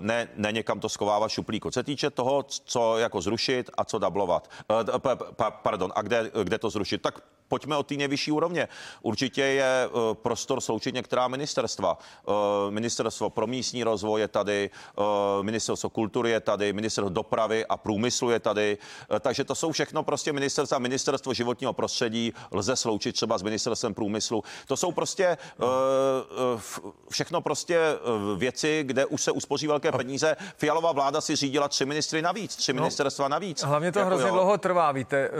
ne, 0.00 0.28
ne 0.36 0.52
někam 0.52 0.80
to 0.80 0.88
schovávat 0.88 1.30
šuplíku. 1.30 1.70
Co 1.70 1.80
se 1.80 1.82
týče 1.82 2.10
toho, 2.10 2.42
co 2.42 2.97
jako 2.98 3.20
zrušit 3.20 3.70
a 3.76 3.84
co 3.84 3.98
dublovat. 3.98 4.50
Uh, 4.70 5.00
pardon, 5.62 5.92
a 5.94 6.02
kde, 6.02 6.30
kde 6.44 6.58
to 6.58 6.70
zrušit? 6.70 7.02
Tak 7.02 7.20
pojďme 7.48 7.76
od 7.76 7.86
té 7.86 7.94
nejvyšší 7.94 8.32
úrovně. 8.32 8.68
Určitě 9.02 9.42
je 9.42 9.88
prostor 10.12 10.60
sloučit 10.60 10.94
některá 10.94 11.28
ministerstva. 11.28 11.98
Ministerstvo 12.70 13.30
pro 13.30 13.46
místní 13.46 13.84
rozvoj 13.84 14.20
je 14.20 14.28
tady, 14.28 14.70
ministerstvo 15.42 15.90
kultury 15.90 16.30
je 16.30 16.40
tady, 16.40 16.72
ministerstvo 16.72 17.08
dopravy 17.08 17.66
a 17.66 17.76
průmyslu 17.76 18.30
je 18.30 18.40
tady. 18.40 18.78
Takže 19.20 19.44
to 19.44 19.54
jsou 19.54 19.72
všechno 19.72 20.02
prostě 20.02 20.32
ministerstva. 20.32 20.78
Ministerstvo 20.78 21.34
životního 21.34 21.72
prostředí 21.72 22.32
lze 22.50 22.76
sloučit 22.76 23.12
třeba 23.12 23.38
s 23.38 23.42
ministerstvem 23.42 23.94
průmyslu. 23.94 24.44
To 24.66 24.76
jsou 24.76 24.92
prostě 24.92 25.36
všechno 27.10 27.40
prostě 27.40 27.80
věci, 28.36 28.82
kde 28.86 29.06
už 29.06 29.22
se 29.22 29.32
uspoří 29.32 29.66
velké 29.66 29.92
peníze. 29.92 30.36
Fialová 30.56 30.92
vláda 30.92 31.20
si 31.20 31.36
řídila 31.36 31.68
tři 31.68 31.86
ministry 31.86 32.22
navíc, 32.22 32.56
tři 32.56 32.72
no, 32.72 32.82
ministerstva 32.82 33.28
navíc. 33.28 33.62
Hlavně 33.62 33.92
to 33.92 33.98
jako 33.98 34.06
hrozně 34.08 34.28
jo. 34.28 34.34
dlouho 34.34 34.58
trvá, 34.58 34.92
víte. 34.92 35.30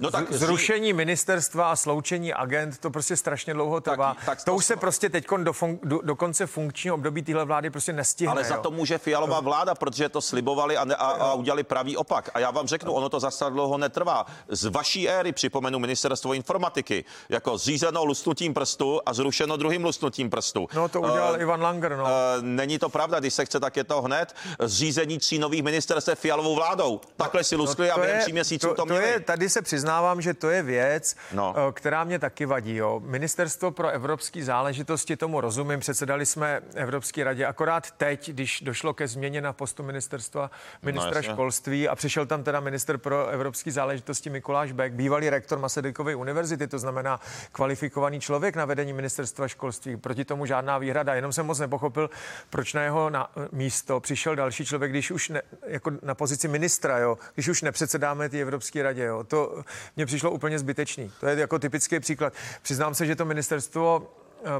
No 0.00 0.10
tak 0.10 0.32
zrušení 0.32 0.92
ministerstva 0.92 1.51
a 1.60 1.76
sloučení 1.76 2.34
agent, 2.34 2.78
to 2.78 2.90
prostě 2.90 3.16
strašně 3.16 3.54
dlouho 3.54 3.80
trvá. 3.80 4.14
Tak, 4.14 4.24
tak 4.24 4.38
to, 4.38 4.44
to 4.44 4.54
už 4.54 4.64
se 4.64 4.76
prostě 4.76 5.08
teď 5.08 5.26
do, 5.42 5.52
fun, 5.52 5.78
do, 5.82 6.00
do 6.02 6.16
konce 6.16 6.46
funkčního 6.46 6.94
období 6.94 7.22
téhle 7.22 7.44
vlády 7.44 7.70
prostě 7.70 7.92
nestihne. 7.92 8.32
Ale 8.32 8.42
jo. 8.42 8.48
za 8.48 8.56
to 8.56 8.70
může 8.70 8.98
Fialová 8.98 9.40
vláda, 9.40 9.74
protože 9.74 10.08
to 10.08 10.20
slibovali 10.20 10.76
a, 10.76 10.84
ne, 10.84 10.96
a, 10.96 11.06
a 11.06 11.34
udělali 11.34 11.62
pravý 11.62 11.96
opak. 11.96 12.30
A 12.34 12.38
já 12.38 12.50
vám 12.50 12.66
řeknu, 12.66 12.92
ono 12.92 13.08
to 13.08 13.20
zase 13.20 13.44
dlouho 13.50 13.78
netrvá. 13.78 14.26
Z 14.48 14.64
vaší 14.64 15.08
éry 15.08 15.32
připomenu 15.32 15.78
ministerstvo 15.78 16.32
informatiky, 16.32 17.04
jako 17.28 17.58
zřízeno 17.58 18.04
lustnutím 18.04 18.54
prstu 18.54 19.00
a 19.06 19.14
zrušeno 19.14 19.56
druhým 19.56 19.84
lustnutím 19.84 20.30
prstu. 20.30 20.68
No 20.74 20.88
to 20.88 21.00
udělal 21.00 21.32
uh, 21.32 21.40
Ivan 21.40 21.62
Langer, 21.62 21.96
no. 21.96 22.04
Uh, 22.04 22.08
není 22.40 22.78
to 22.78 22.88
pravda, 22.88 23.20
když 23.20 23.34
se 23.34 23.44
chce, 23.44 23.60
tak 23.60 23.76
je 23.76 23.84
to 23.84 24.02
hned. 24.02 24.34
Zřízení 24.60 25.18
tří 25.18 25.38
nových 25.38 25.62
ministerstv 25.62 26.14
Fialovou 26.14 26.54
vládou. 26.54 27.00
Takhle 27.16 27.44
si 27.44 27.56
luskli 27.56 27.88
no, 27.88 27.94
a 27.94 27.98
během 27.98 28.20
tří 28.20 28.32
měsíců 28.32 28.68
to, 28.68 28.74
to, 28.74 28.86
to 28.86 28.94
je, 28.94 29.20
Tady 29.20 29.48
se 29.48 29.62
přiznávám, 29.62 30.20
že 30.22 30.34
to 30.34 30.50
je 30.50 30.62
věc, 30.62 31.16
no. 31.32 31.41
Eh, 31.50 31.72
která 31.72 32.04
mě 32.04 32.18
taky 32.18 32.46
vadí. 32.46 32.76
Jo. 32.76 33.00
Ministerstvo 33.04 33.70
pro 33.70 33.88
evropské 33.88 34.44
záležitosti, 34.44 35.16
tomu 35.16 35.40
rozumím, 35.40 35.80
předsedali 35.80 36.26
jsme 36.26 36.60
Evropské 36.74 37.24
radě, 37.24 37.46
akorát 37.46 37.90
teď, 37.90 38.30
když 38.30 38.60
došlo 38.60 38.94
ke 38.94 39.08
změně 39.08 39.40
na 39.40 39.52
postu 39.52 39.82
ministerstva 39.82 40.50
ministra 40.82 41.14
no, 41.16 41.22
školství 41.22 41.88
a 41.88 41.94
přišel 41.94 42.26
tam 42.26 42.42
teda 42.42 42.60
minister 42.60 42.98
pro 42.98 43.26
evropské 43.26 43.72
záležitosti 43.72 44.30
Mikuláš 44.30 44.72
Beck, 44.72 44.94
bývalý 44.94 45.30
rektor 45.30 45.58
Masarykovy 45.58 46.14
univerzity, 46.14 46.66
to 46.66 46.78
znamená 46.78 47.20
kvalifikovaný 47.52 48.20
člověk 48.20 48.56
na 48.56 48.64
vedení 48.64 48.92
ministerstva 48.92 49.48
školství. 49.48 49.96
Proti 49.96 50.24
tomu 50.24 50.46
žádná 50.46 50.78
výhrada, 50.78 51.14
jenom 51.14 51.32
jsem 51.32 51.46
moc 51.46 51.58
nepochopil, 51.58 52.10
proč 52.50 52.74
na 52.74 52.82
jeho 52.82 53.10
na, 53.10 53.30
místo 53.52 54.00
přišel 54.00 54.36
další 54.36 54.64
člověk, 54.64 54.90
když 54.90 55.10
už 55.10 55.28
ne, 55.28 55.42
jako 55.66 55.90
na 56.02 56.14
pozici 56.14 56.48
ministra, 56.48 56.98
jo, 56.98 57.18
když 57.34 57.48
už 57.48 57.62
nepředsedáme 57.62 58.28
ty 58.28 58.40
Evropské 58.42 58.82
radě. 58.82 59.04
Jo. 59.04 59.24
To 59.24 59.62
mně 59.96 60.06
přišlo 60.06 60.30
úplně 60.30 60.58
zbytečný. 60.58 61.12
To 61.20 61.26
je 61.26 61.31
jako 61.38 61.58
typický 61.58 62.00
příklad. 62.00 62.32
Přiznám 62.62 62.94
se, 62.94 63.06
že 63.06 63.16
to 63.16 63.24
ministerstvo 63.24 64.10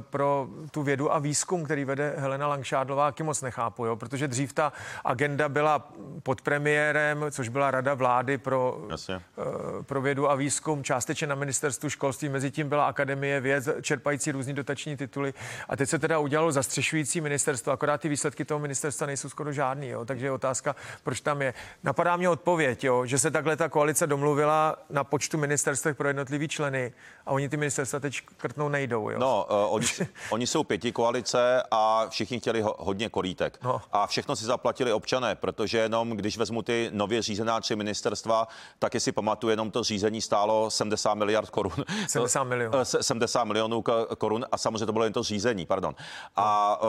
pro 0.00 0.48
tu 0.70 0.82
vědu 0.82 1.12
a 1.12 1.18
výzkum, 1.18 1.64
který 1.64 1.84
vede 1.84 2.14
Helena 2.16 2.46
Langšádlová, 2.46 3.10
taky 3.10 3.22
moc 3.22 3.42
nechápu, 3.42 3.86
jo? 3.86 3.96
protože 3.96 4.28
dřív 4.28 4.52
ta 4.52 4.72
agenda 5.04 5.48
byla 5.48 5.88
pod 6.22 6.40
premiérem, 6.40 7.24
což 7.30 7.48
byla 7.48 7.70
rada 7.70 7.94
vlády 7.94 8.38
pro, 8.38 8.86
Jasně. 8.90 9.14
Eh, 9.14 9.82
pro 9.82 10.02
vědu 10.02 10.30
a 10.30 10.34
výzkum, 10.34 10.84
částečně 10.84 11.26
na 11.26 11.34
ministerstvu 11.34 11.90
školství, 11.90 12.28
mezi 12.28 12.50
tím 12.50 12.68
byla 12.68 12.86
Akademie 12.86 13.40
věd, 13.40 13.68
čerpající 13.82 14.32
různý 14.32 14.52
dotační 14.52 14.96
tituly 14.96 15.34
a 15.68 15.76
teď 15.76 15.88
se 15.88 15.98
teda 15.98 16.18
udělalo 16.18 16.52
zastřešující 16.52 17.20
ministerstvo, 17.20 17.72
akorát 17.72 18.00
ty 18.00 18.08
výsledky 18.08 18.44
toho 18.44 18.60
ministerstva 18.60 19.06
nejsou 19.06 19.28
skoro 19.28 19.52
žádný, 19.52 19.88
jo? 19.88 20.04
takže 20.04 20.26
je 20.26 20.32
otázka, 20.32 20.76
proč 21.02 21.20
tam 21.20 21.42
je. 21.42 21.54
Napadá 21.84 22.16
mě 22.16 22.28
odpověď, 22.28 22.84
jo? 22.84 23.06
že 23.06 23.18
se 23.18 23.30
takhle 23.30 23.56
ta 23.56 23.68
koalice 23.68 24.06
domluvila 24.06 24.76
na 24.90 25.04
počtu 25.04 25.38
ministerstvech 25.38 25.96
pro 25.96 26.08
jednotlivý 26.08 26.48
členy 26.48 26.92
a 27.26 27.30
oni 27.30 27.48
ty 27.48 27.56
ministerstva 27.56 28.00
teď 28.00 28.20
krtnou 28.36 28.68
nejdou. 28.68 29.10
Jo? 29.10 29.18
No, 29.18 29.46
uh 29.50 29.71
oni, 29.72 29.86
oni 30.30 30.46
jsou 30.46 30.64
pěti 30.64 30.92
koalice 30.92 31.62
a 31.70 32.06
všichni 32.08 32.40
chtěli 32.40 32.62
ho, 32.62 32.76
hodně 32.78 33.08
kolítek. 33.08 33.58
No. 33.62 33.80
A 33.92 34.06
všechno 34.06 34.36
si 34.36 34.44
zaplatili 34.44 34.92
občané, 34.92 35.34
protože 35.34 35.78
jenom 35.78 36.10
když 36.10 36.38
vezmu 36.38 36.62
ty 36.62 36.90
nově 36.92 37.22
řízená 37.22 37.60
tři 37.60 37.76
ministerstva, 37.76 38.48
tak 38.78 38.92
si 38.98 39.12
pamatuju, 39.12 39.50
jenom 39.50 39.70
to 39.70 39.82
řízení 39.82 40.20
stálo 40.20 40.70
70 40.70 41.14
miliard 41.14 41.50
korun. 41.50 41.72
70 42.08 42.44
milionů. 42.44 42.78
70 42.84 43.44
milionů 43.44 43.84
korun 44.18 44.46
a 44.52 44.58
samozřejmě 44.58 44.86
to 44.86 44.92
bylo 44.92 45.04
jen 45.04 45.12
to 45.12 45.22
řízení, 45.22 45.66
pardon. 45.66 45.94
A 46.36 46.78
no. 46.82 46.88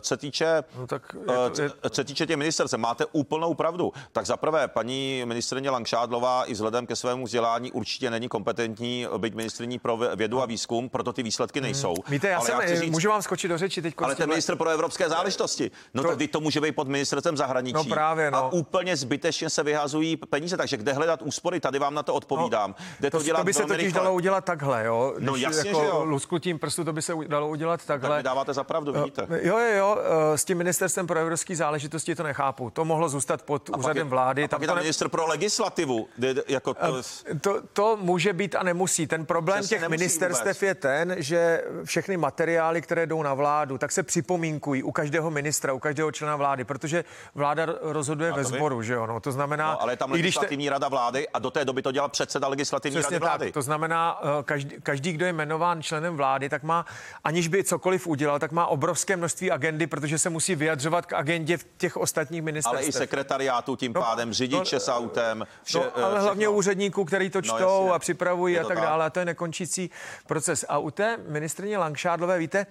co 0.00 0.16
týče, 0.16 0.64
no, 0.78 0.86
tak 0.86 1.16
je 1.30 1.50
to, 1.50 1.62
je... 1.62 1.70
co 1.90 2.04
týče 2.04 2.26
těch 2.26 2.36
ministerstv, 2.36 2.78
máte 2.78 3.06
úplnou 3.12 3.54
pravdu. 3.54 3.92
Tak 4.12 4.26
za 4.26 4.36
prvé, 4.36 4.68
paní 4.68 5.22
ministrině 5.24 5.70
Langšádlová 5.70 6.44
i 6.44 6.52
vzhledem 6.52 6.86
ke 6.86 6.96
svému 6.96 7.24
vzdělání 7.24 7.72
určitě 7.72 8.10
není 8.10 8.28
kompetentní 8.28 9.06
být 9.18 9.34
ministriní 9.34 9.78
pro 9.78 9.96
vědu 9.96 10.42
a 10.42 10.46
výzkum, 10.46 10.88
proto 10.88 11.12
ty 11.12 11.22
výsledky 11.22 11.60
nejsou. 11.60 11.94
Hmm. 12.06 12.13
Víte, 12.14 12.28
já 12.28 12.38
ale 12.38 12.46
jsem, 12.46 12.60
já 12.60 12.80
říct, 12.80 12.90
můžu 12.90 13.08
vám 13.08 13.22
skočit 13.22 13.50
do 13.50 13.58
řeči 13.58 13.82
teď. 13.82 13.94
Ale 13.98 14.14
ten 14.14 14.28
minister 14.28 14.56
pro 14.56 14.70
evropské 14.70 15.08
záležitosti, 15.08 15.70
no 15.94 16.02
to, 16.02 16.16
tak 16.16 16.30
to 16.30 16.40
může 16.40 16.60
být 16.60 16.72
pod 16.72 16.88
ministerstvem 16.88 17.36
zahraničí. 17.36 17.74
No 17.74 17.84
právě, 17.84 18.30
no. 18.30 18.38
A 18.38 18.52
úplně 18.52 18.96
zbytečně 18.96 19.50
se 19.50 19.62
vyhazují 19.62 20.16
peníze, 20.16 20.56
takže 20.56 20.76
kde 20.76 20.92
hledat 20.92 21.22
úspory, 21.22 21.60
tady 21.60 21.78
vám 21.78 21.94
na 21.94 22.02
to 22.02 22.14
odpovídám. 22.14 22.74
No, 22.78 22.86
kde 22.98 23.10
to, 23.10 23.18
to, 23.18 23.24
dělat 23.24 23.38
to 23.38 23.44
by 23.44 23.54
se 23.54 23.62
totiž 23.62 23.84
rychle. 23.84 24.00
dalo 24.02 24.14
udělat 24.14 24.44
takhle, 24.44 24.84
jo. 24.84 25.14
No, 25.18 25.32
Když 25.32 25.42
no 25.44 25.48
jasně, 25.48 25.70
jako 25.70 25.80
že 25.80 25.86
jo. 25.86 26.58
Prstu 26.58 26.84
to 26.84 26.92
by 26.92 27.02
se 27.02 27.12
dalo 27.26 27.48
udělat 27.48 27.84
takhle. 27.84 28.10
Tak 28.10 28.22
dáváte 28.22 28.54
za 28.54 28.64
pravdu, 28.64 28.92
vidíte. 28.92 29.26
Jo, 29.30 29.58
jo, 29.58 29.76
jo, 29.76 29.98
eh, 30.32 30.38
s 30.38 30.44
tím 30.44 30.58
ministerstvem 30.58 31.06
pro 31.06 31.18
evropské 31.18 31.56
záležitosti 31.56 32.14
to 32.14 32.22
nechápu. 32.22 32.70
To 32.70 32.84
mohlo 32.84 33.08
zůstat 33.08 33.42
pod 33.42 33.70
a 33.72 33.76
úřadem 33.76 34.06
je, 34.06 34.10
vlády. 34.10 34.44
A 34.44 34.48
tam 34.48 34.62
je 34.62 34.68
tam 34.68 34.78
minister 34.78 35.08
pro 35.08 35.26
legislativu. 35.26 36.08
Jako 36.48 36.74
to... 36.74 37.02
Eh, 37.30 37.34
to, 37.38 37.62
to 37.72 37.98
může 38.00 38.32
být 38.32 38.54
a 38.54 38.62
nemusí. 38.62 39.06
Ten 39.06 39.26
problém 39.26 39.66
těch 39.66 39.88
ministerstev 39.88 40.62
je 40.62 40.74
ten, 40.74 41.14
že 41.18 41.64
všechny 42.04 42.16
materiály, 42.16 42.82
které 42.82 43.06
jdou 43.06 43.22
na 43.22 43.34
vládu, 43.34 43.78
tak 43.78 43.92
se 43.92 44.02
připomínkují 44.02 44.82
u 44.82 44.92
každého 44.92 45.30
ministra, 45.30 45.72
u 45.72 45.78
každého 45.78 46.12
člena 46.12 46.36
vlády, 46.36 46.64
protože 46.64 47.04
vláda 47.34 47.66
rozhoduje 47.80 48.32
ve 48.32 48.44
sboru, 48.44 48.82
že 48.82 48.94
jo? 48.94 49.06
No, 49.06 49.20
to 49.20 49.32
znamená... 49.32 49.72
No, 49.72 49.82
ale 49.82 49.92
je 49.92 49.96
tam 49.96 50.12
legislativní 50.12 50.64
te... 50.66 50.70
rada 50.70 50.88
vlády 50.88 51.28
a 51.28 51.38
do 51.38 51.50
té 51.50 51.64
doby 51.64 51.82
to 51.82 51.92
dělal 51.92 52.08
předseda 52.08 52.48
legislativní 52.48 52.98
Přesně 52.98 53.18
rady 53.18 53.26
vlády. 53.26 53.46
Tak, 53.46 53.54
to 53.54 53.62
znamená, 53.62 54.20
eh, 54.22 54.42
každý, 54.42 54.76
každý, 54.82 55.12
kdo 55.12 55.26
je 55.26 55.32
jmenován 55.32 55.82
členem 55.82 56.16
vlády, 56.16 56.48
tak 56.48 56.62
má, 56.62 56.84
aniž 57.24 57.48
by 57.48 57.64
cokoliv 57.64 58.06
udělal, 58.06 58.38
tak 58.38 58.52
má 58.52 58.66
obrovské 58.66 59.16
množství 59.16 59.50
agendy, 59.50 59.86
protože 59.86 60.18
se 60.18 60.30
musí 60.30 60.54
vyjadřovat 60.54 61.06
k 61.06 61.12
agendě 61.12 61.56
v 61.56 61.66
těch 61.76 61.96
ostatních 61.96 62.42
ministerstvech. 62.42 62.84
Ale 62.84 62.88
i 62.88 62.92
sekretariátu 62.92 63.76
tím 63.76 63.92
no, 63.92 64.00
pádem, 64.00 64.32
řidiče 64.32 64.76
no, 64.76 64.80
s 64.80 64.88
autem. 64.88 65.46
Vše, 65.62 65.78
no, 65.78 65.84
ale 65.84 65.92
všechno. 65.92 66.22
hlavně 66.22 66.48
úředníků, 66.48 67.04
který 67.04 67.30
to 67.30 67.38
no, 67.38 67.42
čtou 67.42 67.86
no, 67.86 67.94
a 67.94 67.98
připravují 67.98 68.58
a 68.58 68.62
tak, 68.62 68.68
tak 68.68 68.80
dále. 68.80 69.04
A 69.06 69.10
to 69.10 69.18
je 69.18 69.24
nekončící 69.24 69.90
proces. 70.26 70.64
A 70.68 70.78
u 70.78 70.90
té 70.90 71.16
ministrině 71.28 71.78
Langšádlové, 71.94 72.38
víte, 72.38 72.66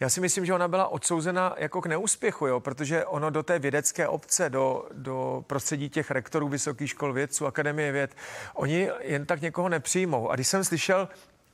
já 0.00 0.08
si 0.08 0.20
myslím, 0.20 0.46
že 0.46 0.54
ona 0.54 0.68
byla 0.68 0.88
odsouzena 0.88 1.54
jako 1.58 1.80
k 1.80 1.86
neúspěchu, 1.86 2.46
jo, 2.46 2.60
protože 2.60 3.04
ono 3.04 3.30
do 3.30 3.42
té 3.42 3.58
vědecké 3.58 4.08
obce, 4.08 4.50
do, 4.50 4.88
do 4.92 5.44
prostředí 5.46 5.88
těch 5.88 6.10
rektorů 6.10 6.48
vysokých 6.48 6.90
škol 6.90 7.12
vědců, 7.12 7.46
Akademie 7.46 7.92
věd, 7.92 8.16
oni 8.54 8.90
jen 9.00 9.26
tak 9.26 9.40
někoho 9.40 9.68
nepřijmou. 9.68 10.30
A 10.30 10.34
když 10.34 10.48
jsem 10.48 10.64
slyšel 10.64 11.08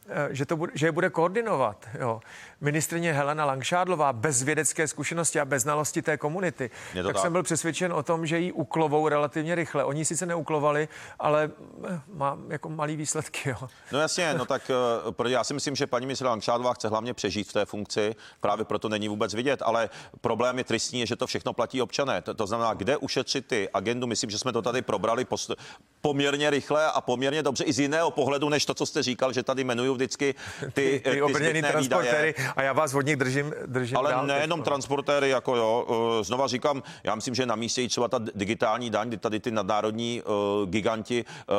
Eh, 0.09 0.29
že, 0.35 0.47
to 0.47 0.57
bude, 0.57 0.73
že 0.75 0.87
je 0.87 0.93
bude 0.93 1.11
koordinovat. 1.11 1.89
Jo. 1.99 2.21
Ministrině 2.65 3.13
Helena 3.13 3.45
Langšádlová 3.45 4.13
bez 4.13 4.43
vědecké 4.43 4.89
zkušenosti 4.89 5.41
a 5.41 5.45
bez 5.45 5.63
znalosti 5.63 6.03
té 6.03 6.17
komunity, 6.17 6.71
tak, 6.95 7.07
tak 7.07 7.19
jsem 7.19 7.33
byl 7.33 7.43
přesvědčen 7.43 7.93
o 7.93 8.03
tom, 8.03 8.27
že 8.27 8.39
ji 8.39 8.53
uklovou 8.53 9.09
relativně 9.09 9.55
rychle. 9.55 9.85
Oni 9.85 10.05
sice 10.05 10.27
neuklovali, 10.27 10.89
ale 11.19 11.51
eh, 11.89 12.01
má 12.15 12.39
jako 12.49 12.69
malý 12.69 12.97
výsledky. 12.97 13.49
Jo. 13.49 13.69
No 13.93 13.99
jasně, 13.99 14.35
no 14.35 14.47
tak 14.47 14.71
eh, 15.25 15.31
já 15.31 15.45
si 15.45 15.55
myslím, 15.55 15.77
že 15.77 15.87
paní 15.87 16.07
ministrině 16.07 16.29
Langšádlová 16.29 16.75
chce 16.75 16.89
hlavně 16.89 17.15
přežít 17.15 17.49
v 17.49 17.53
té 17.53 17.65
funkci, 17.65 18.15
právě 18.41 18.65
proto 18.65 18.89
není 18.89 19.09
vůbec 19.09 19.35
vidět, 19.35 19.63
ale 19.63 19.91
problém 20.21 20.59
je 20.59 20.65
tristní, 20.65 21.07
že 21.07 21.17
to 21.17 21.27
všechno 21.27 21.53
platí 21.53 21.83
občané. 21.83 22.23
To, 22.23 22.35
to 22.35 22.47
znamená, 22.47 22.75
kde 22.75 22.97
ušetřit 22.97 23.47
ty 23.47 23.69
agendu, 23.75 24.07
myslím, 24.07 24.31
že 24.31 24.39
jsme 24.39 24.53
to 24.53 24.63
tady 24.63 24.83
probrali 24.83 25.25
post, 25.25 25.51
poměrně 26.01 26.51
rychle 26.51 26.91
a 26.91 27.01
poměrně 27.01 27.43
dobře 27.43 27.65
i 27.65 27.73
z 27.73 27.79
jiného 27.79 28.11
pohledu, 28.11 28.49
než 28.49 28.65
to, 28.65 28.75
co 28.75 28.87
jste 28.87 29.03
říkal, 29.03 29.33
že 29.33 29.43
tady 29.43 29.63
jmenuju 29.63 29.95
vždycky 29.95 30.35
ty, 30.73 31.03
ty, 31.05 31.23
ty, 31.33 31.53
ty 31.53 31.63
transportéry 31.63 32.35
a 32.57 32.63
já 32.63 32.73
vás 32.73 32.95
od 32.95 33.07
nich 33.07 33.17
držím, 33.17 33.55
držím 33.67 33.97
Ale 33.97 34.11
dál 34.11 34.27
nejenom 34.27 34.61
teď, 34.61 34.65
transportéry, 34.65 35.31
jako 35.31 35.57
jo, 35.57 35.87
uh, 35.89 36.25
znova 36.25 36.47
říkám, 36.47 36.83
já 37.05 37.15
myslím, 37.15 37.35
že 37.35 37.47
na 37.47 37.57
místě 37.57 37.83
i 37.83 37.89
třeba 37.89 38.09
ta 38.09 38.21
digitální 38.35 38.91
daň, 38.91 39.09
kdy 39.09 39.17
tady 39.17 39.41
ty 39.41 39.51
nadnárodní 39.51 40.23
uh, 40.23 40.69
giganti 40.69 41.25
uh, 41.25 41.55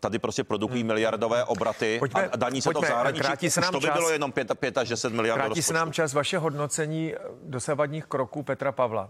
tady 0.00 0.18
prostě 0.18 0.44
produkují 0.44 0.80
hmm. 0.80 0.86
miliardové 0.86 1.44
obraty 1.44 1.96
pojďme, 1.98 2.28
a 2.28 2.36
daní 2.36 2.62
se 2.62 2.66
pojďme, 2.66 2.80
to 2.80 2.86
v 2.86 2.88
zahraničí. 2.88 3.50
Se 3.50 3.60
nám 3.60 3.72
to 3.72 3.80
by 3.80 3.86
čas, 3.86 3.96
bylo 3.96 4.10
jenom 4.10 4.32
5, 4.32 4.54
5 4.54 4.78
až 4.78 4.88
10 4.88 5.12
miliard 5.12 5.38
Krátí 5.38 5.62
se 5.62 5.72
nám 5.72 5.92
čas 5.92 6.14
vaše 6.14 6.38
hodnocení 6.38 7.14
dosavadních 7.42 8.06
kroků 8.06 8.42
Petra 8.42 8.72
Pavla 8.72 9.08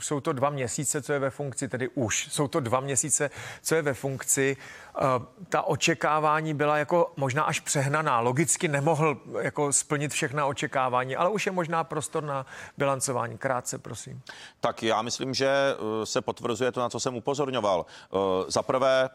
jsou 0.00 0.20
to 0.20 0.32
dva 0.32 0.50
měsíce, 0.50 1.02
co 1.02 1.12
je 1.12 1.18
ve 1.18 1.30
funkci, 1.30 1.68
tedy 1.68 1.88
už 1.88 2.28
jsou 2.30 2.48
to 2.48 2.60
dva 2.60 2.80
měsíce, 2.80 3.30
co 3.62 3.74
je 3.74 3.82
ve 3.82 3.94
funkci. 3.94 4.56
Eh, 4.98 5.02
ta 5.48 5.62
očekávání 5.62 6.54
byla 6.54 6.78
jako 6.78 7.12
možná 7.16 7.42
až 7.42 7.60
přehnaná. 7.60 8.20
Logicky 8.20 8.68
nemohl 8.68 9.16
jako 9.40 9.72
splnit 9.72 10.12
všechna 10.12 10.46
očekávání, 10.46 11.16
ale 11.16 11.30
už 11.30 11.46
je 11.46 11.52
možná 11.52 11.84
prostor 11.84 12.22
na 12.24 12.46
bilancování. 12.76 13.38
Krátce, 13.38 13.78
prosím. 13.78 14.22
Tak 14.60 14.82
já 14.82 15.02
myslím, 15.02 15.34
že 15.34 15.48
eh, 15.48 16.06
se 16.06 16.20
potvrzuje 16.20 16.72
to, 16.72 16.80
na 16.80 16.88
co 16.88 17.00
jsem 17.00 17.16
upozorňoval. 17.16 17.86
Eh, 17.86 18.16
za 18.48 18.62
prvé, 18.62 19.10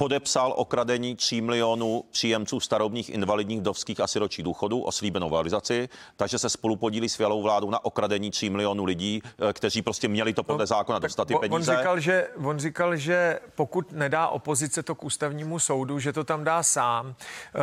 podepsal 0.00 0.54
okradení 0.56 1.16
3 1.16 1.40
milionů 1.40 2.04
příjemců 2.10 2.60
starobních, 2.60 3.10
invalidních, 3.10 3.60
vdovských 3.60 4.00
a 4.00 4.06
siročích 4.06 4.44
důchodů 4.44 4.80
o 4.80 4.92
slíbenou 4.92 5.30
valorizaci, 5.30 5.88
takže 6.16 6.38
se 6.38 6.50
spolu 6.50 6.76
podílí 6.76 7.08
s 7.08 7.14
fialovou 7.14 7.42
vládou 7.42 7.70
na 7.70 7.84
okradení 7.84 8.30
3 8.30 8.50
milionů 8.50 8.84
lidí, 8.84 9.22
eh, 9.24 9.52
kteří 9.52 9.82
prostě 9.82 10.08
měli 10.08 10.32
to 10.32 10.42
podle 10.42 10.62
no, 10.62 10.66
zákona 10.66 10.98
dostat 10.98 11.28
ty 11.28 11.34
peníze. 11.34 11.72
On 11.72 11.78
říkal, 11.78 12.00
že, 12.00 12.28
on 12.44 12.58
říkal, 12.58 12.96
že 12.96 13.40
pokud 13.54 13.92
nedá 13.92 14.28
opozice 14.28 14.82
to 14.82 14.94
k 14.94 15.04
ústavnímu 15.04 15.58
soudu, 15.58 15.98
že 15.98 16.12
to 16.12 16.24
tam 16.24 16.44
dá 16.44 16.62
sám, 16.62 17.14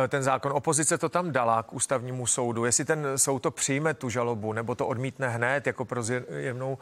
eh, 0.04 0.08
ten 0.08 0.22
zákon. 0.22 0.52
Opozice 0.52 0.98
to 0.98 1.08
tam 1.08 1.32
dala 1.32 1.62
k 1.62 1.72
ústavnímu 1.72 2.26
soudu. 2.26 2.64
Jestli 2.64 2.84
ten 2.84 3.18
soud 3.18 3.38
to 3.38 3.50
přijme, 3.50 3.94
tu 3.94 4.08
žalobu, 4.08 4.52
nebo 4.52 4.74
to 4.74 4.86
odmítne 4.86 5.28
hned 5.28 5.66
jako 5.66 5.84
pro 5.84 6.02
jemnou 6.38 6.78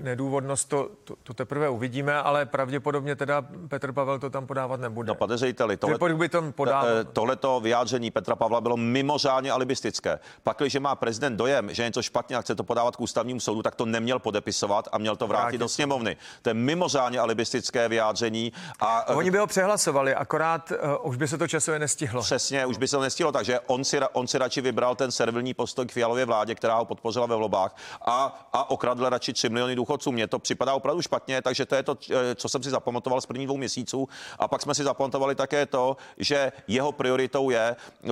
nedůvodnost, 0.00 0.68
to, 0.68 0.90
to, 1.04 1.14
to 1.22 1.34
teprve 1.34 1.68
uvidíme, 1.68 2.14
ale 2.14 2.46
pravděpodobně 2.46 3.16
teda 3.16 3.46
Petr 3.68 3.92
Pavel 3.92 4.18
to 4.18 4.30
tam 4.30 4.46
podávat 4.46 4.87
nebude. 4.88 5.08
No, 5.08 5.14
podezřejteli, 5.14 5.76
tohle, 5.76 6.14
by 6.14 6.28
to. 6.28 6.44
Eh, 6.66 7.04
tohleto 7.12 7.60
vyjádření 7.60 8.10
Petra 8.10 8.36
Pavla 8.36 8.60
bylo 8.60 8.76
mimořádně 8.76 9.52
alibistické. 9.52 10.18
Pak, 10.42 10.58
když 10.58 10.76
má 10.76 10.94
prezident 10.94 11.36
dojem, 11.36 11.74
že 11.74 11.84
něco 11.84 12.02
špatně 12.02 12.36
a 12.36 12.40
chce 12.40 12.54
to 12.54 12.64
podávat 12.64 12.96
k 12.96 13.00
ústavnímu 13.00 13.40
soudu, 13.40 13.62
tak 13.62 13.74
to 13.74 13.86
neměl 13.86 14.18
podepisovat 14.18 14.88
a 14.92 14.98
měl 14.98 15.16
to 15.16 15.26
vrátit 15.26 15.42
Vrátit. 15.42 15.58
do 15.58 15.68
sněmovny. 15.68 16.16
To 16.42 16.50
je 16.50 16.54
mimořádně 16.54 17.18
alibistické 17.18 17.88
vyjádření. 17.88 18.52
A, 18.80 18.98
a 18.98 19.14
oni 19.14 19.30
by 19.30 19.38
ho 19.38 19.46
přehlasovali, 19.46 20.14
akorát 20.14 20.72
uh, 21.02 21.10
už 21.10 21.16
by 21.16 21.28
se 21.28 21.38
to 21.38 21.48
časově 21.48 21.78
nestihlo. 21.78 22.22
Přesně, 22.22 22.66
už 22.66 22.78
by 22.78 22.88
se 22.88 22.96
to 22.96 23.02
nestihlo, 23.02 23.32
takže 23.32 23.60
on 23.66 23.84
si, 23.84 24.00
on 24.12 24.26
si 24.26 24.38
radši 24.38 24.60
vybral 24.60 24.94
ten 24.94 25.10
servilní 25.10 25.54
postoj 25.54 25.86
k 25.86 25.92
Fialově 25.92 26.24
vládě, 26.24 26.54
která 26.54 26.74
ho 26.74 26.84
podpořila 26.84 27.26
ve 27.26 27.34
volbách 27.36 27.76
a, 28.06 28.48
a 28.52 28.70
okradl 28.70 29.08
radši 29.08 29.32
3 29.32 29.48
miliony 29.48 29.76
důchodců. 29.76 30.12
Mně 30.12 30.26
to 30.26 30.38
připadá 30.38 30.74
opravdu 30.74 31.02
špatně, 31.02 31.42
takže 31.42 31.66
to 31.66 31.74
je 31.74 31.82
to, 31.82 31.98
eh, 32.10 32.34
co 32.34 32.48
jsem 32.48 32.62
si 32.62 32.70
zapamatoval 32.70 33.20
z 33.20 33.26
prvních 33.26 33.46
dvou 33.46 33.56
měsíců. 33.56 34.08
A 34.38 34.48
pak 34.48 34.62
jsme 34.62 34.74
si 34.78 34.84
zapamatovali 34.84 35.34
také 35.34 35.66
to, 35.66 35.96
že 36.18 36.52
jeho 36.68 36.92
prioritou 36.92 37.50
je 37.50 37.76
uh, 38.02 38.10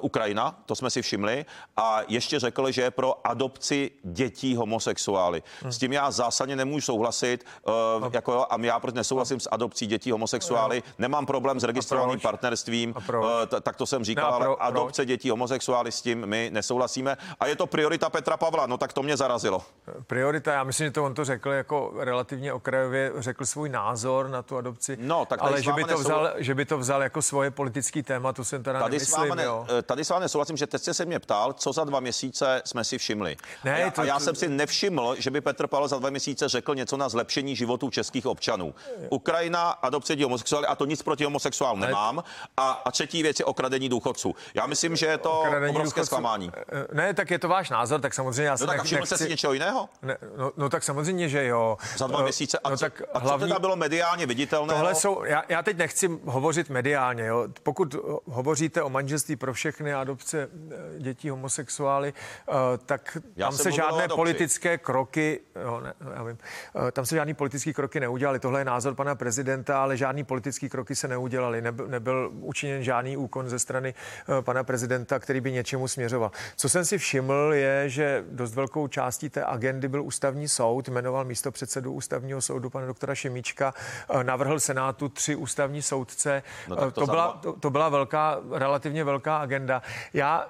Ukrajina, 0.00 0.58
to 0.66 0.74
jsme 0.74 0.90
si 0.90 1.02
všimli, 1.02 1.46
a 1.76 2.00
ještě 2.08 2.38
řekl, 2.38 2.70
že 2.70 2.82
je 2.82 2.90
pro 2.90 3.26
adopci 3.26 3.90
dětí 4.02 4.56
homosexuály. 4.56 5.42
Hmm. 5.62 5.72
S 5.72 5.78
tím 5.78 5.92
já 5.92 6.10
zásadně 6.10 6.56
nemůžu 6.56 6.80
souhlasit, 6.80 7.44
uh, 7.68 8.04
a, 8.04 8.10
jako, 8.12 8.46
a 8.50 8.56
já 8.60 8.80
proč 8.80 8.94
nesouhlasím 8.94 9.40
s 9.40 9.48
adopcí 9.52 9.86
dětí 9.86 10.10
homosexuály. 10.10 10.82
A, 10.86 10.92
nemám 10.98 11.26
problém 11.26 11.60
s 11.60 11.64
registrovaným 11.64 12.20
partnerstvím, 12.20 12.94
uh, 12.96 13.24
t- 13.46 13.60
tak 13.60 13.76
to 13.76 13.86
jsem 13.86 14.04
říkal, 14.04 14.32
no, 14.32 14.38
pro, 14.38 14.62
ale 14.62 14.70
adopce 14.70 15.02
proč? 15.02 15.08
dětí 15.08 15.30
homosexuály 15.30 15.92
s 15.92 16.02
tím 16.02 16.26
my 16.26 16.50
nesouhlasíme. 16.52 17.16
A 17.40 17.46
je 17.46 17.56
to 17.56 17.66
priorita 17.66 18.10
Petra 18.10 18.36
Pavla, 18.36 18.66
no 18.66 18.78
tak 18.78 18.92
to 18.92 19.02
mě 19.02 19.16
zarazilo. 19.16 19.62
Priorita, 20.06 20.52
já 20.52 20.64
myslím, 20.64 20.86
že 20.86 20.90
to 20.90 21.04
on 21.04 21.14
to 21.14 21.24
řekl 21.24 21.50
jako 21.50 21.92
relativně 21.96 22.52
okrajově, 22.52 23.12
řekl 23.18 23.46
svůj 23.46 23.68
názor 23.68 24.28
na 24.28 24.42
tu 24.42 24.56
adopci. 24.56 24.96
No, 25.00 25.24
tak 25.24 25.42
ale 25.42 25.62
že 25.62 25.72
by, 25.72 25.84
to 25.84 25.98
vzal, 25.98 26.05
že 26.36 26.54
by 26.54 26.64
to 26.64 26.78
vzal 26.78 27.02
jako 27.02 27.22
svoje 27.22 27.50
politický 27.50 28.02
téma, 28.02 28.32
to 28.32 28.44
jsem 28.44 28.62
teda 28.62 28.80
tady 28.80 28.90
nemyslím, 28.92 29.24
s 29.24 29.28
vámi, 29.28 29.42
jo. 29.42 29.66
Eh, 29.78 29.82
tady 29.82 30.04
s 30.04 30.08
vámi 30.08 30.22
nesouhlasím, 30.22 30.56
že 30.56 30.66
teď 30.66 30.82
jste 30.82 30.94
se 30.94 31.04
mě 31.04 31.18
ptal, 31.18 31.52
co 31.52 31.72
za 31.72 31.84
dva 31.84 32.00
měsíce 32.00 32.62
jsme 32.64 32.84
si 32.84 32.98
všimli. 32.98 33.36
Ne, 33.64 33.74
a 33.74 33.78
já, 33.78 33.90
to, 33.90 34.00
a 34.00 34.04
já 34.04 34.18
to... 34.18 34.24
jsem 34.24 34.34
si 34.34 34.48
nevšiml, 34.48 35.16
že 35.18 35.30
by 35.30 35.40
Petr 35.40 35.66
Pavel 35.66 35.88
za 35.88 35.98
dva 35.98 36.10
měsíce 36.10 36.48
řekl 36.48 36.74
něco 36.74 36.96
na 36.96 37.08
zlepšení 37.08 37.56
životů 37.56 37.90
českých 37.90 38.26
občanů. 38.26 38.74
Ukrajina, 39.10 39.70
adopce 39.70 40.16
dětí 40.16 40.32
a 40.68 40.74
to 40.74 40.84
nic 40.84 41.02
proti 41.02 41.24
homosexuálům 41.24 41.80
nemám. 41.80 42.24
A, 42.56 42.70
a 42.70 42.90
třetí 42.90 43.22
věc 43.22 43.38
je 43.38 43.44
okradení 43.44 43.88
důchodců. 43.88 44.34
Já 44.54 44.66
myslím, 44.66 44.96
že 44.96 45.06
je 45.06 45.18
to 45.18 45.40
okradení 45.40 45.70
obrovské 45.70 46.00
důchodců, 46.00 46.06
zklamání. 46.06 46.52
Eh, 46.56 46.86
ne, 46.92 47.14
tak 47.14 47.30
je 47.30 47.38
to 47.38 47.48
váš 47.48 47.70
názor, 47.70 48.00
tak 48.00 48.14
samozřejmě 48.14 48.42
já 48.42 48.56
no, 48.60 48.66
tak 48.66 48.82
nech, 48.82 48.92
nechci... 48.92 49.16
si 49.16 49.28
něčeho 49.28 49.52
jiného? 49.52 49.88
Ne, 50.02 50.16
no, 50.36 50.52
no, 50.56 50.68
tak 50.68 50.82
samozřejmě, 50.82 51.28
že 51.28 51.46
jo. 51.46 51.78
Za 51.96 52.06
dva 52.06 52.18
uh, 52.18 52.24
měsíce. 52.24 52.58
A, 52.58 52.70
no, 52.70 52.76
co, 52.76 52.84
tak 52.84 53.02
a 53.14 53.20
co 53.20 53.26
hlavní... 53.26 53.48
teda 53.48 53.58
bylo 53.58 53.76
mediálně 53.76 54.26
viditelné? 54.26 54.74
Tohle 54.74 54.94
jsou, 54.94 55.24
já, 55.24 55.42
já 55.48 55.62
teď 55.62 55.76
nechci 55.86 56.10
hovořit 56.24 56.70
mediálně, 56.70 57.26
jo. 57.26 57.48
Pokud 57.62 57.96
hovoříte 58.26 58.82
o 58.82 58.90
manželství 58.90 59.36
pro 59.36 59.52
všechny 59.52 59.94
a 59.94 60.00
adopce 60.00 60.48
eh, 60.50 61.00
dětí 61.00 61.30
homosexuály, 61.30 62.12
uh, 62.48 62.54
tak 62.86 63.18
já 63.36 63.48
tam 63.48 63.58
se 63.58 63.72
žádné 63.72 64.08
politické 64.08 64.78
kroky, 64.78 65.40
jo, 65.62 65.80
ne, 65.80 65.94
já 66.14 66.22
vím, 66.22 66.38
uh, 66.74 66.90
tam 66.90 67.06
se 67.06 67.14
žádný 67.14 67.34
politický 67.34 67.72
kroky 67.72 68.00
neudělali. 68.00 68.38
Tohle 68.38 68.60
je 68.60 68.64
názor 68.64 68.94
pana 68.94 69.14
prezidenta, 69.14 69.82
ale 69.82 69.96
žádný 69.96 70.24
politický 70.24 70.68
kroky 70.68 70.96
se 70.96 71.08
neudělali. 71.08 71.62
Nebyl, 71.62 71.86
nebyl 71.86 72.30
učiněn 72.40 72.82
žádný 72.82 73.16
úkon 73.16 73.48
ze 73.48 73.58
strany 73.58 73.94
pana 74.40 74.64
prezidenta, 74.64 75.18
který 75.18 75.40
by 75.40 75.52
něčemu 75.52 75.88
směřoval. 75.88 76.30
Co 76.56 76.68
jsem 76.68 76.84
si 76.84 76.98
všiml, 76.98 77.52
je, 77.54 77.88
že 77.88 78.24
dost 78.30 78.54
velkou 78.54 78.88
částí 78.88 79.28
té 79.28 79.44
agendy 79.44 79.88
byl 79.88 80.02
ústavní 80.02 80.48
soud, 80.48 80.88
jmenoval 80.88 81.24
místo 81.24 81.50
předsedu 81.50 81.92
ústavního 81.92 82.40
soudu 82.40 82.70
pana 82.70 82.86
doktora 82.86 83.14
Šimíčka, 83.14 83.74
navrhl 84.22 84.60
Senátu 84.60 85.08
tři 85.08 85.36
ústavní 85.36 85.75
soudce. 85.82 86.42
No 86.68 86.76
to, 86.76 86.90
to, 86.90 87.06
byla, 87.06 87.38
to, 87.42 87.52
to 87.52 87.70
byla 87.70 87.88
velká, 87.88 88.38
relativně 88.50 89.04
velká 89.04 89.36
agenda. 89.36 89.82
Já 90.14 90.46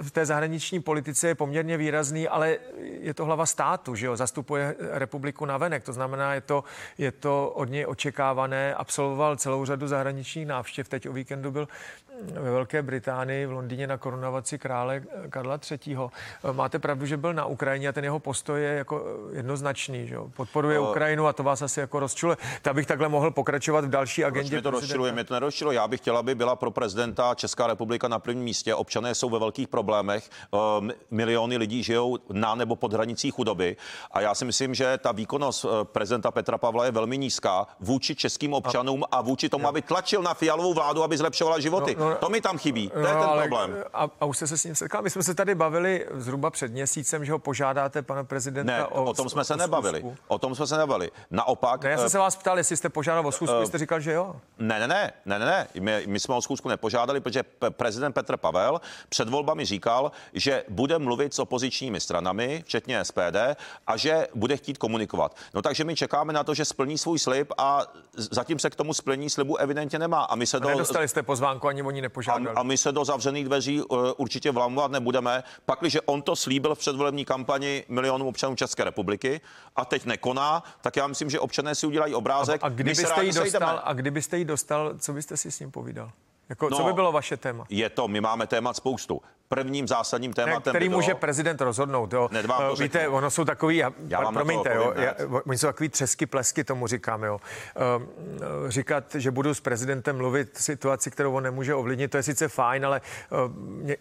v 0.00 0.10
té 0.10 0.26
zahraniční 0.26 0.80
politice 0.80 1.28
je 1.28 1.34
poměrně 1.34 1.76
výrazný, 1.76 2.28
ale 2.28 2.56
je 2.78 3.14
to 3.14 3.24
hlava 3.24 3.46
státu, 3.46 3.94
že 3.94 4.06
jo, 4.06 4.16
zastupuje 4.16 4.76
republiku 4.78 5.44
na 5.44 5.56
venek, 5.56 5.84
to 5.84 5.92
znamená, 5.92 6.34
je 6.34 6.40
to, 6.40 6.64
je 6.98 7.12
to 7.12 7.50
od 7.50 7.70
něj 7.70 7.86
očekávané, 7.86 8.74
absolvoval 8.74 9.36
celou 9.36 9.64
řadu 9.64 9.88
zahraničních 9.88 10.46
návštěv, 10.46 10.88
teď 10.88 11.08
o 11.08 11.12
víkendu 11.12 11.50
byl 11.50 11.68
ve 12.22 12.50
Velké 12.50 12.82
Británii, 12.82 13.46
v 13.46 13.52
Londýně 13.52 13.86
na 13.86 13.96
korunovaci 13.96 14.58
krále 14.58 15.02
Karla 15.30 15.58
III. 15.70 15.96
Máte 16.52 16.78
pravdu, 16.78 17.06
že 17.06 17.16
byl 17.16 17.34
na 17.34 17.44
Ukrajině 17.44 17.88
a 17.88 17.92
ten 17.92 18.04
jeho 18.04 18.18
postoj 18.18 18.62
je 18.62 18.72
jako 18.74 19.04
jednoznačný, 19.32 20.06
že 20.06 20.14
jo? 20.14 20.30
podporuje 20.36 20.78
uh, 20.78 20.90
Ukrajinu 20.90 21.26
a 21.26 21.32
to 21.32 21.42
vás 21.42 21.62
asi 21.62 21.80
jako 21.80 22.00
rozčule. 22.00 22.36
Tak 22.62 22.74
bych 22.74 22.86
takhle 22.86 23.08
mohl 23.08 23.30
pokračovat 23.30 23.84
v 23.84 23.88
další 23.88 24.24
agendě. 24.24 24.62
To 24.70 24.80
rozčiluje, 24.80 25.12
mě 25.12 25.24
to 25.24 25.34
nerozčilo. 25.34 25.72
Já 25.72 25.88
bych 25.88 26.00
chtěla, 26.00 26.18
aby 26.20 26.34
byla 26.34 26.56
pro 26.56 26.70
prezidenta 26.70 27.34
Česká 27.34 27.66
republika 27.66 28.08
na 28.08 28.18
prvním 28.18 28.44
místě. 28.44 28.74
Občané 28.74 29.14
jsou 29.14 29.30
ve 29.30 29.38
velkých 29.38 29.68
problémech. 29.68 30.30
Uh, 30.50 30.88
miliony 31.10 31.56
lidí 31.56 31.82
žijou 31.82 32.18
na 32.32 32.54
nebo 32.54 32.76
pod 32.76 32.92
hranicí 32.92 33.30
chudoby. 33.30 33.76
A 34.10 34.20
já 34.20 34.34
si 34.34 34.44
myslím, 34.44 34.74
že 34.74 34.98
ta 34.98 35.12
výkonnost 35.12 35.64
uh, 35.64 35.70
prezidenta 35.84 36.30
Petra 36.30 36.58
Pavla 36.58 36.84
je 36.84 36.90
velmi 36.90 37.18
nízká 37.18 37.66
vůči 37.80 38.14
českým 38.14 38.54
občanům 38.54 39.04
a, 39.10 39.20
vůči 39.20 39.48
tomu, 39.48 39.68
aby 39.68 39.82
tlačil 39.82 40.22
na 40.22 40.34
fialovou 40.34 40.74
vládu, 40.74 41.02
aby 41.02 41.18
zlepšovala 41.18 41.60
životy. 41.60 41.96
No, 41.98 42.10
no, 42.10 42.16
to 42.16 42.28
mi 42.28 42.40
tam 42.40 42.58
chybí. 42.58 42.88
To 42.88 43.00
no, 43.00 43.06
je 43.06 43.14
ten 43.14 43.22
ale, 43.22 43.42
problém. 43.42 43.84
A, 43.92 44.08
a 44.20 44.24
už 44.24 44.36
jste 44.36 44.46
se 44.46 44.58
s 44.58 44.64
ním 44.64 44.74
setkal. 44.74 45.02
My 45.02 45.10
jsme 45.10 45.22
se 45.22 45.34
tady 45.34 45.54
bavili 45.54 46.06
zhruba 46.14 46.50
před 46.50 46.72
měsícem, 46.72 47.24
že 47.24 47.32
ho 47.32 47.38
požádáte, 47.38 48.02
pana 48.02 48.24
prezidenta, 48.24 48.72
ne, 48.72 48.86
o, 48.86 49.04
o 49.04 49.14
tom 49.14 49.28
jsme 49.28 49.40
o, 49.40 49.44
se 49.44 49.54
o 49.54 49.56
nebavili. 49.56 50.04
O 50.28 50.38
tom 50.38 50.54
jsme 50.54 50.66
se 50.66 50.78
nebavili. 50.78 51.10
Naopak. 51.30 51.84
Ne, 51.84 51.90
já 51.90 51.96
jsem 51.96 52.06
uh, 52.06 52.10
se 52.10 52.18
vás 52.18 52.36
ptal, 52.36 52.58
jestli 52.58 52.76
jste 52.76 52.88
požádal 52.88 53.26
o 53.26 53.32
schůzku, 53.32 53.56
uh, 53.56 53.64
jste 53.64 53.78
říkal, 53.78 54.00
že 54.00 54.12
jo. 54.12 54.36
Ne, 54.58 54.80
ne, 54.80 54.86
ne, 54.88 55.12
ne, 55.38 55.38
ne. 55.38 55.68
My, 55.80 56.02
my 56.06 56.20
jsme 56.20 56.34
o 56.34 56.42
schůzku 56.42 56.68
nepožádali, 56.68 57.20
protože 57.20 57.42
prezident 57.70 58.12
Petr 58.12 58.36
Pavel 58.36 58.80
před 59.08 59.28
volbami 59.28 59.64
říkal, 59.64 60.12
že 60.32 60.64
bude 60.68 60.98
mluvit 60.98 61.34
s 61.34 61.38
opozičními 61.38 62.00
stranami, 62.00 62.62
včetně 62.66 63.04
SPD, 63.04 63.36
a 63.86 63.96
že 63.96 64.26
bude 64.34 64.56
chtít 64.56 64.78
komunikovat. 64.78 65.36
No 65.54 65.62
takže 65.62 65.84
my 65.84 65.96
čekáme 65.96 66.32
na 66.32 66.44
to, 66.44 66.54
že 66.54 66.64
splní 66.64 66.98
svůj 66.98 67.18
slib 67.18 67.52
a 67.58 67.82
zatím 68.16 68.58
se 68.58 68.70
k 68.70 68.74
tomu 68.74 68.94
splnění 68.94 69.30
slibu 69.30 69.56
evidentně 69.56 69.98
nemá. 69.98 70.22
A 70.22 70.34
my 70.34 70.46
se 70.46 70.60
do... 70.60 70.68
Nedostali 70.68 71.08
jste 71.08 71.22
pozvánku, 71.22 71.68
ani 71.68 71.82
oni 71.82 72.00
nepožádali. 72.00 72.56
A, 72.56 72.60
a 72.60 72.62
my 72.62 72.76
se 72.78 72.92
do 72.92 73.04
zavřených 73.04 73.44
dveří 73.44 73.82
uh, 73.82 73.98
určitě 74.16 74.50
vlamovat 74.50 74.90
nebudeme. 74.90 75.42
Pakliže 75.66 76.00
on 76.00 76.22
to 76.22 76.36
slíbil 76.36 76.74
v 76.74 76.78
předvolební 76.78 77.24
kampani 77.24 77.84
milionům 77.88 78.28
občanů 78.28 78.56
České 78.56 78.84
republiky 78.84 79.40
a 79.76 79.84
teď 79.84 80.04
nekoná, 80.04 80.62
tak 80.80 80.96
já 80.96 81.06
myslím, 81.06 81.30
že 81.30 81.40
občané 81.40 81.74
si 81.74 81.86
udělají 81.86 82.14
obrázek. 82.14 82.62
A, 82.62 82.66
a 82.66 82.68
kdybyste 82.68 83.24
ji 83.24 83.32
dostal, 83.32 83.80
a 83.84 83.92
kdybyste 83.92 84.38
dostal, 84.48 84.94
co 84.98 85.12
byste 85.12 85.36
si 85.36 85.50
s 85.50 85.60
ním 85.60 85.70
povídal? 85.70 86.10
Jako, 86.48 86.68
no, 86.70 86.76
co 86.76 86.84
by 86.84 86.92
bylo 86.92 87.12
vaše 87.12 87.36
téma? 87.36 87.66
Je 87.68 87.90
to, 87.90 88.08
my 88.08 88.20
máme 88.20 88.46
témat 88.46 88.76
spoustu. 88.76 89.22
Prvním 89.48 89.88
zásadním 89.88 90.32
tématem. 90.32 90.62
Ne, 90.66 90.72
který 90.72 90.88
by 90.88 90.94
může 90.94 91.14
prezident 91.14 91.60
rozhodnout. 91.60 92.12
Jo. 92.12 92.28
Vám 92.46 92.62
to 92.62 92.72
uh, 92.72 92.78
Víte, 92.78 93.08
ono 93.08 93.30
jsou 93.30 93.44
takový, 93.44 93.76
já, 93.76 93.92
já 94.08 94.20
vám 94.20 94.34
promiňte, 94.34 94.74
jo, 94.74 94.92
já, 94.96 95.14
oni 95.46 95.58
jsou 95.58 95.66
takový 95.66 95.88
třesky, 95.88 96.26
plesky, 96.26 96.64
tomu 96.64 96.86
říkám. 96.86 97.22
Jo. 97.24 97.40
Uh, 97.40 98.68
říkat, 98.68 99.14
že 99.14 99.30
budu 99.30 99.54
s 99.54 99.60
prezidentem 99.60 100.16
mluvit 100.16 100.58
situaci, 100.58 101.10
kterou 101.10 101.32
on 101.32 101.42
nemůže 101.42 101.74
ovlivnit, 101.74 102.10
to 102.10 102.16
je 102.16 102.22
sice 102.22 102.48
fajn, 102.48 102.86
ale 102.86 103.00
uh, 103.30 103.56
mě, 103.56 103.96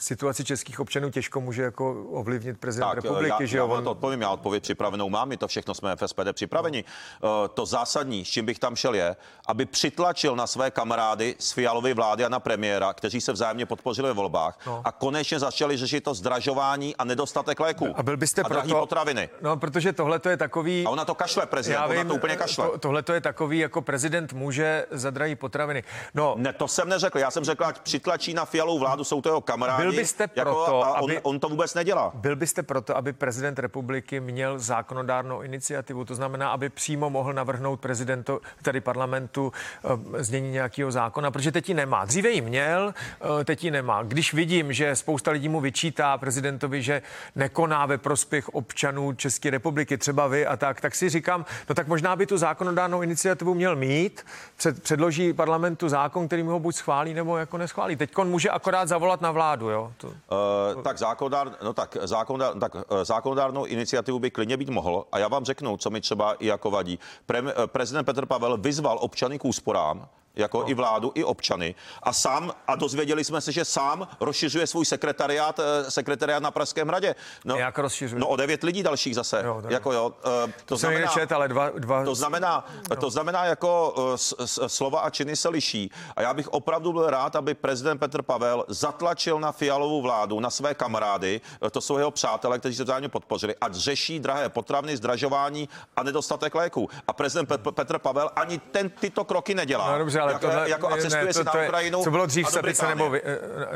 situaci 0.00 0.44
českých 0.44 0.80
občanů 0.80 1.10
těžko 1.10 1.40
může 1.40 1.62
jako 1.62 2.04
ovlivnit 2.10 2.60
prezident 2.60 2.88
tak, 2.88 2.96
republiky. 2.96 3.34
Já, 3.40 3.46
že 3.46 3.58
já 3.58 3.64
on... 3.64 3.84
to 3.84 3.90
odpovím, 3.90 4.20
já 4.20 4.30
odpověď 4.30 4.62
připravenou 4.62 5.08
mám, 5.08 5.28
my 5.28 5.36
to 5.36 5.48
všechno 5.48 5.74
jsme 5.74 5.96
v 5.96 6.02
SPD 6.06 6.32
připraveni. 6.32 6.84
No. 7.22 7.42
Uh, 7.42 7.48
to 7.48 7.66
zásadní, 7.66 8.24
s 8.24 8.28
čím 8.28 8.46
bych 8.46 8.58
tam 8.58 8.76
šel, 8.76 8.94
je, 8.94 9.16
aby 9.46 9.66
přitlačil 9.66 10.36
na 10.36 10.46
své 10.46 10.70
kamarády 10.70 11.36
z 11.38 11.52
Fialovy 11.52 11.94
vlády 11.94 12.24
a 12.24 12.28
na 12.28 12.40
premiéra, 12.40 12.92
kteří 12.92 13.20
se 13.20 13.32
vzájemně 13.32 13.66
podpořili 13.66 14.08
ve 14.08 14.14
volbách 14.14 14.58
no. 14.66 14.82
a 14.84 14.92
konečně 14.92 15.38
začali 15.38 15.76
řešit 15.76 16.04
to 16.04 16.14
zdražování 16.14 16.96
a 16.96 17.04
nedostatek 17.04 17.60
léků. 17.60 17.86
A 17.94 18.02
byl 18.02 18.16
byste 18.16 18.42
a 18.42 18.48
proto... 18.48 18.74
potraviny. 18.74 19.28
No, 19.40 19.56
protože 19.56 19.92
tohle 19.92 20.18
to 20.18 20.28
je 20.28 20.36
takový. 20.36 20.84
A 20.86 20.90
ona 20.90 21.04
to 21.04 21.14
kašle, 21.14 21.46
prezident, 21.46 21.80
já 21.80 21.86
vím, 21.86 22.00
ona 22.00 22.08
to 22.08 22.14
úplně 22.14 22.36
kašle. 22.36 22.68
To, 22.68 22.78
tohle 22.78 23.02
to 23.02 23.12
je 23.12 23.20
takový, 23.20 23.58
jako 23.58 23.82
prezident 23.82 24.32
může 24.32 24.86
zadrají 24.90 25.34
potraviny. 25.36 25.82
No, 26.14 26.34
ne, 26.38 26.52
to 26.52 26.68
jsem 26.68 26.88
neřekl. 26.88 27.18
Já 27.18 27.30
jsem 27.30 27.44
řekl, 27.44 27.64
ať 27.64 27.80
přitlačí 27.80 28.34
na 28.34 28.44
Fialovou 28.44 28.78
vládu, 28.78 29.04
jsou 29.04 29.22
to 29.22 29.28
jeho 29.28 29.40
kamarádi 29.40 29.87
byl 29.90 30.00
byste 30.00 30.26
proto, 30.26 30.84
a 30.84 31.00
on, 31.00 31.10
aby, 31.10 31.20
on 31.20 31.40
to 31.40 31.48
vůbec 31.48 31.74
nedělá. 31.74 32.12
Byl 32.14 32.36
byste 32.36 32.62
proto, 32.62 32.96
aby 32.96 33.12
prezident 33.12 33.58
republiky 33.58 34.20
měl 34.20 34.58
zákonodárnou 34.58 35.42
iniciativu, 35.42 36.04
to 36.04 36.14
znamená, 36.14 36.50
aby 36.50 36.68
přímo 36.68 37.10
mohl 37.10 37.32
navrhnout 37.32 37.80
prezidentu, 37.80 38.40
tedy 38.62 38.80
parlamentu, 38.80 39.52
eh, 39.84 40.22
znění 40.24 40.50
nějakého 40.50 40.90
zákona, 40.90 41.30
protože 41.30 41.52
teď 41.52 41.68
ji 41.68 41.74
nemá. 41.74 42.04
Dříve 42.04 42.30
ji 42.30 42.40
měl, 42.40 42.94
eh, 43.40 43.44
teď 43.44 43.64
ji 43.64 43.70
nemá. 43.70 44.02
Když 44.02 44.34
vidím, 44.34 44.72
že 44.72 44.96
spousta 44.96 45.30
lidí 45.30 45.48
mu 45.48 45.60
vyčítá 45.60 46.18
prezidentovi, 46.18 46.82
že 46.82 47.02
nekoná 47.36 47.86
ve 47.86 47.98
prospěch 47.98 48.48
občanů 48.48 49.12
České 49.12 49.50
republiky, 49.50 49.98
třeba 49.98 50.26
vy 50.26 50.46
a 50.46 50.56
tak, 50.56 50.80
tak 50.80 50.94
si 50.94 51.08
říkám, 51.08 51.44
no 51.68 51.74
tak 51.74 51.88
možná 51.88 52.16
by 52.16 52.26
tu 52.26 52.38
zákonodárnou 52.38 53.02
iniciativu 53.02 53.54
měl 53.54 53.76
mít, 53.76 54.26
před, 54.56 54.82
předloží 54.82 55.32
parlamentu 55.32 55.88
zákon, 55.88 56.26
který 56.26 56.42
mu 56.42 56.50
ho 56.50 56.60
buď 56.60 56.74
schválí 56.74 57.14
nebo 57.14 57.36
jako 57.36 57.58
neschválí. 57.58 57.96
Teď 57.96 58.18
on 58.18 58.30
může 58.30 58.50
akorát 58.50 58.88
zavolat 58.88 59.20
na 59.20 59.30
vládu, 59.30 59.70
jo? 59.70 59.77
To... 59.96 60.08
Uh, 60.08 60.82
tak 60.82 60.98
zákonodár, 60.98 61.56
no 61.62 61.72
tak, 61.72 61.96
zákonodár, 62.02 62.54
tak 62.58 62.74
uh, 62.74 62.80
zákonodárnou 63.02 63.64
iniciativu 63.64 64.18
by 64.18 64.30
klidně 64.30 64.56
být 64.56 64.68
mohl 64.68 65.04
a 65.12 65.18
já 65.18 65.28
vám 65.28 65.44
řeknu, 65.44 65.76
co 65.76 65.90
mi 65.90 66.00
třeba 66.00 66.34
i 66.34 66.46
jako 66.46 66.70
vadí. 66.70 66.98
Pre, 67.26 67.42
uh, 67.42 67.48
prezident 67.66 68.04
Petr 68.04 68.26
Pavel 68.26 68.56
vyzval 68.56 68.98
občany 69.00 69.38
k 69.38 69.44
úsporám, 69.44 70.08
jako 70.36 70.60
no. 70.60 70.70
i 70.70 70.74
vládu, 70.74 71.12
i 71.14 71.24
občany. 71.24 71.74
A 72.02 72.12
sám, 72.12 72.52
a 72.66 72.76
dozvěděli 72.76 73.24
jsme 73.24 73.40
se, 73.40 73.52
že 73.52 73.64
sám 73.64 74.08
rozšiřuje 74.20 74.66
svůj 74.66 74.84
sekretariát, 74.84 75.60
eh, 75.60 75.90
sekretariát 75.90 76.42
na 76.42 76.50
Pražském 76.50 76.88
hradě. 76.88 77.14
No, 77.44 77.56
Jak 77.56 77.78
rozšiřuje? 77.78 78.20
No 78.20 78.26
o 78.26 78.36
devět 78.36 78.62
lidí 78.62 78.82
dalších 78.82 79.14
zase. 79.14 79.42
Jo, 79.44 79.62
jako 79.68 79.92
jo, 79.92 80.12
to, 80.20 80.48
to 80.64 80.76
znamená, 80.76 81.06
čet, 81.06 81.32
ale 81.32 81.48
dva, 81.48 81.70
dva... 81.70 82.04
To 82.04 82.14
znamená, 82.14 82.66
no. 82.90 82.96
to 82.96 83.10
znamená 83.10 83.44
jako 83.44 83.94
uh, 83.96 84.46
slova 84.66 85.00
a 85.00 85.10
činy 85.10 85.36
se 85.36 85.48
liší. 85.48 85.90
A 86.16 86.22
já 86.22 86.34
bych 86.34 86.48
opravdu 86.48 86.92
byl 86.92 87.10
rád, 87.10 87.36
aby 87.36 87.54
prezident 87.54 87.98
Petr 87.98 88.22
Pavel 88.22 88.64
zatlačil 88.68 89.40
na 89.40 89.52
fialovou 89.52 90.02
vládu, 90.02 90.40
na 90.40 90.50
své 90.50 90.74
kamarády, 90.74 91.40
eh, 91.66 91.70
to 91.70 91.80
jsou 91.80 91.98
jeho 91.98 92.10
přátelé, 92.10 92.58
kteří 92.58 92.76
se 92.76 92.84
vzájemně 92.84 93.08
podpořili, 93.08 93.54
ať 93.60 93.74
řeší 93.74 94.20
drahé 94.20 94.48
potraviny, 94.48 94.96
zdražování 94.96 95.68
a 95.96 96.02
nedostatek 96.02 96.54
léků. 96.54 96.88
A 97.08 97.12
prezident 97.12 97.46
Petr 97.74 97.98
Pavel 97.98 98.30
ani 98.36 98.58
ten, 98.58 98.90
tyto 98.90 99.24
kroky 99.24 99.54
nedělá. 99.54 99.92
No, 99.92 99.98
dobře, 99.98 100.17
ale 100.18 100.32
jako, 100.32 100.46
tohle, 100.46 100.70
jako 100.70 100.88
a 100.88 100.96
cestuje 100.96 101.24
ne, 101.24 101.32
to, 101.32 101.44
na 101.44 101.52
Ukrajinu. 101.52 102.04
Co 102.04 102.10
bylo 102.10 102.26
dřív 102.26 102.48
slepice 102.48 102.86
nebo 102.86 103.12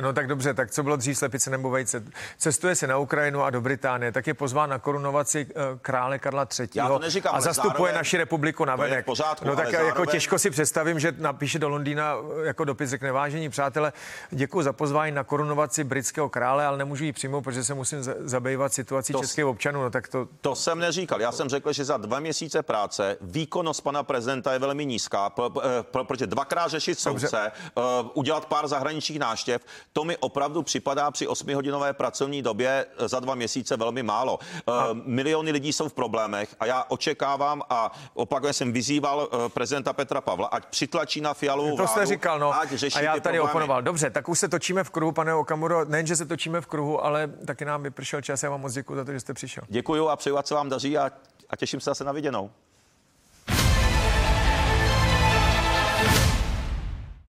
no 0.01 0.13
tak 0.13 0.27
dobře, 0.27 0.55
tak 0.55 0.71
co 0.71 0.83
bylo 0.83 0.97
dřív 0.97 1.19
slepice 1.19 1.51
nebo 1.51 1.71
vejce? 1.71 2.03
Cestuje 2.39 2.75
si 2.75 2.87
na 2.87 2.99
Ukrajinu 2.99 3.43
a 3.43 3.51
do 3.51 3.61
Británie, 3.61 4.13
tak 4.13 4.27
je 4.27 4.35
pozván 4.35 4.71
na 4.71 4.79
korunovaci 4.79 5.47
eh, 5.51 5.55
krále 5.83 6.19
Karla 6.19 6.47
III. 6.59 6.69
Já 6.75 6.89
to 6.89 6.99
neříkám, 6.99 7.35
a 7.35 7.41
zastupuje 7.41 7.73
zároveň, 7.73 7.95
naši 7.95 8.17
republiku 8.17 8.65
na 8.65 8.77
venek. 8.77 9.05
Pořádku, 9.05 9.47
no 9.47 9.57
tak 9.57 9.71
zároveň... 9.71 9.87
jako 9.87 10.07
těžko 10.07 10.39
si 10.39 10.51
představím, 10.51 10.99
že 10.99 11.15
napíše 11.19 11.59
do 11.59 11.69
Londýna 11.69 12.15
eh, 12.43 12.47
jako 12.47 12.65
dopis, 12.65 12.91
řekne 12.91 13.13
vážení 13.13 13.49
přátelé, 13.49 13.93
děkuji 14.31 14.63
za 14.63 14.73
pozvání 14.73 15.15
na 15.15 15.25
korunovaci 15.25 15.85
britského 15.85 16.29
krále, 16.29 16.67
ale 16.67 16.79
nemůžu 16.79 17.05
ji 17.05 17.13
přijmout, 17.13 17.41
protože 17.41 17.65
se 17.65 17.75
musím 17.75 18.03
zabývat 18.03 18.73
situací 18.73 19.13
to, 19.13 19.21
českých 19.21 19.45
občanů. 19.45 19.83
No 19.83 19.91
tak 19.91 20.09
to... 20.09 20.29
to 20.41 20.55
jsem 20.55 20.79
neříkal. 20.79 21.21
Já 21.21 21.33
jsem 21.33 21.49
řekl, 21.49 21.73
že 21.73 21.85
za 21.85 21.97
dva 21.97 22.21
měsíce 22.21 22.63
práce 22.63 23.17
výkonnost 23.21 23.81
pana 23.81 24.03
prezidenta 24.03 24.53
je 24.53 24.59
velmi 24.59 24.87
nízká, 24.87 25.33
eh, 25.39 25.61
protože 25.83 26.27
dvakrát 26.33 26.69
řešit 26.69 26.99
soudce, 26.99 27.53
uh, 27.75 27.83
udělat 28.15 28.47
pár 28.47 28.69
zahraničních 28.69 29.19
náštěv, 29.19 29.63
to 29.93 30.05
mi 30.05 30.17
opravdu 30.17 30.63
připadá 30.63 31.11
při 31.11 31.27
8-hodinové 31.27 31.93
pracovní 31.93 32.43
době 32.43 32.87
eh, 32.99 33.09
za 33.09 33.21
dva 33.21 33.35
měsíce 33.35 33.77
velmi 33.77 34.03
málo. 34.03 34.39
Uh, 34.39 34.75
a... 34.75 34.89
Miliony 34.93 35.51
lidí 35.51 35.73
jsou 35.73 35.89
v 35.89 35.93
problémech 35.93 36.57
a 36.61 36.67
já 36.67 36.85
očekávám 36.89 37.63
a 37.71 37.93
opakuje 38.15 38.53
jsem 38.53 38.73
vyzýval 38.73 39.29
uh, 39.33 39.49
prezidenta 39.49 39.93
Petra 39.93 40.21
Pavla, 40.21 40.47
ať 40.47 40.67
přitlačí 40.67 41.21
na 41.21 41.35
fialovou 41.35 41.71
To 41.71 41.77
vládu, 41.77 41.93
jste 41.93 42.07
říkal, 42.07 42.39
no. 42.39 42.61
ať 42.61 42.73
řeší 42.73 42.99
a 42.99 43.01
já 43.01 43.13
tady 43.13 43.23
problémy. 43.23 43.41
oponoval. 43.41 43.83
Dobře, 43.83 44.11
tak 44.11 44.29
už 44.29 44.39
se 44.39 44.49
točíme 44.49 44.85
v 44.85 44.91
kruhu, 44.91 45.13
pane 45.13 45.35
Okamuro. 45.35 45.85
Nejen, 45.85 46.07
že 46.07 46.17
se 46.17 46.27
točíme 46.27 46.61
v 46.61 46.67
kruhu, 46.67 47.05
ale 47.05 47.29
taky 47.47 47.65
nám 47.65 47.83
vypršel 47.83 48.23
čas. 48.23 48.43
Já 48.43 48.51
vám 48.51 48.61
moc 48.61 48.73
děkuji 48.73 48.97
za 48.97 49.05
to, 49.05 49.13
že 49.13 49.21
jste 49.21 49.35
přišel. 49.35 49.65
Děkuji 49.69 50.09
a 50.09 50.17
přeju, 50.17 50.39
ať 50.39 50.47
se 50.47 50.55
vám 50.55 50.69
daří 50.69 50.99
a, 50.99 51.11
a 51.51 51.57
těším 51.57 51.81
se 51.81 51.91
zase 51.91 52.05
na 52.05 52.13
viděnou. 52.13 52.51